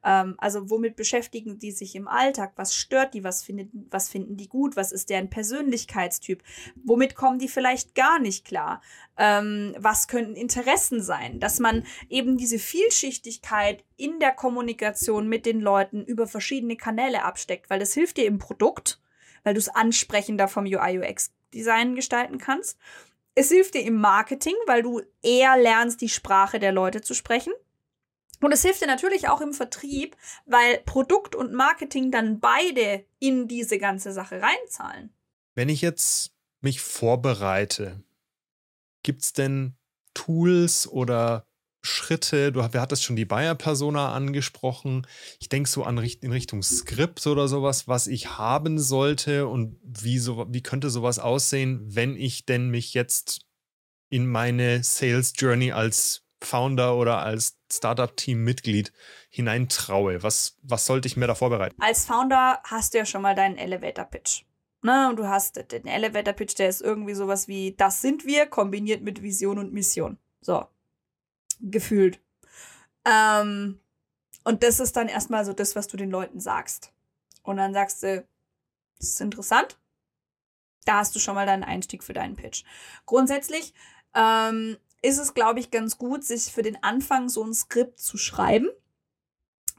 Ähm, 0.04 0.36
also 0.38 0.69
womit 0.69 0.95
beschäftigen 0.95 1.58
die 1.58 1.71
sich 1.71 1.95
im 1.95 2.08
Alltag? 2.08 2.54
Was 2.56 2.76
stört 2.76 3.15
die? 3.15 3.24
Was, 3.24 3.41
findet, 3.41 3.69
was 3.89 4.10
finden 4.10 4.38
die 4.38 4.48
gut? 4.48 4.76
Was 4.76 4.91
ist 4.91 5.10
deren 5.10 5.32
Persönlichkeitstyp? 5.32 6.43
Womit 6.84 7.15
kommen 7.15 7.39
die 7.39 7.50
vielleicht 7.50 7.95
gar 7.95 8.19
nicht 8.19 8.45
klar? 8.45 8.80
Ähm, 9.17 9.74
was 9.80 10.08
könnten 10.08 10.36
Interessen 10.36 11.02
sein? 11.02 11.39
Dass 11.39 11.60
man 11.60 11.84
eben 12.10 12.38
diese 12.38 12.60
Vielschichtigkeit 12.75 13.85
in 13.95 14.19
der 14.19 14.33
Kommunikation 14.33 15.29
mit 15.29 15.45
den 15.45 15.61
Leuten 15.61 16.03
über 16.03 16.27
verschiedene 16.27 16.75
Kanäle 16.75 17.23
absteckt, 17.23 17.69
weil 17.69 17.79
das 17.79 17.93
hilft 17.93 18.17
dir 18.17 18.25
im 18.25 18.38
Produkt, 18.38 18.99
weil 19.43 19.53
du 19.53 19.59
es 19.59 19.69
ansprechender 19.69 20.49
vom 20.49 20.65
UI-UX-Design 20.65 21.95
gestalten 21.95 22.38
kannst. 22.38 22.77
Es 23.33 23.47
hilft 23.47 23.75
dir 23.75 23.83
im 23.83 23.95
Marketing, 23.95 24.55
weil 24.67 24.83
du 24.83 25.01
eher 25.21 25.55
lernst, 25.55 26.01
die 26.01 26.09
Sprache 26.09 26.59
der 26.59 26.73
Leute 26.73 26.99
zu 26.99 27.13
sprechen. 27.13 27.53
Und 28.41 28.51
es 28.51 28.63
hilft 28.63 28.81
dir 28.81 28.88
natürlich 28.88 29.29
auch 29.29 29.39
im 29.39 29.53
Vertrieb, 29.53 30.17
weil 30.45 30.79
Produkt 30.79 31.33
und 31.33 31.53
Marketing 31.53 32.11
dann 32.11 32.41
beide 32.41 33.05
in 33.19 33.47
diese 33.47 33.77
ganze 33.77 34.11
Sache 34.11 34.41
reinzahlen. 34.41 35.13
Wenn 35.53 35.69
ich 35.69 35.81
jetzt 35.81 36.33
mich 36.59 36.81
vorbereite, 36.81 38.03
gibt 39.01 39.21
es 39.21 39.31
denn 39.31 39.77
Tools 40.13 40.89
oder 40.89 41.47
Schritte, 42.05 42.51
du 42.51 42.61
wir 42.61 42.81
hattest 42.81 43.03
schon 43.03 43.15
die 43.15 43.25
Bayer-Persona 43.25 44.13
angesprochen. 44.13 45.07
Ich 45.39 45.49
denke 45.49 45.67
so 45.67 45.83
an 45.83 45.97
in 45.97 46.31
Richtung 46.31 46.61
Skript 46.61 47.25
oder 47.25 47.47
sowas, 47.47 47.87
was 47.87 48.05
ich 48.05 48.37
haben 48.37 48.77
sollte 48.77 49.47
und 49.47 49.79
wie, 49.83 50.19
so, 50.19 50.45
wie 50.49 50.61
könnte 50.61 50.91
sowas 50.91 51.17
aussehen, 51.17 51.81
wenn 51.83 52.15
ich 52.15 52.45
denn 52.45 52.69
mich 52.69 52.93
jetzt 52.93 53.41
in 54.09 54.27
meine 54.27 54.83
Sales 54.83 55.33
Journey 55.35 55.71
als 55.71 56.21
Founder 56.43 56.95
oder 56.95 57.23
als 57.23 57.57
Startup-Team-Mitglied 57.73 58.93
hineintraue. 59.29 60.21
Was, 60.21 60.57
was 60.61 60.85
sollte 60.85 61.07
ich 61.07 61.17
mir 61.17 61.25
da 61.25 61.33
vorbereiten? 61.33 61.75
Als 61.81 62.05
Founder 62.05 62.59
hast 62.65 62.93
du 62.93 62.99
ja 62.99 63.05
schon 63.05 63.23
mal 63.23 63.33
deinen 63.33 63.57
Elevator-Pitch. 63.57 64.43
Ne? 64.83 65.09
Und 65.09 65.15
du 65.15 65.27
hast 65.27 65.71
den 65.71 65.87
Elevator-Pitch, 65.87 66.55
der 66.59 66.69
ist 66.69 66.81
irgendwie 66.81 67.15
sowas 67.15 67.47
wie, 67.47 67.73
das 67.75 68.01
sind 68.01 68.25
wir, 68.27 68.45
kombiniert 68.45 69.01
mit 69.01 69.23
Vision 69.23 69.57
und 69.57 69.73
Mission. 69.73 70.19
So, 70.41 70.67
gefühlt. 71.61 72.19
Ähm, 73.05 73.79
und 74.43 74.63
das 74.63 74.79
ist 74.79 74.95
dann 74.95 75.07
erstmal 75.07 75.45
so 75.45 75.53
das, 75.53 75.75
was 75.75 75.87
du 75.87 75.97
den 75.97 76.11
Leuten 76.11 76.39
sagst. 76.39 76.91
Und 77.43 77.57
dann 77.57 77.73
sagst 77.73 78.03
du, 78.03 78.25
das 78.99 79.09
ist 79.09 79.21
interessant. 79.21 79.77
Da 80.85 80.97
hast 80.97 81.15
du 81.15 81.19
schon 81.19 81.35
mal 81.35 81.45
deinen 81.45 81.63
Einstieg 81.63 82.03
für 82.03 82.13
deinen 82.13 82.35
Pitch. 82.35 82.63
Grundsätzlich 83.05 83.73
ähm, 84.13 84.77
ist 85.01 85.17
es, 85.17 85.33
glaube 85.33 85.59
ich, 85.59 85.71
ganz 85.71 85.97
gut, 85.97 86.23
sich 86.23 86.51
für 86.51 86.61
den 86.61 86.81
Anfang 86.83 87.29
so 87.29 87.43
ein 87.43 87.53
Skript 87.53 87.99
zu 87.99 88.17
schreiben. 88.17 88.69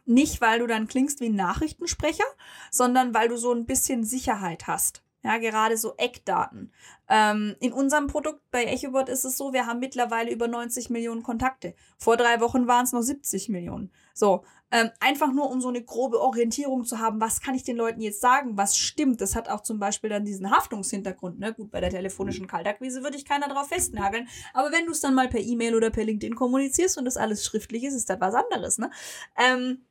Nicht, 0.05 0.41
weil 0.41 0.61
du 0.61 0.67
dann 0.67 0.87
klingst 0.87 1.21
wie 1.21 1.29
ein 1.29 1.35
Nachrichtensprecher, 1.35 2.25
sondern 2.71 3.15
weil 3.15 3.29
du 3.29 3.37
so 3.37 3.53
ein 3.53 3.67
bisschen 3.67 4.05
Sicherheit 4.05 4.67
hast. 4.69 5.03
Ja, 5.27 5.39
gerade 5.39 5.77
so 5.77 5.95
Eckdaten. 5.97 6.73
Ähm, 7.09 7.57
in 7.59 7.73
unserem 7.73 8.07
Produkt 8.07 8.49
bei 8.53 8.65
EchoBot 8.65 9.09
ist 9.09 9.25
es 9.25 9.37
so, 9.37 9.53
wir 9.53 9.67
haben 9.67 9.81
mittlerweile 9.81 10.31
über 10.31 10.47
90 10.47 10.89
Millionen 10.89 11.25
Kontakte. 11.25 11.75
Vor 11.99 12.17
drei 12.17 12.41
Wochen 12.41 12.69
waren 12.69 12.85
es 12.85 12.93
noch 12.93 13.03
70 13.03 13.49
Millionen. 13.49 13.91
So, 14.15 14.45
ähm, 14.71 14.91
einfach 15.01 15.33
nur 15.33 15.51
um 15.51 15.61
so 15.61 15.69
eine 15.69 15.83
grobe 15.83 16.21
Orientierung 16.21 16.85
zu 16.85 17.01
haben, 17.01 17.21
was 17.21 17.41
kann 17.41 17.57
ich 17.57 17.65
den 17.65 17.77
Leuten 17.77 18.01
jetzt 18.01 18.21
sagen, 18.21 18.57
was 18.57 18.77
stimmt. 18.77 19.21
Das 19.21 19.35
hat 19.35 19.49
auch 19.49 19.63
zum 19.63 19.81
Beispiel 19.81 20.11
dann 20.11 20.25
diesen 20.25 20.53
Haftungshintergrund. 20.53 21.41
Ne? 21.41 21.53
Gut, 21.53 21.73
bei 21.73 21.81
der 21.81 21.91
telefonischen 21.91 22.47
Kaltakquise 22.47 23.03
würde 23.03 23.17
ich 23.17 23.25
keiner 23.25 23.49
drauf 23.49 23.67
festnageln. 23.67 24.29
Aber 24.55 24.71
wenn 24.71 24.87
du 24.87 24.93
es 24.93 25.01
dann 25.01 25.15
mal 25.15 25.29
per 25.29 25.41
E-Mail 25.41 25.75
oder 25.75 25.91
per 25.91 26.05
LinkedIn 26.05 26.37
kommunizierst 26.37 26.99
und 26.99 27.05
das 27.05 27.17
alles 27.17 27.45
schriftlich 27.45 27.83
ist, 27.83 27.95
ist 27.95 28.09
das 28.09 28.21
was 28.21 28.35
anderes. 28.35 28.79
Ne? 28.79 28.93
Ähm, 29.37 29.87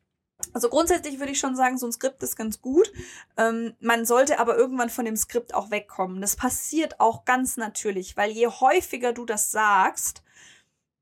also 0.53 0.69
grundsätzlich 0.69 1.19
würde 1.19 1.31
ich 1.31 1.39
schon 1.39 1.55
sagen, 1.55 1.77
so 1.77 1.85
ein 1.85 1.91
Skript 1.93 2.21
ist 2.23 2.35
ganz 2.35 2.61
gut. 2.61 2.91
Ähm, 3.37 3.73
man 3.79 4.05
sollte 4.05 4.39
aber 4.39 4.57
irgendwann 4.57 4.89
von 4.89 5.05
dem 5.05 5.17
Skript 5.17 5.53
auch 5.53 5.71
wegkommen. 5.71 6.21
Das 6.21 6.35
passiert 6.35 6.99
auch 6.99 7.25
ganz 7.25 7.57
natürlich, 7.57 8.17
weil 8.17 8.31
je 8.31 8.47
häufiger 8.47 9.13
du 9.13 9.25
das 9.25 9.51
sagst, 9.51 10.23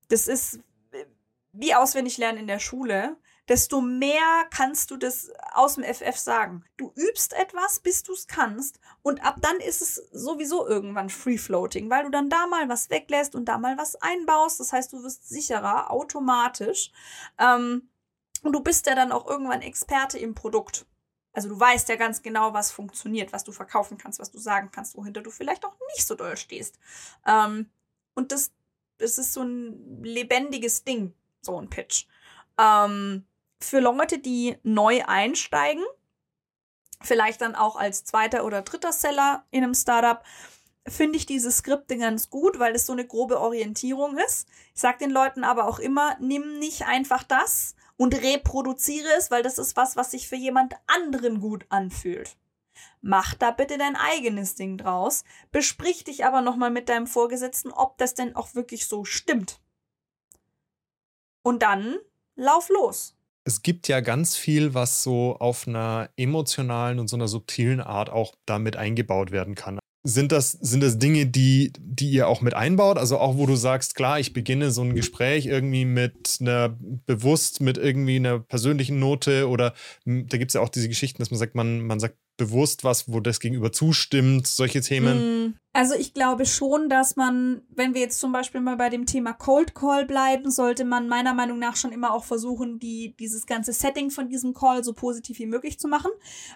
das 0.08 0.28
ist 0.28 0.60
wie 1.52 1.74
auswendig 1.74 2.18
lernen 2.18 2.38
in 2.38 2.46
der 2.48 2.58
Schule, 2.58 3.16
desto 3.48 3.80
mehr 3.80 4.46
kannst 4.50 4.90
du 4.90 4.96
das 4.96 5.30
aus 5.52 5.74
dem 5.74 5.84
FF 5.84 6.16
sagen. 6.16 6.64
Du 6.76 6.92
übst 6.96 7.32
etwas, 7.34 7.80
bis 7.80 8.02
du 8.02 8.12
es 8.12 8.26
kannst 8.26 8.80
und 9.02 9.24
ab 9.24 9.36
dann 9.40 9.58
ist 9.58 9.82
es 9.82 9.96
sowieso 10.12 10.66
irgendwann 10.66 11.10
free 11.10 11.38
floating, 11.38 11.90
weil 11.90 12.04
du 12.04 12.10
dann 12.10 12.30
da 12.30 12.46
mal 12.46 12.68
was 12.68 12.90
weglässt 12.90 13.34
und 13.34 13.44
da 13.44 13.58
mal 13.58 13.78
was 13.78 13.96
einbaust. 13.96 14.60
Das 14.60 14.72
heißt, 14.72 14.92
du 14.92 15.02
wirst 15.02 15.28
sicherer 15.28 15.90
automatisch. 15.90 16.90
Ähm, 17.38 17.88
und 18.44 18.52
du 18.52 18.60
bist 18.60 18.86
ja 18.86 18.94
dann 18.94 19.10
auch 19.10 19.26
irgendwann 19.26 19.62
Experte 19.62 20.18
im 20.18 20.34
Produkt. 20.34 20.86
Also 21.32 21.48
du 21.48 21.58
weißt 21.58 21.88
ja 21.88 21.96
ganz 21.96 22.22
genau, 22.22 22.52
was 22.52 22.70
funktioniert, 22.70 23.32
was 23.32 23.42
du 23.42 23.50
verkaufen 23.50 23.98
kannst, 23.98 24.20
was 24.20 24.30
du 24.30 24.38
sagen 24.38 24.70
kannst, 24.70 24.96
wohinter 24.96 25.20
du 25.20 25.30
vielleicht 25.30 25.64
auch 25.64 25.74
nicht 25.94 26.06
so 26.06 26.14
doll 26.14 26.36
stehst. 26.36 26.78
Ähm, 27.26 27.68
und 28.14 28.30
das, 28.30 28.52
das 28.98 29.18
ist 29.18 29.32
so 29.32 29.42
ein 29.42 30.04
lebendiges 30.04 30.84
Ding, 30.84 31.12
so 31.40 31.60
ein 31.60 31.68
Pitch. 31.68 32.06
Ähm, 32.56 33.26
für 33.60 33.80
Leute, 33.80 34.18
die 34.18 34.58
neu 34.62 35.02
einsteigen, 35.04 35.82
vielleicht 37.00 37.40
dann 37.40 37.56
auch 37.56 37.76
als 37.76 38.04
zweiter 38.04 38.44
oder 38.44 38.62
dritter 38.62 38.92
Seller 38.92 39.44
in 39.50 39.64
einem 39.64 39.74
Startup, 39.74 40.22
finde 40.86 41.16
ich 41.16 41.26
diese 41.26 41.50
Skripte 41.50 41.96
ganz 41.96 42.30
gut, 42.30 42.58
weil 42.58 42.74
es 42.74 42.86
so 42.86 42.92
eine 42.92 43.06
grobe 43.06 43.40
Orientierung 43.40 44.18
ist. 44.18 44.46
Ich 44.74 44.80
sage 44.80 44.98
den 44.98 45.10
Leuten 45.10 45.42
aber 45.42 45.66
auch 45.66 45.78
immer, 45.78 46.16
nimm 46.20 46.58
nicht 46.58 46.86
einfach 46.86 47.22
das, 47.22 47.74
und 47.96 48.14
reproduziere 48.14 49.08
es, 49.18 49.30
weil 49.30 49.42
das 49.42 49.58
ist 49.58 49.76
was, 49.76 49.96
was 49.96 50.10
sich 50.10 50.28
für 50.28 50.36
jemand 50.36 50.74
anderen 50.86 51.40
gut 51.40 51.66
anfühlt. 51.68 52.36
Mach 53.00 53.34
da 53.34 53.50
bitte 53.50 53.78
dein 53.78 53.96
eigenes 53.96 54.54
Ding 54.56 54.78
draus, 54.78 55.24
besprich 55.52 56.04
dich 56.04 56.24
aber 56.24 56.40
nochmal 56.40 56.70
mit 56.70 56.88
deinem 56.88 57.06
Vorgesetzten, 57.06 57.70
ob 57.70 57.98
das 57.98 58.14
denn 58.14 58.34
auch 58.34 58.54
wirklich 58.54 58.86
so 58.86 59.04
stimmt. 59.04 59.60
Und 61.42 61.62
dann 61.62 61.98
lauf 62.34 62.68
los. 62.70 63.16
Es 63.44 63.62
gibt 63.62 63.88
ja 63.88 64.00
ganz 64.00 64.36
viel, 64.36 64.72
was 64.72 65.02
so 65.02 65.36
auf 65.38 65.68
einer 65.68 66.08
emotionalen 66.16 66.98
und 66.98 67.08
so 67.08 67.16
einer 67.16 67.28
subtilen 67.28 67.82
Art 67.82 68.08
auch 68.08 68.34
damit 68.46 68.76
eingebaut 68.76 69.30
werden 69.30 69.54
kann. 69.54 69.78
Sind 70.06 70.32
das, 70.32 70.52
sind 70.52 70.82
das 70.82 70.98
Dinge, 70.98 71.24
die, 71.24 71.72
die 71.80 72.10
ihr 72.10 72.28
auch 72.28 72.42
mit 72.42 72.52
einbaut? 72.52 72.98
Also 72.98 73.18
auch, 73.18 73.38
wo 73.38 73.46
du 73.46 73.56
sagst, 73.56 73.94
klar, 73.94 74.20
ich 74.20 74.34
beginne 74.34 74.70
so 74.70 74.82
ein 74.82 74.94
Gespräch 74.94 75.46
irgendwie 75.46 75.86
mit 75.86 76.38
einer 76.40 76.76
bewusst, 77.06 77.62
mit 77.62 77.78
irgendwie 77.78 78.16
einer 78.16 78.38
persönlichen 78.38 78.98
Note 78.98 79.48
oder 79.48 79.72
da 80.04 80.36
gibt 80.36 80.50
es 80.50 80.54
ja 80.54 80.60
auch 80.60 80.68
diese 80.68 80.88
Geschichten, 80.88 81.22
dass 81.22 81.30
man 81.30 81.38
sagt, 81.38 81.54
man, 81.54 81.80
man 81.80 82.00
sagt 82.00 82.18
bewusst 82.36 82.84
was, 82.84 83.10
wo 83.10 83.20
das 83.20 83.40
Gegenüber 83.40 83.72
zustimmt, 83.72 84.46
solche 84.46 84.80
Themen. 84.80 85.18
Hm. 85.18 85.54
Also 85.72 85.94
ich 85.94 86.14
glaube 86.14 86.46
schon, 86.46 86.88
dass 86.88 87.16
man, 87.16 87.62
wenn 87.68 87.94
wir 87.94 88.00
jetzt 88.00 88.20
zum 88.20 88.32
Beispiel 88.32 88.60
mal 88.60 88.76
bei 88.76 88.90
dem 88.90 89.06
Thema 89.06 89.32
Cold 89.32 89.74
Call 89.74 90.06
bleiben, 90.06 90.50
sollte 90.50 90.84
man 90.84 91.08
meiner 91.08 91.34
Meinung 91.34 91.58
nach 91.58 91.76
schon 91.76 91.92
immer 91.92 92.12
auch 92.12 92.24
versuchen, 92.24 92.78
die, 92.78 93.14
dieses 93.18 93.46
ganze 93.46 93.72
Setting 93.72 94.10
von 94.10 94.28
diesem 94.28 94.54
Call 94.54 94.84
so 94.84 94.92
positiv 94.92 95.38
wie 95.38 95.46
möglich 95.46 95.78
zu 95.78 95.88
machen, 95.88 96.10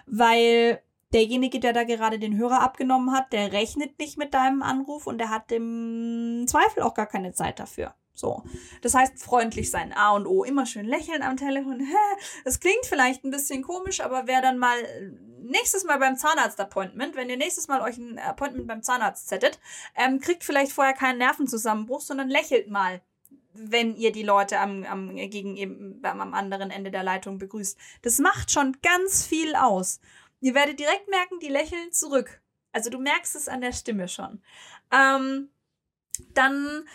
weil 0.05 0.81
derjenige, 1.13 1.59
der 1.59 1.73
da 1.73 1.83
gerade 1.83 2.19
den 2.19 2.37
Hörer 2.37 2.61
abgenommen 2.61 3.11
hat, 3.11 3.33
der 3.33 3.51
rechnet 3.51 3.99
nicht 3.99 4.17
mit 4.17 4.33
deinem 4.33 4.61
Anruf 4.61 5.07
und 5.07 5.17
der 5.17 5.29
hat 5.29 5.51
im 5.51 6.45
Zweifel 6.47 6.83
auch 6.83 6.93
gar 6.93 7.07
keine 7.07 7.33
Zeit 7.33 7.59
dafür. 7.59 7.93
So. 8.13 8.43
Das 8.81 8.95
heißt, 8.95 9.23
freundlich 9.23 9.71
sein. 9.71 9.93
A 9.93 10.11
und 10.11 10.27
O. 10.27 10.43
Immer 10.43 10.65
schön 10.65 10.85
lächeln 10.85 11.21
am 11.21 11.37
Telefon. 11.37 11.87
Das 12.43 12.59
klingt 12.59 12.85
vielleicht 12.85 13.23
ein 13.23 13.31
bisschen 13.31 13.63
komisch, 13.63 14.01
aber 14.01 14.23
wer 14.25 14.41
dann 14.41 14.57
mal 14.57 14.77
nächstes 15.41 15.85
Mal 15.85 15.99
beim 15.99 16.17
Zahnarzt-Appointment, 16.17 17.15
wenn 17.15 17.29
ihr 17.29 17.37
nächstes 17.37 17.67
Mal 17.67 17.81
euch 17.81 17.97
ein 17.97 18.19
Appointment 18.19 18.67
beim 18.67 18.83
Zahnarzt 18.83 19.29
zettet, 19.29 19.59
ähm, 19.95 20.19
kriegt 20.19 20.43
vielleicht 20.43 20.73
vorher 20.73 20.93
keinen 20.93 21.19
Nervenzusammenbruch, 21.19 22.01
sondern 22.01 22.29
lächelt 22.29 22.69
mal 22.69 23.01
wenn 23.53 23.95
ihr 23.95 24.11
die 24.11 24.23
Leute 24.23 24.59
am, 24.59 24.85
am, 24.85 25.15
gegen 25.15 25.99
am 26.03 26.33
anderen 26.33 26.71
Ende 26.71 26.91
der 26.91 27.03
Leitung 27.03 27.39
begrüßt. 27.39 27.77
Das 28.03 28.19
macht 28.19 28.51
schon 28.51 28.77
ganz 28.81 29.25
viel 29.25 29.55
aus. 29.55 29.99
Ihr 30.41 30.55
werdet 30.55 30.79
direkt 30.79 31.09
merken, 31.09 31.39
die 31.39 31.49
lächeln 31.49 31.91
zurück. 31.91 32.41
Also 32.71 32.89
du 32.89 32.99
merkst 32.99 33.35
es 33.35 33.47
an 33.47 33.61
der 33.61 33.73
Stimme 33.73 34.07
schon. 34.07 34.41
Ähm, 34.91 35.49
dann, 36.33 36.87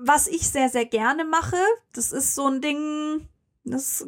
was 0.00 0.26
ich 0.26 0.48
sehr, 0.48 0.68
sehr 0.68 0.86
gerne 0.86 1.24
mache, 1.24 1.60
das 1.92 2.12
ist 2.12 2.34
so 2.34 2.48
ein 2.48 2.60
Ding, 2.60 3.28
das 3.64 4.04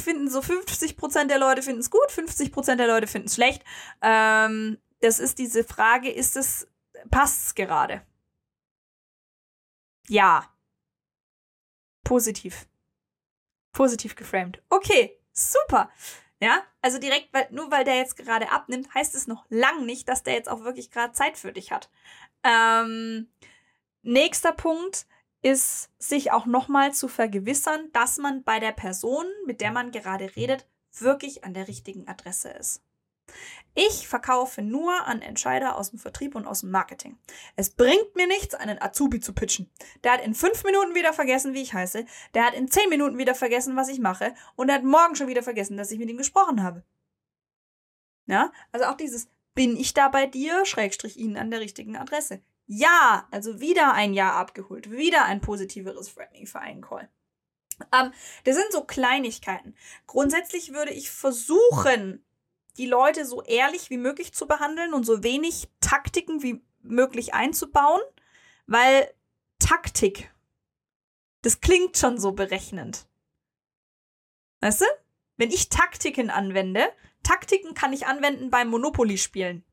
finden 0.00 0.30
so 0.30 0.40
50% 0.40 1.26
der 1.26 1.38
Leute 1.38 1.62
finden 1.62 1.80
es 1.80 1.90
gut, 1.90 2.10
50% 2.10 2.76
der 2.76 2.86
Leute 2.86 3.06
finden 3.06 3.28
es 3.28 3.34
schlecht. 3.34 3.62
Ähm, 4.00 4.78
das 5.00 5.18
ist 5.18 5.38
diese 5.38 5.64
Frage, 5.64 6.10
ist 6.10 6.36
es, 6.36 6.66
passt 7.10 7.46
es 7.46 7.54
gerade? 7.54 8.02
Ja. 10.08 10.48
Positiv. 12.04 12.66
Positiv 13.72 14.16
geframed. 14.16 14.62
Okay, 14.68 15.18
super. 15.32 15.90
Ja, 16.42 16.64
also 16.80 16.98
direkt, 16.98 17.32
weil, 17.32 17.46
nur 17.52 17.70
weil 17.70 17.84
der 17.84 17.98
jetzt 17.98 18.16
gerade 18.16 18.50
abnimmt, 18.50 18.92
heißt 18.92 19.14
es 19.14 19.28
noch 19.28 19.46
lang 19.48 19.86
nicht, 19.86 20.08
dass 20.08 20.24
der 20.24 20.34
jetzt 20.34 20.48
auch 20.48 20.64
wirklich 20.64 20.90
gerade 20.90 21.12
Zeit 21.12 21.38
für 21.38 21.52
dich 21.52 21.70
hat. 21.70 21.88
Ähm, 22.42 23.28
nächster 24.02 24.50
Punkt 24.50 25.06
ist, 25.42 25.90
sich 26.00 26.32
auch 26.32 26.44
nochmal 26.44 26.92
zu 26.94 27.06
vergewissern, 27.06 27.90
dass 27.92 28.18
man 28.18 28.42
bei 28.42 28.58
der 28.58 28.72
Person, 28.72 29.24
mit 29.46 29.60
der 29.60 29.70
man 29.70 29.92
gerade 29.92 30.34
redet, 30.34 30.66
wirklich 30.98 31.44
an 31.44 31.54
der 31.54 31.68
richtigen 31.68 32.08
Adresse 32.08 32.50
ist. 32.50 32.82
Ich 33.74 34.06
verkaufe 34.06 34.60
nur 34.60 35.06
an 35.06 35.22
Entscheider 35.22 35.76
aus 35.76 35.90
dem 35.90 35.98
Vertrieb 35.98 36.34
und 36.34 36.46
aus 36.46 36.60
dem 36.60 36.70
Marketing. 36.70 37.18
Es 37.56 37.70
bringt 37.70 38.14
mir 38.14 38.26
nichts, 38.26 38.54
einen 38.54 38.80
Azubi 38.80 39.20
zu 39.20 39.32
pitchen. 39.32 39.70
Der 40.04 40.12
hat 40.12 40.24
in 40.24 40.34
fünf 40.34 40.62
Minuten 40.64 40.94
wieder 40.94 41.12
vergessen, 41.14 41.54
wie 41.54 41.62
ich 41.62 41.72
heiße. 41.72 42.04
Der 42.34 42.44
hat 42.44 42.54
in 42.54 42.68
zehn 42.68 42.90
Minuten 42.90 43.16
wieder 43.16 43.34
vergessen, 43.34 43.74
was 43.76 43.88
ich 43.88 43.98
mache. 43.98 44.34
Und 44.56 44.68
er 44.68 44.74
hat 44.76 44.84
morgen 44.84 45.16
schon 45.16 45.28
wieder 45.28 45.42
vergessen, 45.42 45.76
dass 45.76 45.90
ich 45.90 45.98
mit 45.98 46.10
ihm 46.10 46.18
gesprochen 46.18 46.62
habe. 46.62 46.84
Ja, 48.26 48.52
also 48.72 48.86
auch 48.86 48.96
dieses, 48.96 49.28
bin 49.54 49.76
ich 49.76 49.94
da 49.94 50.08
bei 50.08 50.26
dir, 50.26 50.64
Schrägstrich 50.64 51.16
Ihnen 51.16 51.36
an 51.36 51.50
der 51.50 51.60
richtigen 51.60 51.96
Adresse. 51.96 52.42
Ja, 52.66 53.26
also 53.30 53.60
wieder 53.60 53.92
ein 53.94 54.14
Ja 54.14 54.34
abgeholt, 54.34 54.90
wieder 54.90 55.24
ein 55.24 55.40
positiveres 55.40 56.08
Framing 56.08 56.46
für 56.46 56.60
einen 56.60 56.82
Call. 56.82 57.08
Ähm, 57.92 58.12
das 58.44 58.56
sind 58.56 58.70
so 58.70 58.84
Kleinigkeiten. 58.84 59.74
Grundsätzlich 60.06 60.72
würde 60.72 60.92
ich 60.92 61.10
versuchen, 61.10 62.24
die 62.78 62.86
Leute 62.86 63.26
so 63.26 63.42
ehrlich 63.42 63.90
wie 63.90 63.98
möglich 63.98 64.32
zu 64.32 64.46
behandeln 64.46 64.94
und 64.94 65.04
so 65.04 65.22
wenig 65.22 65.68
Taktiken 65.80 66.42
wie 66.42 66.62
möglich 66.82 67.34
einzubauen, 67.34 68.00
weil 68.66 69.12
Taktik, 69.58 70.32
das 71.42 71.60
klingt 71.60 71.96
schon 71.96 72.18
so 72.18 72.32
berechnend. 72.32 73.06
Weißt 74.60 74.80
du? 74.80 74.86
Wenn 75.36 75.50
ich 75.50 75.68
Taktiken 75.68 76.30
anwende, 76.30 76.84
Taktiken 77.22 77.74
kann 77.74 77.92
ich 77.92 78.06
anwenden 78.06 78.50
beim 78.50 78.68
Monopoly-Spielen, 78.68 79.64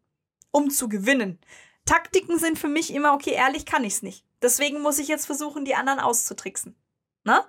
um 0.51 0.69
zu 0.69 0.89
gewinnen. 0.89 1.39
Taktiken 1.85 2.37
sind 2.37 2.57
für 2.57 2.67
mich 2.67 2.93
immer, 2.93 3.13
okay, 3.13 3.31
ehrlich 3.31 3.65
kann 3.65 3.83
ich's 3.83 4.01
nicht. 4.01 4.25
Deswegen 4.41 4.81
muss 4.81 4.99
ich 4.99 5.07
jetzt 5.07 5.25
versuchen, 5.25 5.65
die 5.65 5.75
anderen 5.75 5.99
auszutricksen. 5.99 6.75
Ne? 7.23 7.43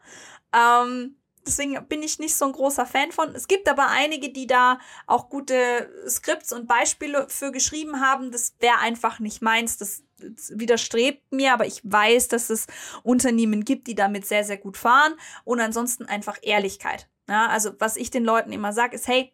Ähm, 0.53 1.17
Deswegen 1.47 1.83
bin 1.89 2.03
ich 2.03 2.19
nicht 2.19 2.37
so 2.37 2.45
ein 2.45 2.53
großer 2.53 2.87
Fan 2.87 3.13
von. 3.13 3.35
Es 3.35 3.49
gibt 3.49 3.69
aber 3.69 3.89
einige, 3.89 4.31
die 4.31 4.47
da 4.47 4.79
auch 5.07 5.29
gute 5.29 5.91
Skripts 6.09 6.53
und 6.53 6.67
Beispiele 6.67 7.29
für 7.29 7.51
geschrieben 7.51 8.01
haben. 8.01 8.31
Das 8.31 8.55
wäre 8.61 8.79
einfach 8.79 9.21
nicht 9.21 9.43
meins. 9.43 9.79
Das, 9.79 10.03
widerstrebt 10.51 11.33
mir, 11.33 11.55
aber 11.55 11.67
ich 11.67 11.81
weiß, 11.83 12.29
dass 12.29 12.51
es 12.51 12.67
Unternehmen 13.03 13.65
gibt, 13.65 13.87
die 13.87 13.95
damit 13.95 14.27
sehr, 14.27 14.45
sehr 14.45 14.59
gut 14.59 14.77
fahren. 14.77 15.15
Und 15.45 15.61
ansonsten 15.61 16.05
einfach 16.05 16.37
Ehrlichkeit. 16.43 17.09
Ja, 17.29 17.47
also 17.47 17.71
was 17.79 17.97
ich 17.97 18.11
den 18.11 18.25
Leuten 18.25 18.53
immer 18.53 18.73
sage, 18.73 18.97
ist, 18.97 19.09
hey, 19.09 19.33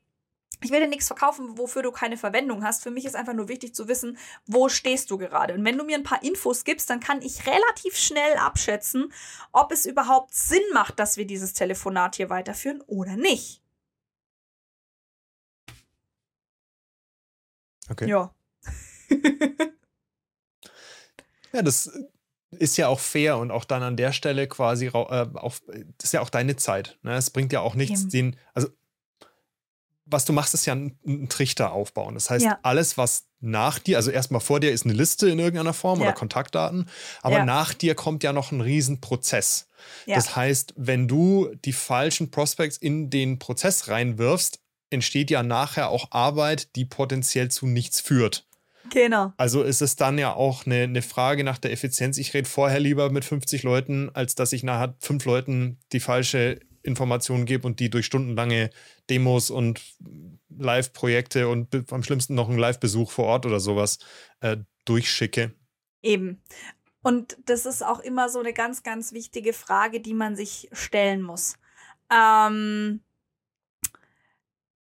ich 0.62 0.70
will 0.70 0.80
dir 0.80 0.88
nichts 0.88 1.06
verkaufen, 1.06 1.58
wofür 1.58 1.82
du 1.82 1.92
keine 1.92 2.16
Verwendung 2.16 2.64
hast. 2.64 2.82
Für 2.82 2.90
mich 2.90 3.04
ist 3.04 3.14
einfach 3.14 3.34
nur 3.34 3.48
wichtig 3.48 3.74
zu 3.74 3.88
wissen, 3.88 4.16
wo 4.46 4.68
stehst 4.68 5.10
du 5.10 5.18
gerade. 5.18 5.54
Und 5.54 5.64
wenn 5.64 5.76
du 5.76 5.84
mir 5.84 5.96
ein 5.96 6.02
paar 6.02 6.22
Infos 6.22 6.64
gibst, 6.64 6.88
dann 6.90 7.00
kann 7.00 7.20
ich 7.22 7.46
relativ 7.46 7.96
schnell 7.96 8.36
abschätzen, 8.38 9.12
ob 9.52 9.70
es 9.72 9.84
überhaupt 9.86 10.34
Sinn 10.34 10.62
macht, 10.72 10.98
dass 10.98 11.16
wir 11.16 11.26
dieses 11.26 11.52
Telefonat 11.52 12.16
hier 12.16 12.30
weiterführen 12.30 12.82
oder 12.86 13.16
nicht. 13.16 13.62
Okay. 17.88 18.08
Ja. 18.08 18.34
ja, 21.52 21.62
das 21.62 21.90
ist 22.50 22.76
ja 22.76 22.88
auch 22.88 23.00
fair 23.00 23.38
und 23.38 23.50
auch 23.50 23.64
dann 23.64 23.82
an 23.82 23.96
der 23.96 24.12
Stelle 24.12 24.48
quasi 24.48 24.86
äh, 24.86 24.90
auf, 24.90 25.62
das 25.98 26.04
ist 26.04 26.12
ja 26.12 26.20
auch 26.20 26.30
deine 26.30 26.56
Zeit. 26.56 26.98
Ne? 27.02 27.14
Es 27.14 27.30
bringt 27.30 27.52
ja 27.52 27.60
auch 27.60 27.74
nichts, 27.74 28.02
Eben. 28.02 28.10
den, 28.10 28.36
also 28.54 28.68
was 30.06 30.24
du 30.24 30.32
machst, 30.32 30.54
ist 30.54 30.66
ja 30.66 30.72
einen 30.72 31.28
Trichter 31.28 31.72
aufbauen. 31.72 32.14
Das 32.14 32.30
heißt, 32.30 32.44
ja. 32.44 32.58
alles, 32.62 32.96
was 32.96 33.26
nach 33.40 33.78
dir, 33.78 33.96
also 33.96 34.10
erstmal 34.10 34.40
vor 34.40 34.60
dir 34.60 34.72
ist 34.72 34.84
eine 34.84 34.94
Liste 34.94 35.28
in 35.28 35.38
irgendeiner 35.38 35.74
Form 35.74 36.00
ja. 36.00 36.06
oder 36.06 36.14
Kontaktdaten, 36.14 36.88
aber 37.22 37.38
ja. 37.38 37.44
nach 37.44 37.74
dir 37.74 37.94
kommt 37.94 38.22
ja 38.22 38.32
noch 38.32 38.52
ein 38.52 38.60
Riesenprozess. 38.60 39.68
Das 40.06 40.34
heißt, 40.34 40.74
wenn 40.76 41.06
du 41.06 41.50
die 41.64 41.72
falschen 41.72 42.30
Prospects 42.30 42.76
in 42.76 43.10
den 43.10 43.38
Prozess 43.38 43.88
reinwirfst, 43.88 44.60
entsteht 44.90 45.30
ja 45.30 45.42
nachher 45.42 45.90
auch 45.90 46.12
Arbeit, 46.12 46.74
die 46.76 46.84
potenziell 46.84 47.50
zu 47.50 47.66
nichts 47.66 48.00
führt. 48.00 48.46
Genau. 48.90 49.32
Also 49.36 49.62
ist 49.62 49.82
es 49.82 49.96
dann 49.96 50.16
ja 50.16 50.32
auch 50.32 50.64
eine, 50.64 50.82
eine 50.82 51.02
Frage 51.02 51.42
nach 51.42 51.58
der 51.58 51.72
Effizienz. 51.72 52.18
Ich 52.18 52.34
rede 52.34 52.48
vorher 52.48 52.78
lieber 52.78 53.10
mit 53.10 53.24
50 53.24 53.64
Leuten, 53.64 54.10
als 54.14 54.36
dass 54.36 54.52
ich 54.52 54.62
nachher 54.62 54.94
fünf 55.00 55.24
Leuten 55.24 55.78
die 55.92 55.98
falsche 55.98 56.60
Informationen 56.82 57.46
gebe 57.46 57.66
und 57.66 57.80
die 57.80 57.90
durch 57.90 58.06
stundenlange 58.06 58.70
Demos 59.10 59.50
und 59.50 59.80
Live-Projekte 60.48 61.48
und 61.48 61.92
am 61.92 62.02
schlimmsten 62.02 62.34
noch 62.34 62.48
einen 62.48 62.58
Live-Besuch 62.58 63.10
vor 63.10 63.26
Ort 63.26 63.46
oder 63.46 63.60
sowas 63.60 63.98
äh, 64.40 64.56
durchschicke. 64.84 65.54
Eben. 66.02 66.42
Und 67.02 67.36
das 67.44 67.66
ist 67.66 67.84
auch 67.84 68.00
immer 68.00 68.28
so 68.28 68.40
eine 68.40 68.52
ganz, 68.52 68.82
ganz 68.82 69.12
wichtige 69.12 69.52
Frage, 69.52 70.00
die 70.00 70.14
man 70.14 70.34
sich 70.34 70.68
stellen 70.72 71.22
muss. 71.22 71.54
Ähm, 72.12 73.00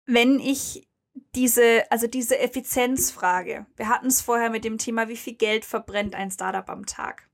wenn 0.06 0.40
ich 0.40 0.88
diese, 1.36 1.84
also 1.92 2.08
diese 2.08 2.40
Effizienzfrage, 2.40 3.68
wir 3.76 3.90
hatten 3.90 4.08
es 4.08 4.22
vorher 4.22 4.50
mit 4.50 4.64
dem 4.64 4.78
Thema, 4.78 5.08
wie 5.08 5.18
viel 5.18 5.36
Geld 5.36 5.66
verbrennt 5.66 6.16
ein 6.16 6.32
Startup 6.32 6.68
am 6.70 6.86
Tag. 6.86 7.30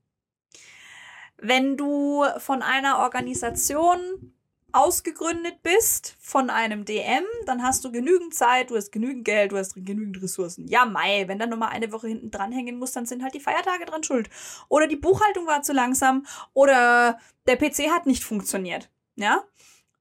Wenn 1.38 1.76
du 1.76 2.24
von 2.38 2.62
einer 2.62 2.98
Organisation 2.98 4.34
ausgegründet 4.72 5.62
bist 5.62 6.16
von 6.20 6.50
einem 6.50 6.84
DM, 6.84 7.24
dann 7.46 7.62
hast 7.62 7.84
du 7.84 7.92
genügend 7.92 8.34
Zeit, 8.34 8.70
du 8.70 8.76
hast 8.76 8.92
genügend 8.92 9.24
Geld, 9.24 9.52
du 9.52 9.56
hast 9.56 9.74
genügend 9.74 10.20
Ressourcen. 10.22 10.68
Ja, 10.68 10.84
Mai, 10.84 11.28
wenn 11.28 11.38
dann 11.38 11.50
nochmal 11.50 11.70
eine 11.70 11.92
Woche 11.92 12.08
hinten 12.08 12.30
dranhängen 12.30 12.78
muss, 12.78 12.92
dann 12.92 13.06
sind 13.06 13.22
halt 13.22 13.34
die 13.34 13.40
Feiertage 13.40 13.86
dran 13.86 14.02
schuld. 14.02 14.28
Oder 14.68 14.86
die 14.86 14.96
Buchhaltung 14.96 15.46
war 15.46 15.62
zu 15.62 15.72
langsam 15.72 16.26
oder 16.52 17.18
der 17.46 17.56
PC 17.56 17.90
hat 17.90 18.06
nicht 18.06 18.24
funktioniert. 18.24 18.90
Ja? 19.14 19.44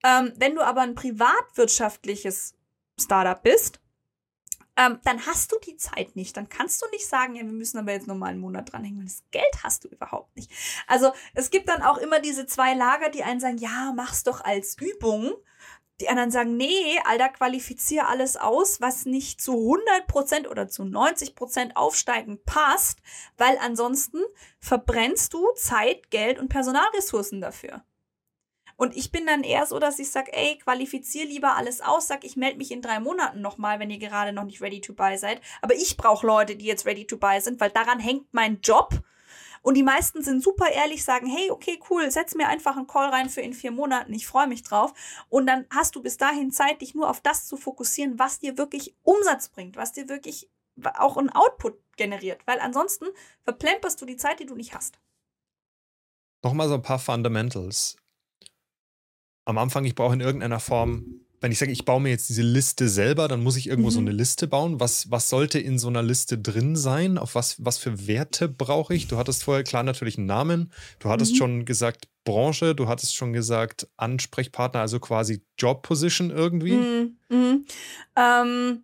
Ähm, 0.04 0.34
wenn 0.36 0.56
du 0.56 0.62
aber 0.62 0.82
ein 0.82 0.96
privatwirtschaftliches 0.96 2.56
Startup 3.00 3.42
bist, 3.42 3.80
ähm, 4.78 5.00
dann 5.04 5.26
hast 5.26 5.52
du 5.52 5.58
die 5.60 5.78
Zeit 5.78 6.16
nicht. 6.16 6.36
Dann 6.36 6.50
kannst 6.50 6.82
du 6.82 6.88
nicht 6.92 7.08
sagen, 7.08 7.36
ja, 7.36 7.44
wir 7.44 7.52
müssen 7.52 7.78
aber 7.78 7.92
jetzt 7.92 8.08
nochmal 8.08 8.32
einen 8.32 8.42
Monat 8.42 8.72
dranhängen, 8.72 9.00
weil 9.00 9.06
das 9.06 9.24
Geld 9.32 9.64
hast 9.64 9.84
du 9.84 9.88
überhaupt 9.88 10.36
nicht. 10.36 10.52
Also 10.88 11.12
es 11.34 11.50
gibt 11.50 11.70
dann 11.70 11.82
auch 11.82 11.98
immer 11.98 12.20
diese 12.20 12.46
zwei 12.46 12.74
Lager, 12.74 13.10
die 13.10 13.24
einen 13.24 13.40
sagen, 13.40 13.58
ja, 13.58 13.94
mach's 13.96 14.24
doch 14.24 14.42
als 14.44 14.78
Übung. 14.80 15.34
Die 16.02 16.10
anderen 16.10 16.30
sagen, 16.30 16.58
nee, 16.58 17.00
Alter, 17.06 17.30
qualifizier 17.30 18.10
alles 18.10 18.36
aus, 18.36 18.82
was 18.82 19.06
nicht 19.06 19.40
zu 19.40 19.54
100% 19.54 20.50
oder 20.50 20.68
zu 20.68 20.84
90% 20.84 21.76
aufsteigend 21.76 22.44
passt, 22.44 23.00
weil 23.38 23.58
ansonsten 23.62 24.22
verbrennst 24.60 25.34
du 25.34 25.54
Zeit, 25.56 26.12
Geld 26.12 26.38
und 26.38 26.50
Personalressourcen 26.50 27.40
dafür. 27.40 27.86
Und 28.78 28.96
ich 28.96 29.12
bin 29.12 29.26
dann 29.26 29.44
eher 29.44 29.66
so, 29.66 29.80
dass 29.80 30.00
ich 30.00 30.12
sage, 30.12 30.34
ey, 30.34 30.58
qualifizier 30.58 31.26
lieber 31.26 31.56
alles 31.56 31.82
aus, 31.82 32.08
sag, 32.08 32.24
ich 32.26 32.36
melde 32.36 32.58
mich 32.58 32.72
in 32.72 32.82
drei 32.82 33.00
Monaten 33.00 33.42
nochmal, 33.42 33.80
wenn 33.80 33.90
ihr 33.90 34.00
gerade 34.00 34.34
noch 34.34 34.44
nicht 34.44 34.62
ready 34.62 34.82
to 34.82 34.94
buy 34.94 35.18
seid. 35.18 35.40
Aber 35.62 35.76
ich 35.76 35.96
brauche 35.96 36.28
Leute, 36.28 36.56
die 36.56 36.66
jetzt 36.66 36.86
ready 36.86 37.06
to 37.06 37.18
buy 37.18 37.40
sind, 37.40 37.60
weil 37.60 37.70
daran 37.70 38.00
hängt 38.00 38.34
mein 38.34 38.60
Job. 38.62 39.02
Und 39.62 39.76
die 39.76 39.84
meisten 39.84 40.22
sind 40.22 40.44
super 40.44 40.70
ehrlich, 40.70 41.04
sagen, 41.04 41.26
hey, 41.26 41.50
okay, 41.50 41.80
cool, 41.90 42.12
setz 42.12 42.36
mir 42.36 42.48
einfach 42.48 42.76
einen 42.78 42.86
Call 42.86 43.10
rein 43.10 43.30
für 43.30 43.42
in 43.42 43.54
vier 43.54 43.72
Monaten, 43.72 44.14
ich 44.14 44.28
freue 44.28 44.46
mich 44.46 44.62
drauf. 44.62 44.94
Und 45.30 45.48
dann 45.48 45.66
hast 45.72 45.96
du 45.96 46.04
bis 46.04 46.18
dahin 46.18 46.52
Zeit, 46.52 46.82
dich 46.82 46.94
nur 46.94 47.10
auf 47.10 47.22
das 47.22 47.48
zu 47.48 47.58
fokussieren, 47.58 48.20
was 48.20 48.40
dir 48.40 48.58
wirklich 48.58 48.96
Umsatz 49.02 49.50
bringt, 49.50 49.76
was 49.78 49.94
dir 49.94 50.08
wirklich 50.10 50.52
auch 50.96 51.18
einen 51.18 51.30
Output 51.30 51.80
generiert. 51.96 52.42
Weil 52.46 52.60
ansonsten 52.60 53.06
verplemperst 53.44 54.00
du 54.02 54.06
die 54.06 54.18
Zeit, 54.18 54.40
die 54.40 54.46
du 54.46 54.56
nicht 54.56 54.76
hast. 54.76 55.00
Nochmal 56.44 56.68
so 56.68 56.76
ein 56.76 56.84
paar 56.84 57.00
Fundamentals 57.00 57.98
am 59.46 59.58
Anfang, 59.58 59.86
ich 59.86 59.96
brauche 59.96 60.14
in 60.14 60.22
irgendeiner 60.22 60.60
Form, 60.60 61.22
wenn 61.42 61.52
ich 61.52 61.60
sage, 61.60 61.72
ich 61.72 61.86
baue 61.86 62.02
mir 62.02 62.10
jetzt 62.10 62.30
diese 62.30 62.42
Liste 62.42 62.90
selber, 62.90 63.28
dann 63.28 63.44
muss 63.44 63.58
ich 63.58 63.68
irgendwo 63.68 63.90
mhm. 63.90 63.94
so 63.94 64.00
eine 64.00 64.12
Liste 64.12 64.48
bauen. 64.48 64.80
Was, 64.80 65.12
was 65.12 65.30
sollte 65.30 65.60
in 65.60 65.78
so 65.78 65.88
einer 65.88 66.02
Liste 66.02 66.38
drin 66.38 66.76
sein? 66.76 67.18
Auf 67.18 67.36
was, 67.36 67.64
was 67.64 67.78
für 67.78 68.08
Werte 68.08 68.50
brauche 68.50 68.96
ich? 68.96 69.08
Du 69.08 69.18
hattest 69.18 69.44
vorher 69.44 69.64
klar 69.64 69.84
natürlich 69.84 70.18
einen 70.18 70.28
Namen. 70.28 70.72
Du 71.00 71.10
hattest 71.10 71.34
mhm. 71.34 71.38
schon 71.38 71.66
gesagt 71.66 72.08
Branche. 72.24 72.74
Du 72.74 72.88
hattest 72.88 73.16
schon 73.16 73.32
gesagt 73.34 73.88
Ansprechpartner, 73.98 74.82
also 74.82 75.00
quasi 75.00 75.44
Job 75.58 75.84
Position 75.84 76.32
irgendwie. 76.32 76.78
Mhm. 76.78 77.18
mhm. 77.30 77.66
Ähm, 78.16 78.84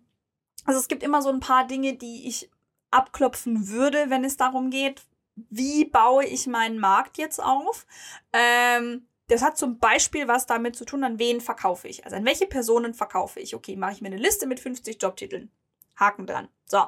also 0.64 0.78
es 0.78 0.86
gibt 0.86 1.02
immer 1.02 1.22
so 1.22 1.30
ein 1.30 1.40
paar 1.40 1.66
Dinge, 1.66 1.96
die 1.96 2.28
ich 2.28 2.48
abklopfen 2.92 3.68
würde, 3.68 4.04
wenn 4.08 4.24
es 4.24 4.36
darum 4.36 4.70
geht, 4.70 5.02
wie 5.50 5.86
baue 5.86 6.24
ich 6.24 6.46
meinen 6.46 6.78
Markt 6.78 7.18
jetzt 7.18 7.42
auf? 7.42 7.86
Ähm, 8.32 9.06
das 9.32 9.42
hat 9.42 9.56
zum 9.56 9.78
Beispiel 9.78 10.28
was 10.28 10.46
damit 10.46 10.76
zu 10.76 10.84
tun, 10.84 11.04
an 11.04 11.18
wen 11.18 11.40
verkaufe 11.40 11.88
ich. 11.88 12.04
Also 12.04 12.16
an 12.16 12.24
welche 12.24 12.46
Personen 12.46 12.94
verkaufe 12.94 13.40
ich. 13.40 13.54
Okay, 13.54 13.76
mache 13.76 13.92
ich 13.92 14.00
mir 14.02 14.08
eine 14.08 14.16
Liste 14.16 14.46
mit 14.46 14.60
50 14.60 15.00
Jobtiteln. 15.00 15.50
Haken 15.96 16.26
dran. 16.26 16.48
So. 16.66 16.84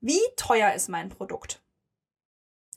Wie 0.00 0.20
teuer 0.36 0.72
ist 0.72 0.88
mein 0.88 1.08
Produkt? 1.08 1.62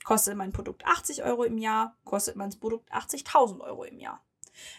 Kostet 0.04 0.36
mein 0.36 0.52
Produkt 0.52 0.84
80 0.86 1.22
Euro 1.24 1.44
im 1.44 1.58
Jahr? 1.58 1.96
Kostet 2.04 2.36
mein 2.36 2.50
Produkt 2.58 2.92
80.000 2.92 3.60
Euro 3.60 3.84
im 3.84 3.98
Jahr? 3.98 4.22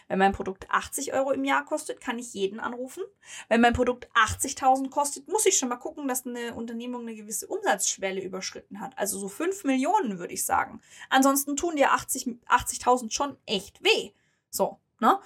Wenn 0.08 0.18
mein 0.18 0.32
Produkt 0.32 0.66
80 0.70 1.12
Euro 1.12 1.32
im 1.32 1.44
Jahr 1.44 1.64
kostet, 1.64 2.00
kann 2.00 2.18
ich 2.18 2.34
jeden 2.34 2.60
anrufen. 2.60 3.02
Wenn 3.48 3.60
mein 3.60 3.72
Produkt 3.72 4.08
80.000 4.14 4.90
kostet, 4.90 5.28
muss 5.28 5.46
ich 5.46 5.58
schon 5.58 5.68
mal 5.68 5.76
gucken, 5.76 6.08
dass 6.08 6.26
eine 6.26 6.54
Unternehmung 6.54 7.02
eine 7.02 7.14
gewisse 7.14 7.46
Umsatzschwelle 7.46 8.22
überschritten 8.22 8.80
hat. 8.80 8.96
Also 8.96 9.18
so 9.18 9.28
5 9.28 9.64
Millionen, 9.64 10.18
würde 10.18 10.34
ich 10.34 10.44
sagen. 10.44 10.80
Ansonsten 11.10 11.56
tun 11.56 11.76
dir 11.76 11.90
80.000 11.92 12.38
80 12.46 13.12
schon 13.12 13.36
echt 13.46 13.82
weh. 13.82 14.10
So, 14.50 14.78
ne? 15.00 15.18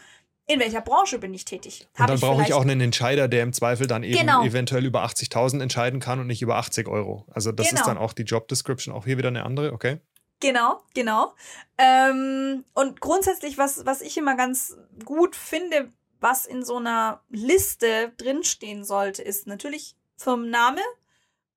in 0.47 0.61
welcher 0.61 0.81
Branche 0.81 1.19
bin 1.19 1.35
ich 1.35 1.45
tätig. 1.45 1.89
und 1.99 2.09
dann 2.09 2.21
brauche 2.21 2.43
ich 2.43 2.55
auch 2.55 2.63
einen 2.63 2.81
Entscheider, 2.81 3.27
der 3.27 3.43
im 3.43 3.53
Zweifel 3.53 3.87
dann 3.87 4.05
eben 4.05 4.19
genau. 4.19 4.45
eventuell 4.45 4.85
über 4.85 5.05
80.000 5.05 5.61
entscheiden 5.61 5.99
kann 5.99 6.21
und 6.21 6.29
nicht 6.29 6.41
über 6.41 6.57
80 6.57 6.87
Euro. 6.89 7.27
Also 7.31 7.51
das 7.51 7.69
genau. 7.69 7.81
ist 7.81 7.87
dann 7.87 7.99
auch 7.99 8.13
die 8.13 8.23
Job 8.23 8.47
Description, 8.49 8.95
auch 8.95 9.05
hier 9.05 9.19
wieder 9.19 9.29
eine 9.29 9.45
andere, 9.45 9.73
okay? 9.73 9.99
Genau, 10.41 10.83
genau. 10.95 11.35
Ähm, 11.79 12.65
und 12.75 13.01
grundsätzlich, 13.01 13.57
was, 13.57 13.87
was 13.87 14.03
ich 14.03 14.17
immer 14.19 14.37
ganz 14.37 14.77
gut 15.05 15.35
finde, 15.35 15.91
was 16.21 16.47
in 16.47 16.65
so 16.65 16.77
einer 16.77 17.23
Liste 17.31 18.13
drinstehen 18.17 18.85
sollte, 18.85 19.23
ist 19.23 19.47
natürlich 19.47 19.97
Firmenname, 20.17 20.83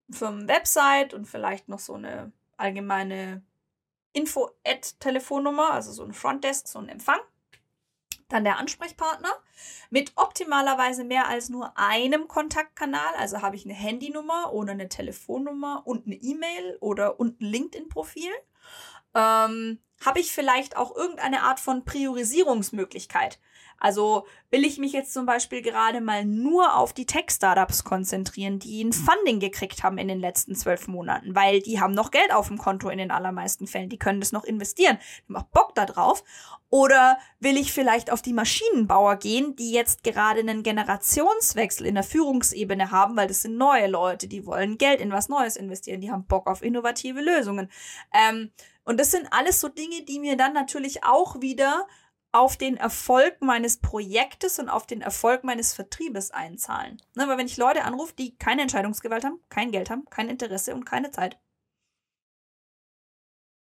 Firmenwebsite 0.10 1.16
und 1.16 1.26
vielleicht 1.26 1.68
noch 1.70 1.80
so 1.80 1.96
eine 1.96 2.32
allgemeine 2.58 3.44
Info-Ad-Telefonnummer, 4.14 5.72
also 5.72 5.92
so 5.92 6.04
ein 6.04 6.14
Frontdesk, 6.14 6.68
so 6.68 6.80
ein 6.80 6.90
Empfang. 6.90 7.20
Dann 8.28 8.44
der 8.44 8.58
Ansprechpartner 8.58 9.32
mit 9.90 10.12
optimalerweise 10.16 11.04
mehr 11.04 11.28
als 11.28 11.50
nur 11.50 11.78
einem 11.78 12.28
Kontaktkanal. 12.28 13.16
Also 13.18 13.42
habe 13.42 13.56
ich 13.56 13.66
eine 13.66 13.74
Handynummer 13.74 14.54
oder 14.54 14.74
eine 14.74 14.88
Telefonnummer 14.88 15.82
und 15.86 16.06
eine 16.06 16.16
E-Mail 16.16 16.78
oder 16.80 17.20
und 17.20 17.42
ein 17.42 17.46
LinkedIn-Profil. 17.46 18.32
Ähm, 19.16 19.80
habe 20.06 20.20
ich 20.20 20.32
vielleicht 20.32 20.78
auch 20.78 20.96
irgendeine 20.96 21.44
Art 21.44 21.60
von 21.60 21.86
Priorisierungsmöglichkeit? 21.86 23.40
Also 23.80 24.26
will 24.52 24.66
ich 24.66 24.78
mich 24.78 24.94
jetzt 24.94 25.14
zum 25.14 25.26
Beispiel 25.26 25.62
gerade 25.62 26.02
mal 26.02 26.26
nur 26.26 26.76
auf 26.76 26.94
die 26.94 27.06
Tech-Startups 27.06 27.84
konzentrieren, 27.84 28.60
die 28.60 28.84
ein 28.84 28.94
Funding 28.94 29.40
gekriegt 29.40 29.84
haben 29.84 29.98
in 29.98 30.08
den 30.08 30.20
letzten 30.20 30.56
zwölf 30.56 30.88
Monaten, 30.88 31.36
weil 31.36 31.62
die 31.62 31.80
haben 31.80 31.94
noch 31.94 32.12
Geld 32.12 32.34
auf 32.34 32.48
dem 32.48 32.58
Konto 32.58 32.90
in 32.90 32.98
den 32.98 33.12
allermeisten 33.12 33.68
Fällen, 33.68 33.90
die 33.90 34.00
können 34.00 34.20
das 34.20 34.32
noch 34.32 34.44
investieren, 34.44 34.98
die 35.28 35.34
haben 35.34 35.44
auch 35.44 35.50
Bock 35.50 35.76
da 35.76 35.86
drauf. 35.86 36.24
Oder 36.72 37.18
will 37.40 37.58
ich 37.58 37.74
vielleicht 37.74 38.12
auf 38.12 38.22
die 38.22 38.34
Maschinenbauer 38.34 39.16
gehen, 39.16 39.56
die 39.56 39.72
jetzt 39.72 40.04
gerade 40.04 40.42
einen 40.42 40.62
Generationswechsel 40.62 41.88
in 41.88 41.96
der 41.96 42.04
Führungsebene 42.04 42.92
haben, 42.92 43.18
weil 43.18 43.28
das 43.28 43.42
sind 43.42 43.58
neue 43.58 43.88
Leute, 43.88 44.28
die 44.28 44.46
wollen 44.46 44.78
Geld 44.78 45.02
in 45.02 45.12
was 45.12 45.30
Neues 45.30 45.56
investieren, 45.56 46.02
die 46.02 46.12
haben 46.12 46.26
Bock 46.26 46.46
auf 46.46 46.62
innovative 46.62 47.22
Lösungen. 47.22 47.72
Ähm, 48.14 48.52
und 48.84 49.00
das 49.00 49.12
sind 49.12 49.28
alles 49.32 49.60
so 49.60 49.68
Dinge, 49.68 50.04
die 50.04 50.20
mir 50.20 50.38
dann 50.38 50.54
natürlich 50.54 51.04
auch 51.04 51.42
wieder 51.42 51.88
auf 52.32 52.58
den 52.58 52.78
Erfolg 52.78 53.42
meines 53.42 53.80
Projektes 53.80 54.60
und 54.60 54.70
auf 54.70 54.86
den 54.86 55.02
Erfolg 55.02 55.44
meines 55.44 55.74
Vertriebes 55.74 56.32
einzahlen. 56.32 57.02
Ne, 57.16 57.28
weil 57.28 57.38
wenn 57.38 57.48
ich 57.48 57.58
Leute 57.58 57.84
anrufe, 57.84 58.14
die 58.18 58.38
keine 58.38 58.62
Entscheidungsgewalt 58.62 59.24
haben, 59.24 59.40
kein 59.50 59.72
Geld 59.72 59.90
haben, 59.90 60.06
kein 60.10 60.30
Interesse 60.30 60.74
und 60.76 60.86
keine 60.86 61.12
Zeit. 61.12 61.40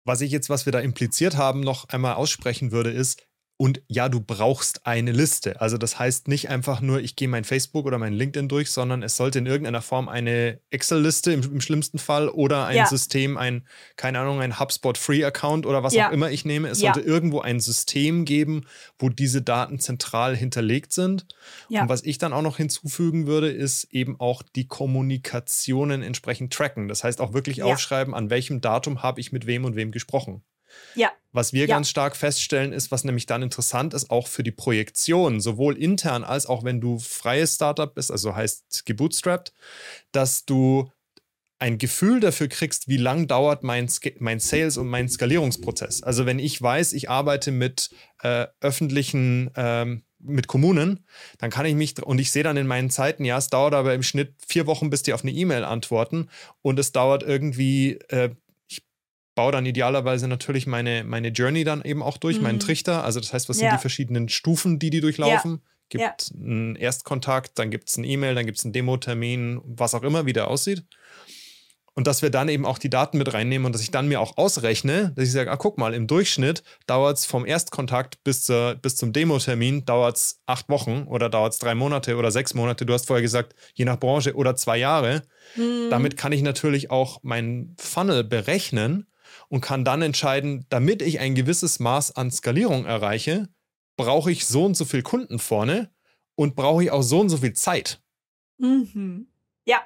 Was 0.05 0.21
ich 0.21 0.31
jetzt, 0.31 0.49
was 0.49 0.65
wir 0.65 0.73
da 0.73 0.79
impliziert 0.79 1.37
haben, 1.37 1.61
noch 1.61 1.89
einmal 1.89 2.15
aussprechen 2.15 2.71
würde, 2.71 2.91
ist, 2.91 3.25
und 3.57 3.81
ja, 3.87 4.09
du 4.09 4.19
brauchst 4.19 4.85
eine 4.87 5.11
Liste. 5.11 5.61
Also 5.61 5.77
das 5.77 5.99
heißt 5.99 6.27
nicht 6.27 6.49
einfach 6.49 6.81
nur, 6.81 6.99
ich 7.01 7.15
gehe 7.15 7.27
mein 7.27 7.43
Facebook 7.43 7.85
oder 7.85 7.99
mein 7.99 8.13
LinkedIn 8.13 8.49
durch, 8.49 8.71
sondern 8.71 9.03
es 9.03 9.15
sollte 9.15 9.39
in 9.39 9.45
irgendeiner 9.45 9.83
Form 9.83 10.09
eine 10.09 10.59
Excel-Liste 10.71 11.31
im, 11.31 11.43
im, 11.43 11.61
schlimmsten 11.61 11.99
Fall 11.99 12.29
oder 12.29 12.65
ein 12.65 12.77
ja. 12.77 12.87
System, 12.87 13.37
ein, 13.37 13.65
keine 13.95 14.19
Ahnung, 14.19 14.41
ein 14.41 14.59
HubSpot 14.59 14.97
Free-Account 14.97 15.67
oder 15.67 15.83
was 15.83 15.93
ja. 15.93 16.09
auch 16.09 16.11
immer 16.11 16.31
ich 16.31 16.45
nehme. 16.45 16.67
Es 16.67 16.81
ja. 16.81 16.93
sollte 16.93 17.07
irgendwo 17.07 17.41
ein 17.41 17.59
System 17.59 18.25
geben, 18.25 18.65
wo 18.97 19.09
diese 19.09 19.43
Daten 19.43 19.79
zentral 19.79 20.35
hinterlegt 20.35 20.91
sind. 20.91 21.27
Und 21.83 21.89
was 21.89 22.03
ich 22.03 22.17
dann 22.17 22.33
auch 22.33 22.41
noch 22.41 22.57
hinzufügen 22.57 23.27
würde, 23.27 23.49
ist 23.49 23.85
eben 23.91 24.19
auch 24.19 24.41
die 24.41 24.67
Kommunikationen 24.67 26.01
entsprechend 26.01 26.51
tracken. 26.53 26.87
Das 26.87 27.03
heißt 27.03 27.21
auch 27.21 27.33
wirklich 27.33 27.61
aufschreiben, 27.61 28.15
an 28.15 28.29
welchem 28.31 28.61
Datum 28.61 29.03
habe 29.03 29.21
ich 29.21 29.31
mit 29.31 29.45
wem 29.45 29.63
und 29.63 29.75
wem 29.75 29.91
gesprochen. 29.91 30.43
Ja. 30.95 31.11
Was 31.31 31.53
wir 31.53 31.65
ja. 31.65 31.75
ganz 31.75 31.89
stark 31.89 32.15
feststellen, 32.15 32.73
ist, 32.73 32.91
was 32.91 33.03
nämlich 33.03 33.25
dann 33.25 33.41
interessant 33.41 33.93
ist, 33.93 34.09
auch 34.11 34.27
für 34.27 34.43
die 34.43 34.51
Projektion, 34.51 35.41
sowohl 35.41 35.77
intern 35.77 36.23
als 36.23 36.45
auch 36.45 36.63
wenn 36.63 36.79
du 36.79 36.99
freies 36.99 37.55
Startup 37.55 37.93
bist, 37.93 38.11
also 38.11 38.35
heißt 38.35 38.85
gebootstrapped, 38.85 39.53
dass 40.11 40.45
du 40.45 40.91
ein 41.59 41.77
Gefühl 41.77 42.19
dafür 42.19 42.49
kriegst, 42.49 42.89
wie 42.89 42.97
lang 42.97 43.27
dauert 43.27 43.63
mein, 43.63 43.89
mein 44.19 44.39
Sales 44.39 44.77
und 44.77 44.89
mein 44.89 45.07
Skalierungsprozess. 45.07 46.03
Also 46.03 46.25
wenn 46.25 46.37
ich 46.37 46.61
weiß, 46.61 46.91
ich 46.91 47.09
arbeite 47.09 47.51
mit 47.51 47.89
äh, 48.21 48.47
öffentlichen 48.59 49.49
ähm, 49.55 50.03
mit 50.19 50.47
Kommunen, 50.47 51.05
dann 51.37 51.49
kann 51.49 51.65
ich 51.65 51.75
mich, 51.75 52.01
und 52.01 52.19
ich 52.19 52.31
sehe 52.31 52.43
dann 52.43 52.57
in 52.57 52.67
meinen 52.67 52.89
Zeiten, 52.89 53.25
ja, 53.25 53.37
es 53.37 53.49
dauert 53.49 53.73
aber 53.73 53.93
im 53.93 54.03
Schnitt 54.03 54.35
vier 54.47 54.67
Wochen, 54.67 54.89
bis 54.89 55.03
die 55.03 55.13
auf 55.13 55.23
eine 55.23 55.31
E-Mail 55.31 55.63
antworten 55.63 56.29
und 56.61 56.79
es 56.79 56.91
dauert 56.91 57.23
irgendwie 57.23 57.93
äh, 58.09 58.31
baue 59.35 59.51
dann 59.51 59.65
idealerweise 59.65 60.27
natürlich 60.27 60.67
meine, 60.67 61.03
meine 61.03 61.29
Journey 61.29 61.63
dann 61.63 61.83
eben 61.83 62.03
auch 62.03 62.17
durch, 62.17 62.37
mhm. 62.37 62.43
meinen 62.43 62.59
Trichter. 62.59 63.03
Also 63.03 63.19
das 63.19 63.33
heißt, 63.33 63.49
was 63.49 63.59
ja. 63.59 63.69
sind 63.69 63.79
die 63.79 63.81
verschiedenen 63.81 64.29
Stufen, 64.29 64.79
die 64.79 64.89
die 64.89 65.01
durchlaufen? 65.01 65.51
Ja. 65.51 65.69
Gibt 65.89 66.03
ja. 66.03 66.39
einen 66.39 66.75
Erstkontakt, 66.75 67.59
dann 67.59 67.69
gibt 67.69 67.89
es 67.89 67.97
ein 67.97 68.03
E-Mail, 68.03 68.35
dann 68.35 68.45
gibt 68.45 68.57
es 68.57 68.65
einen 68.65 68.73
Demo-Termin, 68.73 69.61
was 69.63 69.93
auch 69.93 70.03
immer, 70.03 70.25
wie 70.25 70.33
der 70.33 70.47
aussieht. 70.47 70.83
Und 71.95 72.07
dass 72.07 72.23
wir 72.23 72.31
dann 72.31 72.49
eben 72.49 72.65
auch 72.65 72.79
die 72.79 72.89
Daten 72.89 73.19
mit 73.19 73.33
reinnehmen 73.33 73.67
und 73.67 73.75
dass 73.75 73.83
ich 73.83 73.91
dann 73.91 74.07
mir 74.07 74.19
auch 74.19 74.37
ausrechne, 74.37 75.11
dass 75.15 75.25
ich 75.25 75.31
sage, 75.31 75.51
ah, 75.51 75.57
guck 75.57 75.77
mal, 75.77 75.93
im 75.93 76.07
Durchschnitt 76.07 76.63
dauert 76.87 77.19
es 77.19 77.25
vom 77.27 77.45
Erstkontakt 77.45 78.23
bis, 78.23 78.43
zur, 78.43 78.75
bis 78.75 78.95
zum 78.95 79.13
Demo-Termin, 79.13 79.85
dauert 79.85 80.17
es 80.17 80.41
acht 80.47 80.69
Wochen 80.69 81.03
oder 81.03 81.29
dauert 81.29 81.53
es 81.53 81.59
drei 81.59 81.75
Monate 81.75 82.15
oder 82.17 82.31
sechs 82.31 82.55
Monate. 82.55 82.87
Du 82.87 82.93
hast 82.93 83.05
vorher 83.05 83.21
gesagt, 83.21 83.53
je 83.75 83.85
nach 83.85 83.99
Branche 83.99 84.33
oder 84.33 84.55
zwei 84.55 84.77
Jahre. 84.77 85.21
Mhm. 85.55 85.91
Damit 85.91 86.17
kann 86.17 86.31
ich 86.31 86.41
natürlich 86.41 86.89
auch 86.89 87.21
meinen 87.21 87.75
Funnel 87.77 88.23
berechnen 88.23 89.05
und 89.53 89.61
kann 89.61 89.85
dann 89.85 90.01
entscheiden, 90.01 90.65
damit 90.69 91.03
ich 91.03 91.19
ein 91.19 91.35
gewisses 91.35 91.79
Maß 91.79 92.15
an 92.15 92.31
Skalierung 92.31 92.85
erreiche, 92.85 93.49
brauche 93.97 94.31
ich 94.31 94.47
so 94.47 94.65
und 94.65 94.75
so 94.75 94.83
viel 94.83 95.03
Kunden 95.03 95.37
vorne 95.37 95.91
und 96.33 96.55
brauche 96.55 96.83
ich 96.83 96.89
auch 96.89 97.03
so 97.03 97.19
und 97.19 97.29
so 97.29 97.37
viel 97.37 97.53
Zeit. 97.53 98.01
Mhm. 98.57 99.27
Ja, 99.65 99.83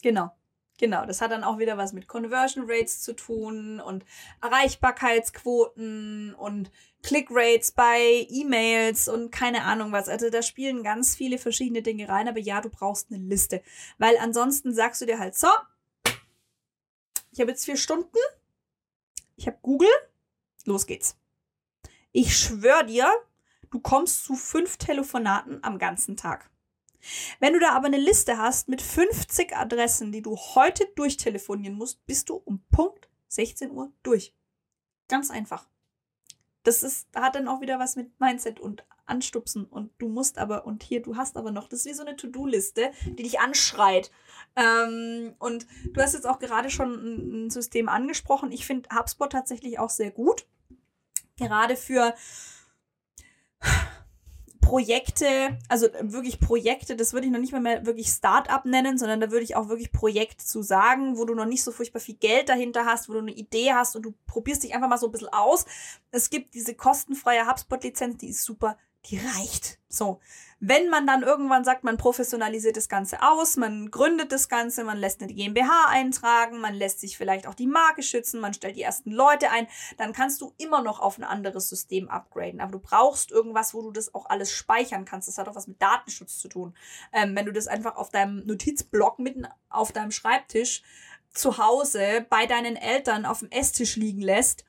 Genau. 0.00 0.30
Genau, 0.78 1.04
das 1.04 1.20
hat 1.20 1.32
dann 1.32 1.44
auch 1.44 1.58
wieder 1.58 1.76
was 1.76 1.92
mit 1.92 2.08
Conversion 2.08 2.64
Rates 2.66 3.02
zu 3.02 3.14
tun 3.14 3.78
und 3.78 4.06
Erreichbarkeitsquoten 4.40 6.34
und 6.34 6.70
Click 7.02 7.28
Rates 7.30 7.72
bei 7.72 8.26
E-Mails 8.30 9.08
und 9.08 9.30
keine 9.30 9.64
Ahnung 9.64 9.92
was. 9.92 10.08
Also 10.08 10.30
da 10.30 10.40
spielen 10.40 10.82
ganz 10.82 11.14
viele 11.14 11.36
verschiedene 11.36 11.82
Dinge 11.82 12.08
rein, 12.08 12.26
aber 12.26 12.40
ja, 12.40 12.62
du 12.62 12.70
brauchst 12.70 13.12
eine 13.12 13.22
Liste, 13.22 13.62
weil 13.98 14.16
ansonsten 14.16 14.72
sagst 14.74 15.02
du 15.02 15.06
dir 15.06 15.18
halt 15.18 15.36
so, 15.36 15.48
ich 17.32 17.40
habe 17.40 17.50
jetzt 17.50 17.66
vier 17.66 17.76
Stunden, 17.76 18.18
ich 19.36 19.46
habe 19.46 19.58
Google, 19.62 19.88
los 20.64 20.86
geht's. 20.86 21.16
Ich 22.12 22.36
schwör 22.36 22.84
dir, 22.84 23.10
du 23.70 23.80
kommst 23.80 24.24
zu 24.24 24.34
fünf 24.34 24.76
Telefonaten 24.76 25.62
am 25.62 25.78
ganzen 25.78 26.16
Tag. 26.16 26.50
Wenn 27.40 27.52
du 27.52 27.58
da 27.58 27.72
aber 27.72 27.86
eine 27.86 27.98
Liste 27.98 28.38
hast 28.38 28.68
mit 28.68 28.80
50 28.80 29.54
Adressen, 29.54 30.12
die 30.12 30.22
du 30.22 30.36
heute 30.36 30.86
durchtelefonieren 30.94 31.76
musst, 31.76 32.04
bist 32.06 32.28
du 32.28 32.36
um 32.36 32.64
Punkt 32.70 33.08
16 33.28 33.70
Uhr 33.72 33.92
durch. 34.02 34.34
Ganz 35.08 35.30
einfach. 35.30 35.68
Das 36.62 36.82
ist, 36.82 37.08
hat 37.14 37.34
dann 37.34 37.48
auch 37.48 37.60
wieder 37.60 37.78
was 37.78 37.96
mit 37.96 38.18
Mindset 38.20 38.58
und 38.58 38.86
Anstupsen 39.06 39.64
und 39.64 39.90
du 39.98 40.08
musst 40.08 40.38
aber 40.38 40.66
und 40.66 40.82
hier, 40.82 41.02
du 41.02 41.16
hast 41.16 41.36
aber 41.36 41.50
noch, 41.50 41.68
das 41.68 41.80
ist 41.80 41.86
wie 41.86 41.94
so 41.94 42.04
eine 42.04 42.16
To-Do-Liste, 42.16 42.90
die 43.04 43.22
dich 43.22 43.40
anschreit. 43.40 44.10
Ähm, 44.56 45.34
und 45.38 45.66
du 45.92 46.00
hast 46.00 46.14
jetzt 46.14 46.26
auch 46.26 46.38
gerade 46.38 46.70
schon 46.70 47.46
ein, 47.46 47.50
System 47.50 47.88
angesprochen. 47.88 48.52
Ich 48.52 48.66
finde 48.66 48.88
HubSpot 48.94 49.30
tatsächlich 49.30 49.78
auch 49.78 49.90
sehr 49.90 50.10
gut. 50.10 50.46
Gerade 51.36 51.76
für 51.76 52.14
Projekte, 54.64 55.58
also 55.68 55.88
wirklich 56.00 56.40
Projekte, 56.40 56.96
das 56.96 57.12
würde 57.12 57.26
ich 57.26 57.32
noch 57.32 57.38
nicht 57.38 57.52
mal 57.52 57.60
mehr 57.60 57.84
wirklich 57.84 58.08
Start-up 58.08 58.64
nennen, 58.64 58.96
sondern 58.96 59.20
da 59.20 59.30
würde 59.30 59.44
ich 59.44 59.56
auch 59.56 59.68
wirklich 59.68 59.92
Projekt 59.92 60.40
zu 60.40 60.62
sagen, 60.62 61.18
wo 61.18 61.26
du 61.26 61.34
noch 61.34 61.44
nicht 61.44 61.62
so 61.62 61.70
furchtbar 61.70 62.00
viel 62.00 62.14
Geld 62.14 62.48
dahinter 62.48 62.86
hast, 62.86 63.08
wo 63.08 63.12
du 63.12 63.18
eine 63.18 63.32
Idee 63.32 63.72
hast 63.74 63.94
und 63.94 64.02
du 64.02 64.14
probierst 64.26 64.64
dich 64.64 64.74
einfach 64.74 64.88
mal 64.88 64.96
so 64.96 65.06
ein 65.06 65.12
bisschen 65.12 65.28
aus. 65.28 65.66
Es 66.10 66.30
gibt 66.30 66.54
diese 66.54 66.74
kostenfreie 66.74 67.46
HubSpot-Lizenz, 67.46 68.16
die 68.16 68.30
ist 68.30 68.42
super, 68.42 68.78
die 69.06 69.18
reicht. 69.18 69.78
So. 69.88 70.20
Wenn 70.60 70.88
man 70.88 71.06
dann 71.06 71.22
irgendwann 71.22 71.62
sagt, 71.64 71.84
man 71.84 71.98
professionalisiert 71.98 72.76
das 72.76 72.88
Ganze 72.88 73.20
aus, 73.20 73.56
man 73.56 73.90
gründet 73.90 74.32
das 74.32 74.48
Ganze, 74.48 74.82
man 74.82 74.96
lässt 74.96 75.20
eine 75.20 75.34
GmbH 75.34 75.88
eintragen, 75.88 76.58
man 76.58 76.74
lässt 76.74 77.00
sich 77.00 77.18
vielleicht 77.18 77.46
auch 77.46 77.54
die 77.54 77.66
Marke 77.66 78.02
schützen, 78.02 78.40
man 78.40 78.54
stellt 78.54 78.76
die 78.76 78.82
ersten 78.82 79.10
Leute 79.10 79.50
ein, 79.50 79.66
dann 79.98 80.14
kannst 80.14 80.40
du 80.40 80.54
immer 80.56 80.80
noch 80.80 81.00
auf 81.00 81.18
ein 81.18 81.24
anderes 81.24 81.68
System 81.68 82.08
upgraden. 82.08 82.60
Aber 82.60 82.72
du 82.72 82.78
brauchst 82.78 83.30
irgendwas, 83.30 83.74
wo 83.74 83.82
du 83.82 83.90
das 83.90 84.14
auch 84.14 84.26
alles 84.26 84.50
speichern 84.52 85.04
kannst. 85.04 85.28
Das 85.28 85.36
hat 85.36 85.48
auch 85.48 85.54
was 85.54 85.66
mit 85.66 85.82
Datenschutz 85.82 86.38
zu 86.38 86.48
tun. 86.48 86.74
Ähm, 87.12 87.36
wenn 87.36 87.44
du 87.44 87.52
das 87.52 87.66
einfach 87.66 87.96
auf 87.96 88.10
deinem 88.10 88.46
Notizblock 88.46 89.18
mitten 89.18 89.46
auf 89.68 89.92
deinem 89.92 90.12
Schreibtisch 90.12 90.82
zu 91.34 91.58
Hause 91.58 92.24
bei 92.30 92.46
deinen 92.46 92.76
Eltern 92.76 93.26
auf 93.26 93.40
dem 93.40 93.50
Esstisch 93.50 93.96
liegen 93.96 94.22
lässt, 94.22 94.64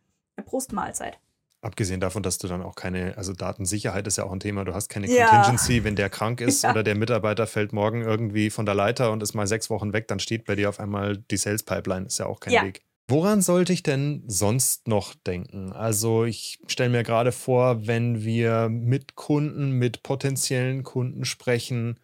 Prost 0.46 0.74
Mahlzeit. 0.74 1.20
Abgesehen 1.66 2.00
davon, 2.00 2.22
dass 2.22 2.38
du 2.38 2.48
dann 2.48 2.62
auch 2.62 2.76
keine, 2.76 3.18
also 3.18 3.34
Datensicherheit 3.34 4.06
ist 4.06 4.20
ja 4.20 4.24
auch 4.24 4.32
ein 4.32 4.40
Thema, 4.40 4.66
du 4.66 4.76
hast 4.76 4.88
keine 4.88 5.12
ja. 5.12 5.30
Contingency, 5.30 5.84
wenn 5.84 5.96
der 5.96 6.12
krank 6.12 6.40
ist 6.42 6.62
ja. 6.62 6.70
oder 6.70 6.84
der 6.84 6.94
Mitarbeiter 6.94 7.48
fällt 7.48 7.74
morgen 7.74 8.04
irgendwie 8.04 8.52
von 8.52 8.68
der 8.68 8.76
Leiter 8.76 9.12
und 9.12 9.24
ist 9.24 9.34
mal 9.34 9.48
sechs 9.48 9.72
Wochen 9.72 9.92
weg, 9.92 10.08
dann 10.08 10.20
steht 10.20 10.46
bei 10.46 10.54
dir 10.54 10.70
auf 10.70 10.80
einmal 10.80 11.18
die 11.18 11.38
Sales 11.38 11.64
Pipeline, 11.64 12.06
ist 12.06 12.20
ja 12.20 12.28
auch 12.28 12.40
kein 12.40 12.54
ja. 12.54 12.64
Weg. 12.64 12.84
Woran 13.08 13.42
sollte 13.42 13.74
ich 13.74 13.82
denn 13.82 14.24
sonst 14.28 14.88
noch 14.88 15.16
denken? 15.16 15.74
Also 15.74 16.26
ich 16.26 16.60
stelle 16.68 16.92
mir 16.92 17.02
gerade 17.02 17.32
vor, 17.32 17.88
wenn 17.88 18.24
wir 18.24 18.70
mit 18.70 19.16
Kunden, 19.16 19.72
mit 19.72 20.04
potenziellen 20.04 20.84
Kunden 20.84 21.26
sprechen, 21.26 22.00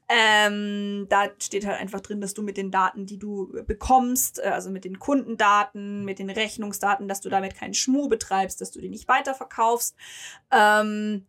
Ähm, 0.08 1.06
da 1.08 1.30
steht 1.40 1.64
halt 1.66 1.80
einfach 1.80 2.00
drin, 2.00 2.20
dass 2.20 2.34
du 2.34 2.42
mit 2.42 2.56
den 2.56 2.70
Daten, 2.70 3.06
die 3.06 3.18
du 3.18 3.52
bekommst, 3.66 4.38
äh, 4.38 4.48
also 4.48 4.70
mit 4.70 4.84
den 4.84 4.98
Kundendaten, 4.98 6.04
mit 6.04 6.20
den 6.20 6.30
Rechnungsdaten, 6.30 7.08
dass 7.08 7.20
du 7.20 7.28
damit 7.28 7.56
keinen 7.56 7.74
Schmuh 7.74 8.08
betreibst, 8.08 8.60
dass 8.60 8.70
du 8.70 8.80
die 8.80 8.88
nicht 8.88 9.08
weiterverkaufst. 9.08 9.96
Ähm, 10.52 11.26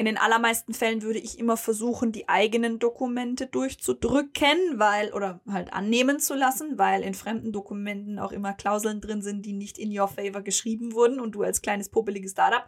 in 0.00 0.06
den 0.06 0.16
allermeisten 0.16 0.72
Fällen 0.72 1.02
würde 1.02 1.18
ich 1.18 1.38
immer 1.38 1.58
versuchen, 1.58 2.10
die 2.10 2.26
eigenen 2.26 2.78
Dokumente 2.78 3.46
durchzudrücken, 3.46 4.78
weil, 4.78 5.12
oder 5.12 5.42
halt 5.46 5.74
annehmen 5.74 6.20
zu 6.20 6.34
lassen, 6.34 6.78
weil 6.78 7.02
in 7.02 7.12
fremden 7.12 7.52
Dokumenten 7.52 8.18
auch 8.18 8.32
immer 8.32 8.54
Klauseln 8.54 9.02
drin 9.02 9.20
sind, 9.20 9.44
die 9.44 9.52
nicht 9.52 9.76
in 9.76 9.96
your 9.96 10.08
favor 10.08 10.40
geschrieben 10.40 10.94
wurden 10.94 11.20
und 11.20 11.32
du 11.32 11.42
als 11.42 11.60
kleines 11.60 11.90
popeliges 11.90 12.32
Startup 12.32 12.64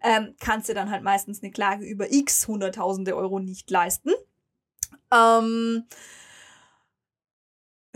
ähm, 0.00 0.36
kannst 0.38 0.68
dir 0.68 0.74
dann 0.74 0.92
halt 0.92 1.02
meistens 1.02 1.42
eine 1.42 1.50
Klage 1.50 1.84
über 1.84 2.12
x 2.12 2.46
hunderttausende 2.46 3.16
Euro 3.16 3.40
nicht 3.40 3.68
leisten. 3.68 4.10
Ähm, 5.12 5.86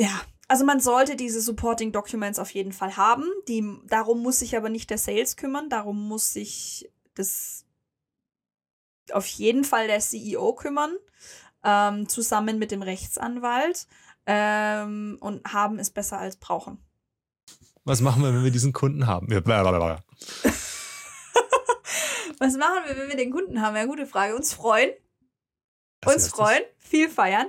ja, 0.01 0.21
also 0.49 0.65
man 0.65 0.81
sollte 0.81 1.15
diese 1.15 1.41
Supporting 1.41 1.93
Documents 1.93 2.41
auf 2.41 2.51
jeden 2.51 2.73
Fall 2.73 2.97
haben. 2.97 3.23
Die, 3.47 3.65
darum 3.87 4.21
muss 4.21 4.41
sich 4.41 4.57
aber 4.57 4.69
nicht 4.69 4.91
der 4.91 4.99
Sales 4.99 5.37
kümmern, 5.37 5.69
darum 5.69 6.09
muss 6.09 6.33
sich 6.33 6.91
das 7.15 7.67
auf 9.15 9.27
jeden 9.27 9.65
Fall 9.65 9.87
der 9.87 10.01
CEO 10.01 10.55
kümmern, 10.55 10.93
ähm, 11.65 12.09
zusammen 12.09 12.59
mit 12.59 12.71
dem 12.71 12.83
Rechtsanwalt 12.83 13.87
ähm, 14.27 15.19
und 15.21 15.45
haben 15.53 15.79
es 15.79 15.91
besser 15.91 16.19
als 16.19 16.37
brauchen. 16.37 16.79
Was 17.85 18.01
machen 18.01 18.23
wir, 18.23 18.35
wenn 18.35 18.45
wir 18.45 18.51
diesen 18.51 18.73
Kunden 18.73 19.07
haben? 19.07 19.29
Was 22.39 22.57
machen 22.57 22.85
wir, 22.87 22.97
wenn 22.97 23.09
wir 23.09 23.17
den 23.17 23.31
Kunden 23.33 23.61
haben? 23.61 23.77
Ja, 23.77 23.85
gute 23.85 24.07
Frage. 24.07 24.35
Uns 24.35 24.55
freuen. 24.55 24.91
Das 26.01 26.15
uns 26.15 26.29
freuen, 26.29 26.63
viel 26.79 27.11
feiern. 27.11 27.49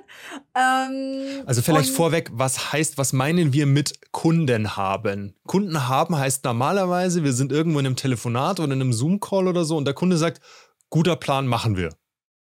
Ähm, 0.55 1.43
also 1.45 1.62
vielleicht 1.62 1.93
vorweg, 1.93 2.30
was 2.34 2.74
heißt, 2.74 2.97
was 2.97 3.14
meinen 3.14 3.53
wir 3.53 3.66
mit 3.66 4.12
Kunden 4.12 4.76
haben? 4.76 5.36
Kunden 5.47 5.88
haben 5.88 6.18
heißt 6.18 6.43
normalerweise, 6.43 7.24
wir 7.24 7.32
sind 7.32 7.53
irgendwo 7.53 7.80
in 7.80 7.86
einem 7.86 7.95
Telefonat 7.95 8.59
oder 8.59 8.74
in 8.74 8.82
einem 8.82 8.91
Zoom-Call 8.91 9.47
oder 9.47 9.64
so 9.64 9.78
und 9.78 9.86
der 9.86 9.93
Kunde 9.93 10.18
sagt, 10.18 10.41
guter 10.91 11.15
Plan 11.15 11.47
machen 11.47 11.75
wir. 11.75 11.95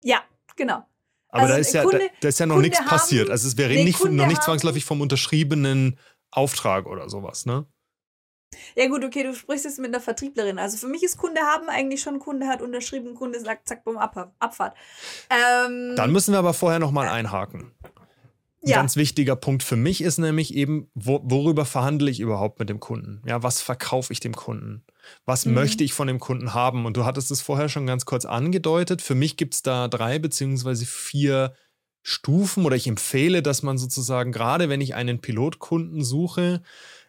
Ja, 0.03 0.21
genau. 0.57 0.85
Aber 1.29 1.43
also 1.43 1.53
da, 1.53 1.59
ist 1.59 1.73
ja, 1.73 1.83
Kunde, 1.83 1.99
da, 1.99 2.05
da, 2.19 2.27
ist 2.27 2.39
ja 2.39 2.45
noch 2.45 2.55
Kunde 2.55 2.67
nichts 2.67 2.79
haben, 2.81 2.89
passiert. 2.89 3.29
Also 3.29 3.47
es 3.47 3.57
wäre 3.57 3.73
nee, 3.73 3.85
nicht, 3.85 4.03
noch 4.03 4.27
nicht 4.27 4.43
zwangsläufig 4.43 4.83
vom 4.83 4.99
unterschriebenen 4.99 5.97
Auftrag 6.31 6.87
oder 6.87 7.09
sowas, 7.09 7.45
ne? 7.45 7.65
Ja 8.75 8.87
gut, 8.87 9.05
okay, 9.05 9.23
du 9.23 9.35
sprichst 9.35 9.65
jetzt 9.65 9.77
mit 9.77 9.93
einer 9.93 10.01
Vertrieblerin. 10.01 10.57
Also 10.57 10.77
für 10.77 10.87
mich 10.87 11.03
ist 11.03 11.17
Kunde 11.17 11.41
haben 11.41 11.69
eigentlich 11.69 12.01
schon 12.01 12.17
Kunde 12.17 12.47
hat 12.47 12.61
unterschrieben, 12.63 13.13
Kunde 13.13 13.39
sagt 13.39 13.67
zack, 13.67 13.83
bumm, 13.83 13.97
Ab 13.97 14.33
Abfahrt. 14.39 14.75
Ähm, 15.29 15.93
Dann 15.95 16.11
müssen 16.11 16.33
wir 16.33 16.39
aber 16.39 16.55
vorher 16.55 16.79
nochmal 16.79 17.07
einhaken. 17.07 17.71
Ein 18.61 18.69
ja. 18.69 18.75
ganz 18.75 18.97
wichtiger 18.97 19.37
Punkt 19.37 19.63
für 19.63 19.77
mich 19.77 20.01
ist 20.01 20.17
nämlich 20.17 20.53
eben, 20.53 20.89
wo, 20.93 21.21
worüber 21.23 21.65
verhandle 21.65 22.11
ich 22.11 22.19
überhaupt 22.19 22.59
mit 22.59 22.69
dem 22.69 22.81
Kunden? 22.81 23.21
Ja, 23.25 23.41
was 23.41 23.61
verkaufe 23.61 24.11
ich 24.11 24.19
dem 24.19 24.35
Kunden? 24.35 24.83
Was 25.25 25.45
mhm. 25.45 25.53
möchte 25.53 25.83
ich 25.83 25.93
von 25.93 26.07
dem 26.07 26.19
Kunden 26.19 26.53
haben? 26.53 26.85
Und 26.85 26.97
du 26.97 27.05
hattest 27.05 27.31
es 27.31 27.41
vorher 27.41 27.69
schon 27.69 27.87
ganz 27.87 28.05
kurz 28.05 28.25
angedeutet. 28.25 29.01
Für 29.01 29.15
mich 29.15 29.37
gibt 29.37 29.53
es 29.53 29.61
da 29.61 29.87
drei 29.87 30.19
beziehungsweise 30.19 30.85
vier 30.85 31.53
Stufen 32.01 32.65
oder 32.65 32.75
ich 32.75 32.87
empfehle, 32.87 33.41
dass 33.41 33.63
man 33.63 33.77
sozusagen, 33.77 34.31
gerade 34.31 34.67
wenn 34.67 34.81
ich 34.81 34.95
einen 34.95 35.19
Pilotkunden 35.19 36.03
suche, 36.03 36.61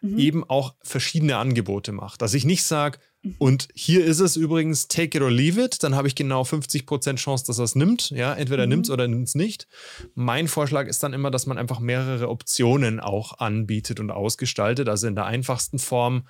mhm. 0.03 0.19
eben 0.19 0.45
auch 0.45 0.75
verschiedene 0.83 1.37
Angebote 1.37 1.91
macht. 1.91 2.23
Dass 2.23 2.35
ich 2.35 2.45
nicht 2.45 2.63
sage. 2.63 2.99
Und 3.39 3.69
hier 3.75 4.05
ist 4.05 4.21
es 4.21 4.37
übrigens, 4.37 4.89
take 4.89 5.19
it 5.19 5.23
or 5.23 5.31
leave 5.31 5.63
it, 5.63 5.83
dann 5.83 5.95
habe 5.95 6.09
ich 6.09 6.15
genau 6.15 6.43
50% 6.43 7.17
Chance, 7.17 7.45
dass 7.47 7.59
er 7.59 7.65
es 7.65 7.75
nimmt. 7.75 8.11
Ja, 8.11 8.33
entweder 8.33 8.65
mhm. 8.65 8.71
nimmt 8.71 8.87
es 8.87 8.91
oder 8.91 9.07
nimmt 9.09 9.29
es 9.29 9.35
nicht. 9.35 9.67
Mein 10.15 10.49
Vorschlag 10.49 10.87
ist 10.87 11.03
dann 11.03 11.13
immer, 11.13 11.31
dass 11.31 11.47
man 11.47 11.59
einfach 11.59 11.81
mehrere 11.81 12.29
Optionen 12.31 12.99
auch 12.99 13.39
anbietet 13.39 14.01
und 14.01 14.11
ausgestaltet. 14.11 14.89
Also 14.89 15.07
in 15.07 15.15
der 15.15 15.27
einfachsten 15.27 15.79
Form, 15.79 16.27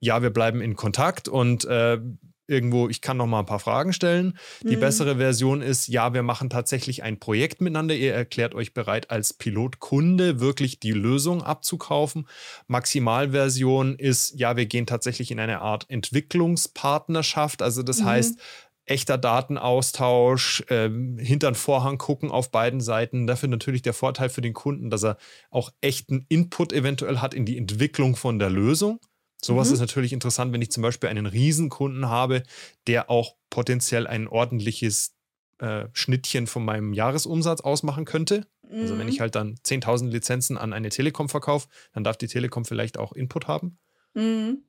ja, 0.00 0.20
wir 0.20 0.30
bleiben 0.30 0.60
in 0.60 0.76
Kontakt 0.76 1.28
und 1.28 1.64
äh, 1.64 1.98
irgendwo, 2.46 2.88
ich 2.88 3.00
kann 3.00 3.16
noch 3.16 3.26
mal 3.26 3.40
ein 3.40 3.46
paar 3.46 3.58
Fragen 3.58 3.92
stellen. 3.92 4.38
Die 4.62 4.76
mhm. 4.76 4.80
bessere 4.80 5.16
Version 5.16 5.62
ist, 5.62 5.88
ja, 5.88 6.14
wir 6.14 6.22
machen 6.22 6.50
tatsächlich 6.50 7.02
ein 7.02 7.18
Projekt 7.18 7.60
miteinander. 7.60 7.94
Ihr 7.94 8.14
erklärt 8.14 8.54
euch 8.54 8.74
bereit, 8.74 9.10
als 9.10 9.32
Pilotkunde 9.32 10.40
wirklich 10.40 10.80
die 10.80 10.92
Lösung 10.92 11.42
abzukaufen. 11.42 12.28
Maximalversion 12.66 13.96
ist, 13.96 14.38
ja, 14.38 14.56
wir 14.56 14.66
gehen 14.66 14.86
tatsächlich 14.86 15.30
in 15.30 15.40
eine 15.40 15.60
Art 15.60 15.86
Entwicklungspartnerschaft. 15.88 17.62
Also 17.62 17.82
das 17.82 18.00
mhm. 18.00 18.04
heißt, 18.06 18.38
echter 18.86 19.18
Datenaustausch, 19.18 20.64
äh, 20.68 20.90
hinter 21.18 21.50
den 21.50 21.54
Vorhang 21.54 21.98
gucken 21.98 22.30
auf 22.30 22.50
beiden 22.50 22.80
Seiten. 22.80 23.26
Dafür 23.26 23.48
natürlich 23.48 23.82
der 23.82 23.94
Vorteil 23.94 24.28
für 24.28 24.42
den 24.42 24.52
Kunden, 24.52 24.90
dass 24.90 25.04
er 25.04 25.16
auch 25.50 25.70
echten 25.80 26.26
Input 26.28 26.72
eventuell 26.72 27.18
hat 27.18 27.34
in 27.34 27.46
die 27.46 27.56
Entwicklung 27.56 28.16
von 28.16 28.38
der 28.38 28.50
Lösung. 28.50 29.00
Sowas 29.44 29.68
mhm. 29.68 29.74
ist 29.74 29.80
natürlich 29.80 30.12
interessant, 30.12 30.52
wenn 30.52 30.62
ich 30.62 30.70
zum 30.70 30.82
Beispiel 30.82 31.08
einen 31.08 31.26
Riesenkunden 31.26 32.08
habe, 32.08 32.42
der 32.86 33.10
auch 33.10 33.36
potenziell 33.50 34.06
ein 34.06 34.26
ordentliches 34.26 35.14
äh, 35.58 35.86
Schnittchen 35.92 36.46
von 36.46 36.64
meinem 36.64 36.92
Jahresumsatz 36.92 37.60
ausmachen 37.60 38.04
könnte. 38.04 38.46
Mhm. 38.62 38.80
Also 38.80 38.98
wenn 38.98 39.08
ich 39.08 39.16
mhm. 39.16 39.20
halt 39.20 39.34
dann 39.34 39.54
10.000 39.56 40.08
Lizenzen 40.08 40.56
an 40.56 40.72
eine 40.72 40.88
Telekom 40.88 41.28
verkaufe, 41.28 41.68
dann 41.92 42.04
darf 42.04 42.16
die 42.16 42.26
Telekom 42.26 42.64
vielleicht 42.64 42.98
auch 42.98 43.12
Input 43.12 43.46
haben. 43.46 43.78
Mhm. 44.14 44.64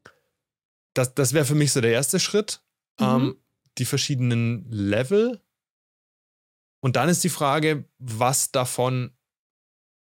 Das, 0.93 1.13
das 1.13 1.33
wäre 1.33 1.45
für 1.45 1.55
mich 1.55 1.71
so 1.71 1.81
der 1.81 1.91
erste 1.91 2.19
Schritt. 2.19 2.61
Mhm. 2.99 3.05
Ähm, 3.05 3.35
die 3.77 3.85
verschiedenen 3.85 4.69
Level. 4.69 5.41
Und 6.81 6.95
dann 6.95 7.09
ist 7.09 7.23
die 7.23 7.29
Frage, 7.29 7.85
was 7.97 8.51
davon 8.51 9.11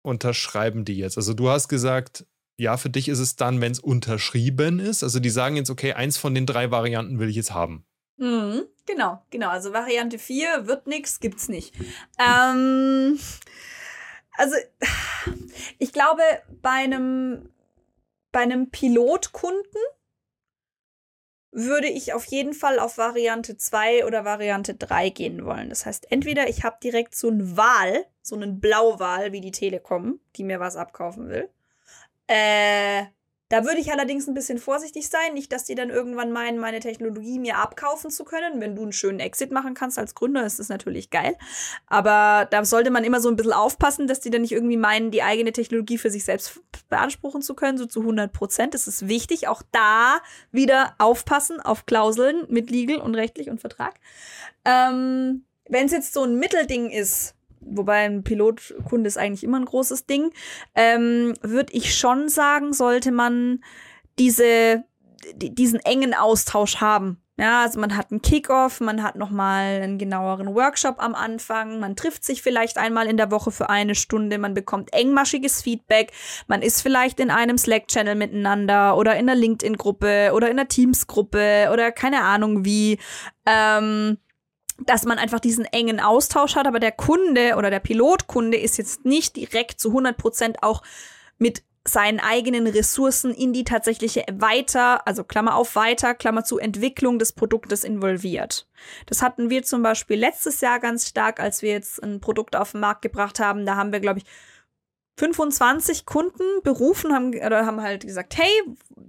unterschreiben 0.01 0.83
die 0.83 0.97
jetzt? 0.97 1.17
Also 1.17 1.33
du 1.33 1.49
hast 1.49 1.67
gesagt, 1.67 2.25
ja, 2.57 2.77
für 2.77 2.89
dich 2.89 3.07
ist 3.07 3.19
es 3.19 3.35
dann, 3.35 3.61
wenn 3.61 3.71
es 3.71 3.79
unterschrieben 3.79 4.79
ist. 4.79 5.03
Also 5.03 5.19
die 5.19 5.29
sagen 5.29 5.55
jetzt, 5.55 5.69
okay, 5.69 5.93
eins 5.93 6.17
von 6.17 6.35
den 6.35 6.45
drei 6.45 6.71
Varianten 6.71 7.19
will 7.19 7.29
ich 7.29 7.35
jetzt 7.35 7.53
haben. 7.53 7.85
Mhm, 8.17 8.67
genau, 8.85 9.23
genau. 9.31 9.49
Also 9.49 9.73
Variante 9.73 10.19
4 10.19 10.67
wird 10.67 10.85
nichts, 10.85 11.19
gibt's 11.19 11.49
nicht. 11.49 11.73
Ähm, 12.19 13.19
also 14.37 14.55
ich 15.79 15.91
glaube, 15.91 16.21
bei 16.61 16.69
einem, 16.69 17.49
bei 18.31 18.41
einem 18.41 18.69
Pilotkunden 18.69 19.81
würde 21.51 21.87
ich 21.87 22.13
auf 22.13 22.25
jeden 22.25 22.53
Fall 22.53 22.79
auf 22.79 22.97
Variante 22.97 23.57
2 23.57 24.05
oder 24.05 24.23
Variante 24.23 24.75
3 24.75 25.09
gehen 25.09 25.45
wollen. 25.45 25.69
Das 25.69 25.85
heißt, 25.85 26.11
entweder 26.11 26.47
ich 26.47 26.63
habe 26.63 26.77
direkt 26.81 27.15
so 27.15 27.27
einen 27.27 27.57
Wahl, 27.57 28.05
so 28.21 28.35
einen 28.35 28.59
Blauwahl 28.59 29.31
wie 29.31 29.41
die 29.41 29.51
Telekom, 29.51 30.19
die 30.35 30.43
mir 30.43 30.59
was 30.59 30.77
abkaufen 30.77 31.27
will. 31.29 31.49
Äh, 32.27 33.05
da 33.51 33.65
würde 33.65 33.81
ich 33.81 33.91
allerdings 33.91 34.29
ein 34.29 34.33
bisschen 34.33 34.59
vorsichtig 34.59 35.09
sein. 35.09 35.33
Nicht, 35.33 35.51
dass 35.51 35.65
die 35.65 35.75
dann 35.75 35.89
irgendwann 35.89 36.31
meinen, 36.31 36.57
meine 36.57 36.79
Technologie 36.79 37.37
mir 37.37 37.57
abkaufen 37.57 38.09
zu 38.09 38.23
können. 38.23 38.61
Wenn 38.61 38.77
du 38.77 38.83
einen 38.83 38.93
schönen 38.93 39.19
Exit 39.19 39.51
machen 39.51 39.73
kannst 39.73 39.99
als 39.99 40.15
Gründer, 40.15 40.45
ist 40.45 40.59
das 40.59 40.69
natürlich 40.69 41.09
geil. 41.09 41.35
Aber 41.85 42.47
da 42.49 42.63
sollte 42.63 42.91
man 42.91 43.03
immer 43.03 43.19
so 43.19 43.27
ein 43.27 43.35
bisschen 43.35 43.51
aufpassen, 43.51 44.07
dass 44.07 44.21
die 44.21 44.29
dann 44.29 44.43
nicht 44.43 44.53
irgendwie 44.53 44.77
meinen, 44.77 45.11
die 45.11 45.21
eigene 45.21 45.51
Technologie 45.51 45.97
für 45.97 46.09
sich 46.09 46.23
selbst 46.23 46.61
beanspruchen 46.87 47.41
zu 47.41 47.53
können, 47.53 47.77
so 47.77 47.85
zu 47.85 47.99
100 47.99 48.31
Prozent. 48.31 48.73
Das 48.73 48.87
ist 48.87 49.09
wichtig. 49.09 49.49
Auch 49.49 49.63
da 49.73 50.21
wieder 50.53 50.95
aufpassen 50.97 51.59
auf 51.59 51.85
Klauseln 51.85 52.45
mit 52.47 52.71
Legal 52.71 53.01
und 53.01 53.15
rechtlich 53.15 53.49
und 53.49 53.59
Vertrag. 53.59 53.95
Ähm, 54.63 55.43
Wenn 55.67 55.87
es 55.87 55.91
jetzt 55.91 56.13
so 56.13 56.23
ein 56.23 56.39
Mittelding 56.39 56.89
ist, 56.89 57.35
wobei 57.61 58.05
ein 58.05 58.23
Pilotkunde 58.23 59.07
ist 59.07 59.17
eigentlich 59.17 59.43
immer 59.43 59.59
ein 59.59 59.65
großes 59.65 60.05
Ding, 60.05 60.31
ähm, 60.75 61.33
würde 61.41 61.73
ich 61.73 61.95
schon 61.95 62.29
sagen, 62.29 62.73
sollte 62.73 63.11
man 63.11 63.63
diese, 64.19 64.83
diesen 65.35 65.79
engen 65.79 66.13
Austausch 66.13 66.77
haben. 66.77 67.21
Ja, 67.41 67.63
also 67.63 67.79
man 67.79 67.97
hat 67.97 68.11
einen 68.11 68.21
Kickoff, 68.21 68.81
man 68.81 69.01
hat 69.01 69.15
nochmal 69.15 69.81
einen 69.81 69.97
genaueren 69.97 70.53
Workshop 70.53 70.97
am 70.99 71.15
Anfang, 71.15 71.79
man 71.79 71.95
trifft 71.95 72.23
sich 72.23 72.43
vielleicht 72.43 72.77
einmal 72.77 73.07
in 73.07 73.17
der 73.17 73.31
Woche 73.31 73.49
für 73.49 73.67
eine 73.67 73.95
Stunde, 73.95 74.37
man 74.37 74.53
bekommt 74.53 74.93
engmaschiges 74.93 75.63
Feedback, 75.63 76.11
man 76.47 76.61
ist 76.61 76.83
vielleicht 76.83 77.19
in 77.19 77.31
einem 77.31 77.57
Slack-Channel 77.57 78.13
miteinander 78.13 78.95
oder 78.95 79.13
in 79.15 79.27
einer 79.27 79.39
LinkedIn-Gruppe 79.39 80.33
oder 80.35 80.51
in 80.51 80.59
einer 80.59 80.67
Teams-Gruppe 80.67 81.69
oder 81.73 81.91
keine 81.91 82.21
Ahnung 82.21 82.63
wie. 82.63 82.99
Ähm, 83.47 84.17
dass 84.85 85.05
man 85.05 85.17
einfach 85.17 85.39
diesen 85.39 85.65
engen 85.65 85.99
Austausch 85.99 86.55
hat, 86.55 86.67
aber 86.67 86.79
der 86.79 86.91
Kunde 86.91 87.55
oder 87.57 87.69
der 87.69 87.79
Pilotkunde 87.79 88.57
ist 88.57 88.77
jetzt 88.77 89.05
nicht 89.05 89.35
direkt 89.35 89.79
zu 89.79 89.89
100 89.89 90.17
Prozent 90.17 90.63
auch 90.63 90.81
mit 91.37 91.63
seinen 91.83 92.19
eigenen 92.19 92.67
Ressourcen 92.67 93.33
in 93.33 93.53
die 93.53 93.63
tatsächliche 93.63 94.23
weiter, 94.31 95.07
also 95.07 95.23
Klammer 95.23 95.55
auf 95.55 95.75
weiter, 95.75 96.13
Klammer 96.13 96.43
zu 96.43 96.59
Entwicklung 96.59 97.17
des 97.17 97.31
Produktes 97.31 97.83
involviert. 97.83 98.67
Das 99.07 99.23
hatten 99.23 99.49
wir 99.49 99.63
zum 99.63 99.81
Beispiel 99.81 100.17
letztes 100.17 100.61
Jahr 100.61 100.79
ganz 100.79 101.07
stark, 101.07 101.39
als 101.39 101.63
wir 101.63 101.71
jetzt 101.71 102.01
ein 102.03 102.21
Produkt 102.21 102.55
auf 102.55 102.73
den 102.73 102.81
Markt 102.81 103.01
gebracht 103.01 103.39
haben. 103.39 103.65
Da 103.65 103.77
haben 103.77 103.91
wir, 103.91 103.99
glaube 103.99 104.19
ich, 104.19 104.25
25 105.17 106.05
Kunden 106.05 106.43
berufen 106.63 107.13
haben 107.13 107.29
oder 107.29 107.65
haben 107.65 107.81
halt 107.81 108.05
gesagt, 108.05 108.37
hey, 108.37 108.51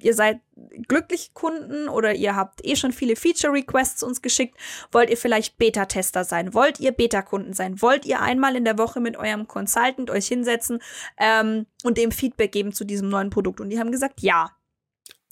ihr 0.01 0.15
seid 0.15 0.41
glücklich 0.89 1.33
Kunden 1.35 1.89
oder 1.89 2.15
ihr 2.15 2.37
habt 2.37 2.65
eh 2.65 2.77
schon 2.77 2.93
viele 2.93 3.17
Feature 3.17 3.53
Requests 3.53 4.03
uns 4.03 4.23
geschickt, 4.23 4.57
wollt 4.91 5.11
ihr 5.11 5.17
vielleicht 5.17 5.59
Beta 5.59 5.87
Tester 5.87 6.25
sein, 6.25 6.55
wollt 6.55 6.81
ihr 6.81 6.93
Beta 6.93 7.23
Kunden 7.23 7.53
sein, 7.53 7.81
wollt 7.81 8.05
ihr 8.05 8.21
einmal 8.21 8.57
in 8.57 8.65
der 8.65 8.79
Woche 8.79 9.01
mit 9.01 9.17
eurem 9.17 9.49
Consultant 9.49 10.11
euch 10.11 10.27
hinsetzen 10.27 10.81
ähm, 11.19 11.67
und 11.85 11.99
dem 11.99 12.11
Feedback 12.11 12.53
geben 12.53 12.73
zu 12.73 12.85
diesem 12.85 13.09
neuen 13.09 13.31
Produkt 13.31 13.61
und 13.61 13.71
die 13.71 13.79
haben 13.79 13.93
gesagt, 13.93 14.21
ja. 14.21 14.51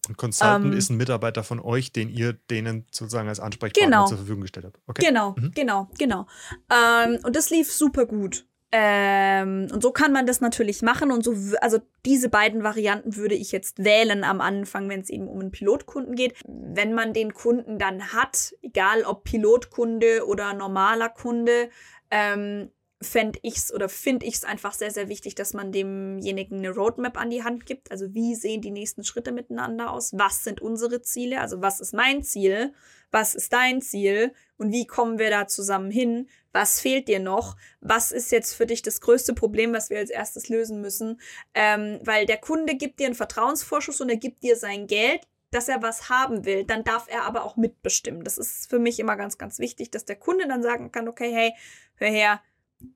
Ein 0.09 0.17
Consultant 0.17 0.65
ähm, 0.65 0.73
ist 0.73 0.91
ein 0.91 0.97
Mitarbeiter 0.97 1.45
von 1.45 1.61
euch, 1.61 1.93
den 1.93 2.09
ihr 2.09 2.33
denen 2.33 2.87
sozusagen 2.91 3.29
als 3.29 3.39
Ansprechpartner 3.39 3.87
genau, 3.87 4.07
zur 4.07 4.17
Verfügung 4.17 4.43
gestellt 4.43 4.67
habt. 4.67 4.79
Okay. 4.87 5.07
Genau, 5.07 5.35
mhm. 5.39 5.53
genau, 5.55 5.89
genau. 5.99 6.27
Ähm, 6.71 7.19
und 7.23 7.37
das 7.37 7.51
lief 7.51 7.71
super 7.71 8.07
gut. 8.07 8.47
Ähm, 8.73 9.67
und 9.73 9.83
so 9.83 9.91
kann 9.91 10.13
man 10.13 10.27
das 10.27 10.41
natürlich 10.41 10.83
machen. 10.83 11.11
Und 11.11 11.25
so, 11.25 11.35
also 11.61 11.79
diese 12.07 12.29
beiden 12.29 12.63
Varianten 12.63 13.17
würde 13.17 13.35
ich 13.35 13.51
jetzt 13.53 13.83
wählen 13.83 14.23
am 14.23 14.41
Anfang, 14.41 14.89
wenn 14.89 15.01
es 15.01 15.11
eben 15.11 15.27
um 15.27 15.41
einen 15.41 15.51
Pilotkunden 15.51 16.15
geht. 16.15 16.35
Wenn 16.47 16.95
man 16.95 17.13
den 17.13 17.35
Kunden 17.35 17.79
dann 17.79 18.13
hat, 18.13 18.55
egal 18.63 19.03
ob 19.03 19.25
Pilotkunde 19.25 20.27
oder 20.27 20.55
normaler 20.55 21.09
Kunde, 21.09 21.71
ähm, 22.11 22.71
fände 23.03 23.39
ich's 23.43 23.73
oder 23.73 23.89
finde 23.89 24.27
ich 24.27 24.35
es 24.35 24.45
einfach 24.45 24.75
sehr, 24.75 24.91
sehr 24.91 25.09
wichtig, 25.09 25.35
dass 25.35 25.55
man 25.55 25.73
demjenigen 25.73 26.59
eine 26.59 26.71
Roadmap 26.71 27.17
an 27.19 27.31
die 27.31 27.43
Hand 27.43 27.65
gibt. 27.65 27.91
Also 27.91 28.13
wie 28.15 28.35
sehen 28.35 28.61
die 28.61 28.71
nächsten 28.71 29.05
Schritte 29.05 29.33
miteinander 29.33 29.91
aus? 29.91 30.13
Was 30.13 30.45
sind 30.45 30.61
unsere 30.61 31.01
Ziele? 31.01 31.41
Also 31.41 31.63
was 31.63 31.81
ist 31.81 31.95
mein 31.95 32.23
Ziel? 32.23 32.75
Was 33.11 33.35
ist 33.35 33.53
dein 33.53 33.81
Ziel? 33.81 34.35
Und 34.59 34.71
wie 34.71 34.87
kommen 34.87 35.19
wir 35.19 35.31
da 35.31 35.47
zusammen 35.47 35.91
hin? 35.91 36.29
Was 36.53 36.81
fehlt 36.81 37.09
dir 37.09 37.21
noch? 37.21 37.57
Was 37.81 38.13
ist 38.13 38.31
jetzt 38.33 38.53
für 38.53 38.67
dich 38.67 38.83
das 38.83 39.01
größte 39.01 39.33
Problem, 39.33 39.73
was 39.73 39.89
wir 39.89 39.99
als 39.99 40.11
erstes 40.11 40.51
lösen 40.51 40.83
müssen? 40.83 41.21
Ähm, 41.55 42.01
weil 42.05 42.27
der 42.27 42.39
Kunde 42.39 42.77
gibt 42.77 43.01
dir 43.01 43.07
einen 43.07 43.15
Vertrauensvorschuss 43.15 44.03
und 44.03 44.11
er 44.11 44.19
gibt 44.19 44.43
dir 44.43 44.57
sein 44.57 44.87
Geld, 44.87 45.27
dass 45.51 45.69
er 45.69 45.83
was 45.83 46.09
haben 46.09 46.45
will, 46.45 46.65
dann 46.65 46.85
darf 46.85 47.07
er 47.09 47.25
aber 47.25 47.45
auch 47.45 47.57
mitbestimmen. 47.57 48.23
Das 48.23 48.39
ist 48.39 48.71
für 48.71 48.79
mich 48.79 49.01
immer 49.01 49.17
ganz, 49.17 49.37
ganz 49.37 49.59
wichtig, 49.59 49.91
dass 49.91 50.05
der 50.05 50.17
Kunde 50.17 50.47
dann 50.47 50.63
sagen 50.63 50.93
kann, 50.93 51.09
okay, 51.09 51.33
hey, 51.33 51.53
hör 51.97 52.09
her, 52.09 52.41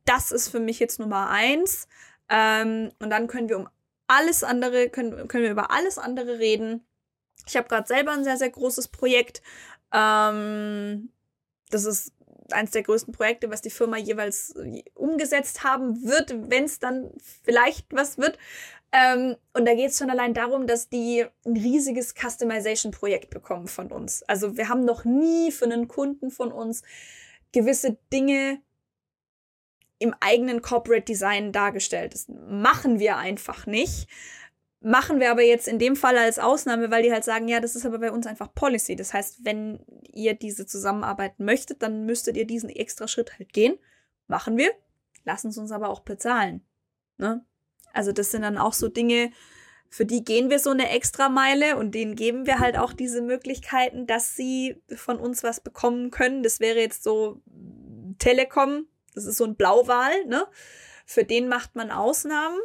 das 0.04 0.32
ist 0.32 0.48
für 0.48 0.60
mich 0.60 0.78
jetzt 0.78 0.98
Nummer 0.98 1.30
eins. 1.30 1.88
Ähm, 2.28 2.92
und 2.98 3.10
dann 3.10 3.26
können 3.26 3.48
wir 3.48 3.58
um 3.58 3.68
alles 4.06 4.44
andere, 4.44 4.88
können, 4.88 5.28
können 5.28 5.44
wir 5.44 5.50
über 5.50 5.70
alles 5.70 5.98
andere 5.98 6.38
reden. 6.38 6.86
Ich 7.46 7.56
habe 7.56 7.68
gerade 7.68 7.86
selber 7.86 8.12
ein 8.12 8.24
sehr, 8.24 8.36
sehr 8.36 8.50
großes 8.50 8.88
Projekt. 8.88 9.42
Ähm, 9.92 11.10
das 11.70 11.84
ist 11.84 12.12
eines 12.50 12.72
der 12.72 12.82
größten 12.82 13.12
Projekte, 13.12 13.50
was 13.50 13.62
die 13.62 13.70
Firma 13.70 13.96
jeweils 13.96 14.54
umgesetzt 14.94 15.64
haben 15.64 16.04
wird, 16.04 16.34
wenn 16.50 16.64
es 16.64 16.78
dann 16.78 17.10
vielleicht 17.42 17.86
was 17.92 18.18
wird. 18.18 18.38
Ähm, 18.92 19.36
und 19.52 19.66
da 19.66 19.74
geht 19.74 19.90
es 19.90 19.98
schon 19.98 20.10
allein 20.10 20.34
darum, 20.34 20.66
dass 20.66 20.88
die 20.88 21.26
ein 21.44 21.56
riesiges 21.56 22.14
Customization-Projekt 22.14 23.30
bekommen 23.30 23.66
von 23.66 23.90
uns. 23.90 24.22
Also 24.24 24.56
wir 24.56 24.68
haben 24.68 24.84
noch 24.84 25.04
nie 25.04 25.50
für 25.50 25.64
einen 25.64 25.88
Kunden 25.88 26.30
von 26.30 26.52
uns 26.52 26.82
gewisse 27.52 27.96
Dinge 28.12 28.60
im 30.04 30.14
eigenen 30.20 30.60
Corporate 30.60 31.04
Design 31.04 31.50
dargestellt. 31.50 32.14
Das 32.14 32.28
machen 32.28 32.98
wir 32.98 33.16
einfach 33.16 33.66
nicht. 33.66 34.06
Machen 34.80 35.18
wir 35.18 35.30
aber 35.30 35.42
jetzt 35.42 35.66
in 35.66 35.78
dem 35.78 35.96
Fall 35.96 36.18
als 36.18 36.38
Ausnahme, 36.38 36.90
weil 36.90 37.02
die 37.02 37.10
halt 37.10 37.24
sagen, 37.24 37.48
ja, 37.48 37.58
das 37.58 37.74
ist 37.74 37.86
aber 37.86 37.98
bei 37.98 38.12
uns 38.12 38.26
einfach 38.26 38.52
Policy. 38.54 38.96
Das 38.96 39.14
heißt, 39.14 39.46
wenn 39.46 39.80
ihr 40.12 40.34
diese 40.34 40.66
Zusammenarbeit 40.66 41.40
möchtet, 41.40 41.82
dann 41.82 42.04
müsstet 42.04 42.36
ihr 42.36 42.46
diesen 42.46 42.68
extra 42.68 43.08
Schritt 43.08 43.38
halt 43.38 43.54
gehen. 43.54 43.78
Machen 44.26 44.58
wir. 44.58 44.70
lassen 45.24 45.48
es 45.48 45.56
uns 45.56 45.72
aber 45.72 45.88
auch 45.88 46.00
bezahlen. 46.00 46.62
Ne? 47.16 47.42
Also 47.94 48.12
das 48.12 48.30
sind 48.30 48.42
dann 48.42 48.58
auch 48.58 48.74
so 48.74 48.88
Dinge, 48.88 49.30
für 49.88 50.04
die 50.04 50.22
gehen 50.22 50.50
wir 50.50 50.58
so 50.58 50.70
eine 50.70 50.90
Extrameile 50.90 51.78
und 51.78 51.94
denen 51.94 52.14
geben 52.14 52.46
wir 52.46 52.58
halt 52.58 52.76
auch 52.76 52.92
diese 52.92 53.22
Möglichkeiten, 53.22 54.06
dass 54.06 54.36
sie 54.36 54.82
von 54.94 55.18
uns 55.18 55.42
was 55.42 55.60
bekommen 55.60 56.10
können. 56.10 56.42
Das 56.42 56.60
wäre 56.60 56.80
jetzt 56.80 57.04
so 57.04 57.40
Telekom, 58.18 58.86
das 59.14 59.24
ist 59.24 59.36
so 59.36 59.44
ein 59.44 59.56
Blauwal, 59.56 60.24
ne? 60.26 60.46
Für 61.06 61.24
den 61.24 61.48
macht 61.48 61.74
man 61.76 61.90
Ausnahmen, 61.90 62.58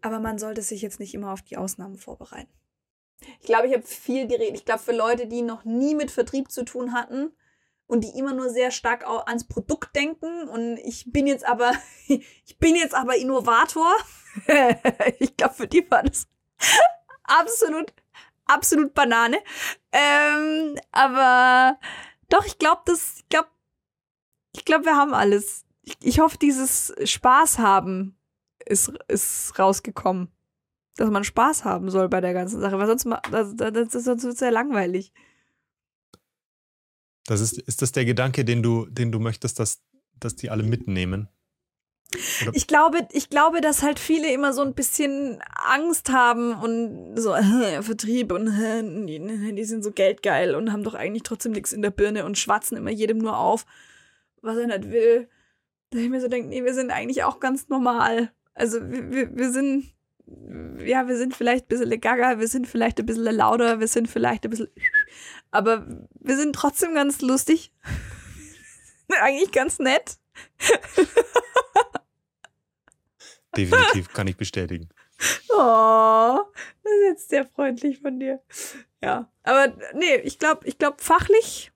aber 0.00 0.20
man 0.20 0.38
sollte 0.38 0.62
sich 0.62 0.80
jetzt 0.80 1.00
nicht 1.00 1.14
immer 1.14 1.32
auf 1.32 1.42
die 1.42 1.56
Ausnahmen 1.56 1.96
vorbereiten. 1.96 2.52
Ich 3.40 3.46
glaube, 3.46 3.66
ich 3.66 3.74
habe 3.74 3.84
viel 3.84 4.28
geredet. 4.28 4.54
Ich 4.54 4.64
glaube, 4.64 4.80
für 4.80 4.92
Leute, 4.92 5.26
die 5.26 5.42
noch 5.42 5.64
nie 5.64 5.94
mit 5.94 6.10
Vertrieb 6.10 6.52
zu 6.52 6.64
tun 6.64 6.92
hatten 6.92 7.32
und 7.88 8.04
die 8.04 8.16
immer 8.16 8.32
nur 8.32 8.50
sehr 8.50 8.70
stark 8.70 9.04
ans 9.26 9.48
Produkt 9.48 9.96
denken 9.96 10.48
und 10.48 10.76
ich 10.78 11.10
bin 11.10 11.26
jetzt 11.26 11.44
aber, 11.44 11.72
ich 12.06 12.58
bin 12.58 12.76
jetzt 12.76 12.94
aber 12.94 13.16
Innovator. 13.16 13.92
ich 15.18 15.36
glaube, 15.36 15.54
für 15.54 15.66
die 15.66 15.90
war 15.90 16.04
das 16.04 16.28
absolut, 17.24 17.92
absolut 18.46 18.94
Banane. 18.94 19.38
Ähm, 19.90 20.78
aber 20.92 21.78
doch, 22.28 22.44
ich 22.44 22.58
glaube, 22.58 22.82
das, 22.84 23.16
ich 23.18 23.28
glaube, 23.28 23.48
ich 24.58 24.64
glaube, 24.64 24.84
wir 24.84 24.96
haben 24.96 25.14
alles. 25.14 25.64
Ich, 25.82 25.96
ich 26.00 26.20
hoffe, 26.20 26.36
dieses 26.38 26.92
Spaß 27.02 27.58
haben 27.58 28.16
ist, 28.66 28.92
ist 29.08 29.58
rausgekommen. 29.58 30.28
Dass 30.96 31.10
man 31.10 31.22
Spaß 31.22 31.64
haben 31.64 31.90
soll 31.90 32.08
bei 32.08 32.20
der 32.20 32.34
ganzen 32.34 32.60
Sache, 32.60 32.76
weil 32.78 32.88
sonst, 32.88 33.06
das, 33.30 33.54
das, 33.54 33.72
das, 33.72 34.04
sonst 34.04 34.24
wird 34.24 34.32
es 34.32 34.38
sehr 34.40 34.50
langweilig. 34.50 35.12
Das 37.24 37.40
ist, 37.40 37.58
ist 37.58 37.82
das 37.82 37.92
der 37.92 38.04
Gedanke, 38.04 38.44
den 38.44 38.62
du, 38.62 38.86
den 38.86 39.12
du 39.12 39.20
möchtest, 39.20 39.60
dass, 39.60 39.80
dass 40.18 40.34
die 40.34 40.50
alle 40.50 40.64
mitnehmen? 40.64 41.28
Ich 42.54 42.66
glaube, 42.66 43.06
ich 43.12 43.28
glaube, 43.28 43.60
dass 43.60 43.82
halt 43.82 43.98
viele 43.98 44.32
immer 44.32 44.54
so 44.54 44.62
ein 44.62 44.74
bisschen 44.74 45.40
Angst 45.54 46.10
haben 46.10 46.54
und 46.54 47.16
so 47.16 47.34
äh, 47.34 47.82
Vertrieb 47.82 48.32
und 48.32 48.48
äh, 48.48 48.82
die, 48.82 49.54
die 49.54 49.64
sind 49.64 49.84
so 49.84 49.92
geldgeil 49.92 50.54
und 50.54 50.72
haben 50.72 50.84
doch 50.84 50.94
eigentlich 50.94 51.22
trotzdem 51.22 51.52
nichts 51.52 51.72
in 51.72 51.82
der 51.82 51.90
Birne 51.90 52.24
und 52.24 52.38
schwatzen 52.38 52.78
immer 52.78 52.90
jedem 52.90 53.18
nur 53.18 53.36
auf, 53.36 53.66
was 54.42 54.56
er 54.56 54.66
nicht 54.66 54.90
will. 54.90 55.28
Da 55.90 55.98
ich 55.98 56.08
mir 56.08 56.20
so 56.20 56.28
denke, 56.28 56.48
nee, 56.48 56.64
wir 56.64 56.74
sind 56.74 56.90
eigentlich 56.90 57.24
auch 57.24 57.40
ganz 57.40 57.68
normal. 57.68 58.30
Also 58.54 58.80
wir, 58.90 59.10
wir, 59.10 59.36
wir 59.36 59.50
sind, 59.52 59.94
ja, 60.84 61.08
wir 61.08 61.16
sind 61.16 61.34
vielleicht 61.34 61.66
ein 61.66 61.68
bisschen 61.68 62.00
gaga, 62.00 62.38
wir 62.38 62.48
sind 62.48 62.66
vielleicht 62.66 62.98
ein 62.98 63.06
bisschen 63.06 63.24
lauter, 63.34 63.80
wir 63.80 63.88
sind 63.88 64.08
vielleicht 64.08 64.44
ein 64.44 64.50
bisschen, 64.50 64.68
aber 65.50 65.86
wir 66.20 66.36
sind 66.36 66.54
trotzdem 66.54 66.94
ganz 66.94 67.20
lustig. 67.20 67.72
eigentlich 69.22 69.52
ganz 69.52 69.78
nett. 69.78 70.18
Definitiv, 73.56 74.12
kann 74.12 74.26
ich 74.26 74.36
bestätigen. 74.36 74.90
Oh, 75.48 76.38
das 76.82 76.92
ist 76.92 77.04
jetzt 77.04 77.28
sehr 77.30 77.46
freundlich 77.46 78.00
von 78.00 78.20
dir. 78.20 78.40
Ja, 79.02 79.32
aber 79.42 79.74
nee, 79.94 80.16
ich 80.22 80.38
glaube, 80.38 80.66
ich 80.66 80.78
glaube, 80.78 81.02
fachlich 81.02 81.72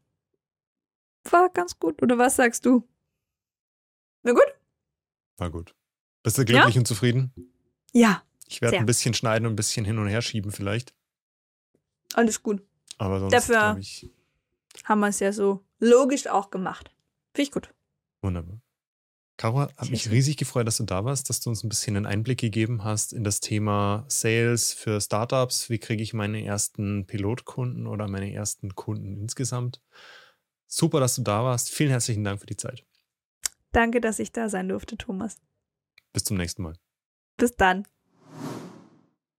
war 1.31 1.49
ganz 1.51 1.79
gut. 1.79 2.03
Oder 2.03 2.19
was 2.19 2.37
sagst 2.37 2.67
du? 2.67 2.87
Na 4.23 4.33
gut? 4.33 4.47
War 5.37 5.51
gut. 5.51 5.75
Bist 6.23 6.39
du 6.39 6.45
glücklich 6.45 6.75
ja? 6.75 6.81
und 6.81 6.87
zufrieden? 6.87 7.33
Ja. 7.93 8.23
Ich 8.49 8.61
werde 8.61 8.79
ein 8.79 8.87
bisschen 8.87 9.15
schneiden 9.15 9.47
und 9.47 9.55
ein 9.55 9.57
bisschen 9.57 9.85
hin 9.85 9.99
und 9.99 10.09
her 10.09 10.23
schieben, 10.23 10.53
vielleicht. 10.53 10.95
Alles 12.15 12.43
gut. 12.43 12.63
Aber 12.99 13.19
sonst 13.19 13.33
Dafür 13.33 13.79
ich, 13.79 14.11
haben 14.85 15.01
wir 15.01 15.09
es 15.09 15.21
ja 15.21 15.33
so 15.33 15.65
logisch 15.79 16.27
auch 16.27 16.51
gemacht. 16.51 16.91
Finde 17.35 17.49
ich 17.49 17.51
gut. 17.51 17.73
Wunderbar. 18.21 18.61
Caro, 19.39 19.63
hat 19.63 19.91
mich 19.91 20.11
riesig 20.11 20.37
gefreut, 20.37 20.67
dass 20.67 20.77
du 20.77 20.85
da 20.85 21.05
warst, 21.05 21.29
dass 21.29 21.41
du 21.41 21.51
uns 21.51 21.65
ein 21.65 21.69
bisschen 21.69 21.97
einen 21.97 22.07
Einblick 22.07 22.39
gegeben 22.39 22.85
hast 22.85 23.13
in 23.13 23.25
das 23.25 23.41
Thema 23.41 24.05
Sales 24.07 24.73
für 24.73 25.01
Startups. 25.01 25.69
Wie 25.71 25.79
kriege 25.79 26.03
ich 26.03 26.15
meine 26.15 26.45
ersten 26.45 27.07
Pilotkunden 27.07 27.87
oder 27.87 28.07
meine 28.07 28.33
ersten 28.33 28.75
Kunden 28.77 29.17
insgesamt? 29.17 29.81
Super, 30.75 31.01
dass 31.01 31.17
du 31.17 31.23
da 31.23 31.45
warst. 31.45 31.69
Vielen 31.71 31.91
herzlichen 31.91 32.25
Dank 32.25 32.41
für 32.41 32.47
die 32.47 32.57
Zeit. 32.57 32.83
Danke, 33.73 34.01
dass 34.01 34.19
ich 34.19 34.33
da 34.33 34.49
sein 34.49 34.71
durfte, 34.71 34.97
Thomas. 34.97 35.37
Bis 36.15 36.25
zum 36.25 36.39
nächsten 36.39 36.63
Mal. 36.63 36.79
Bis 37.37 37.55
dann. 37.57 37.87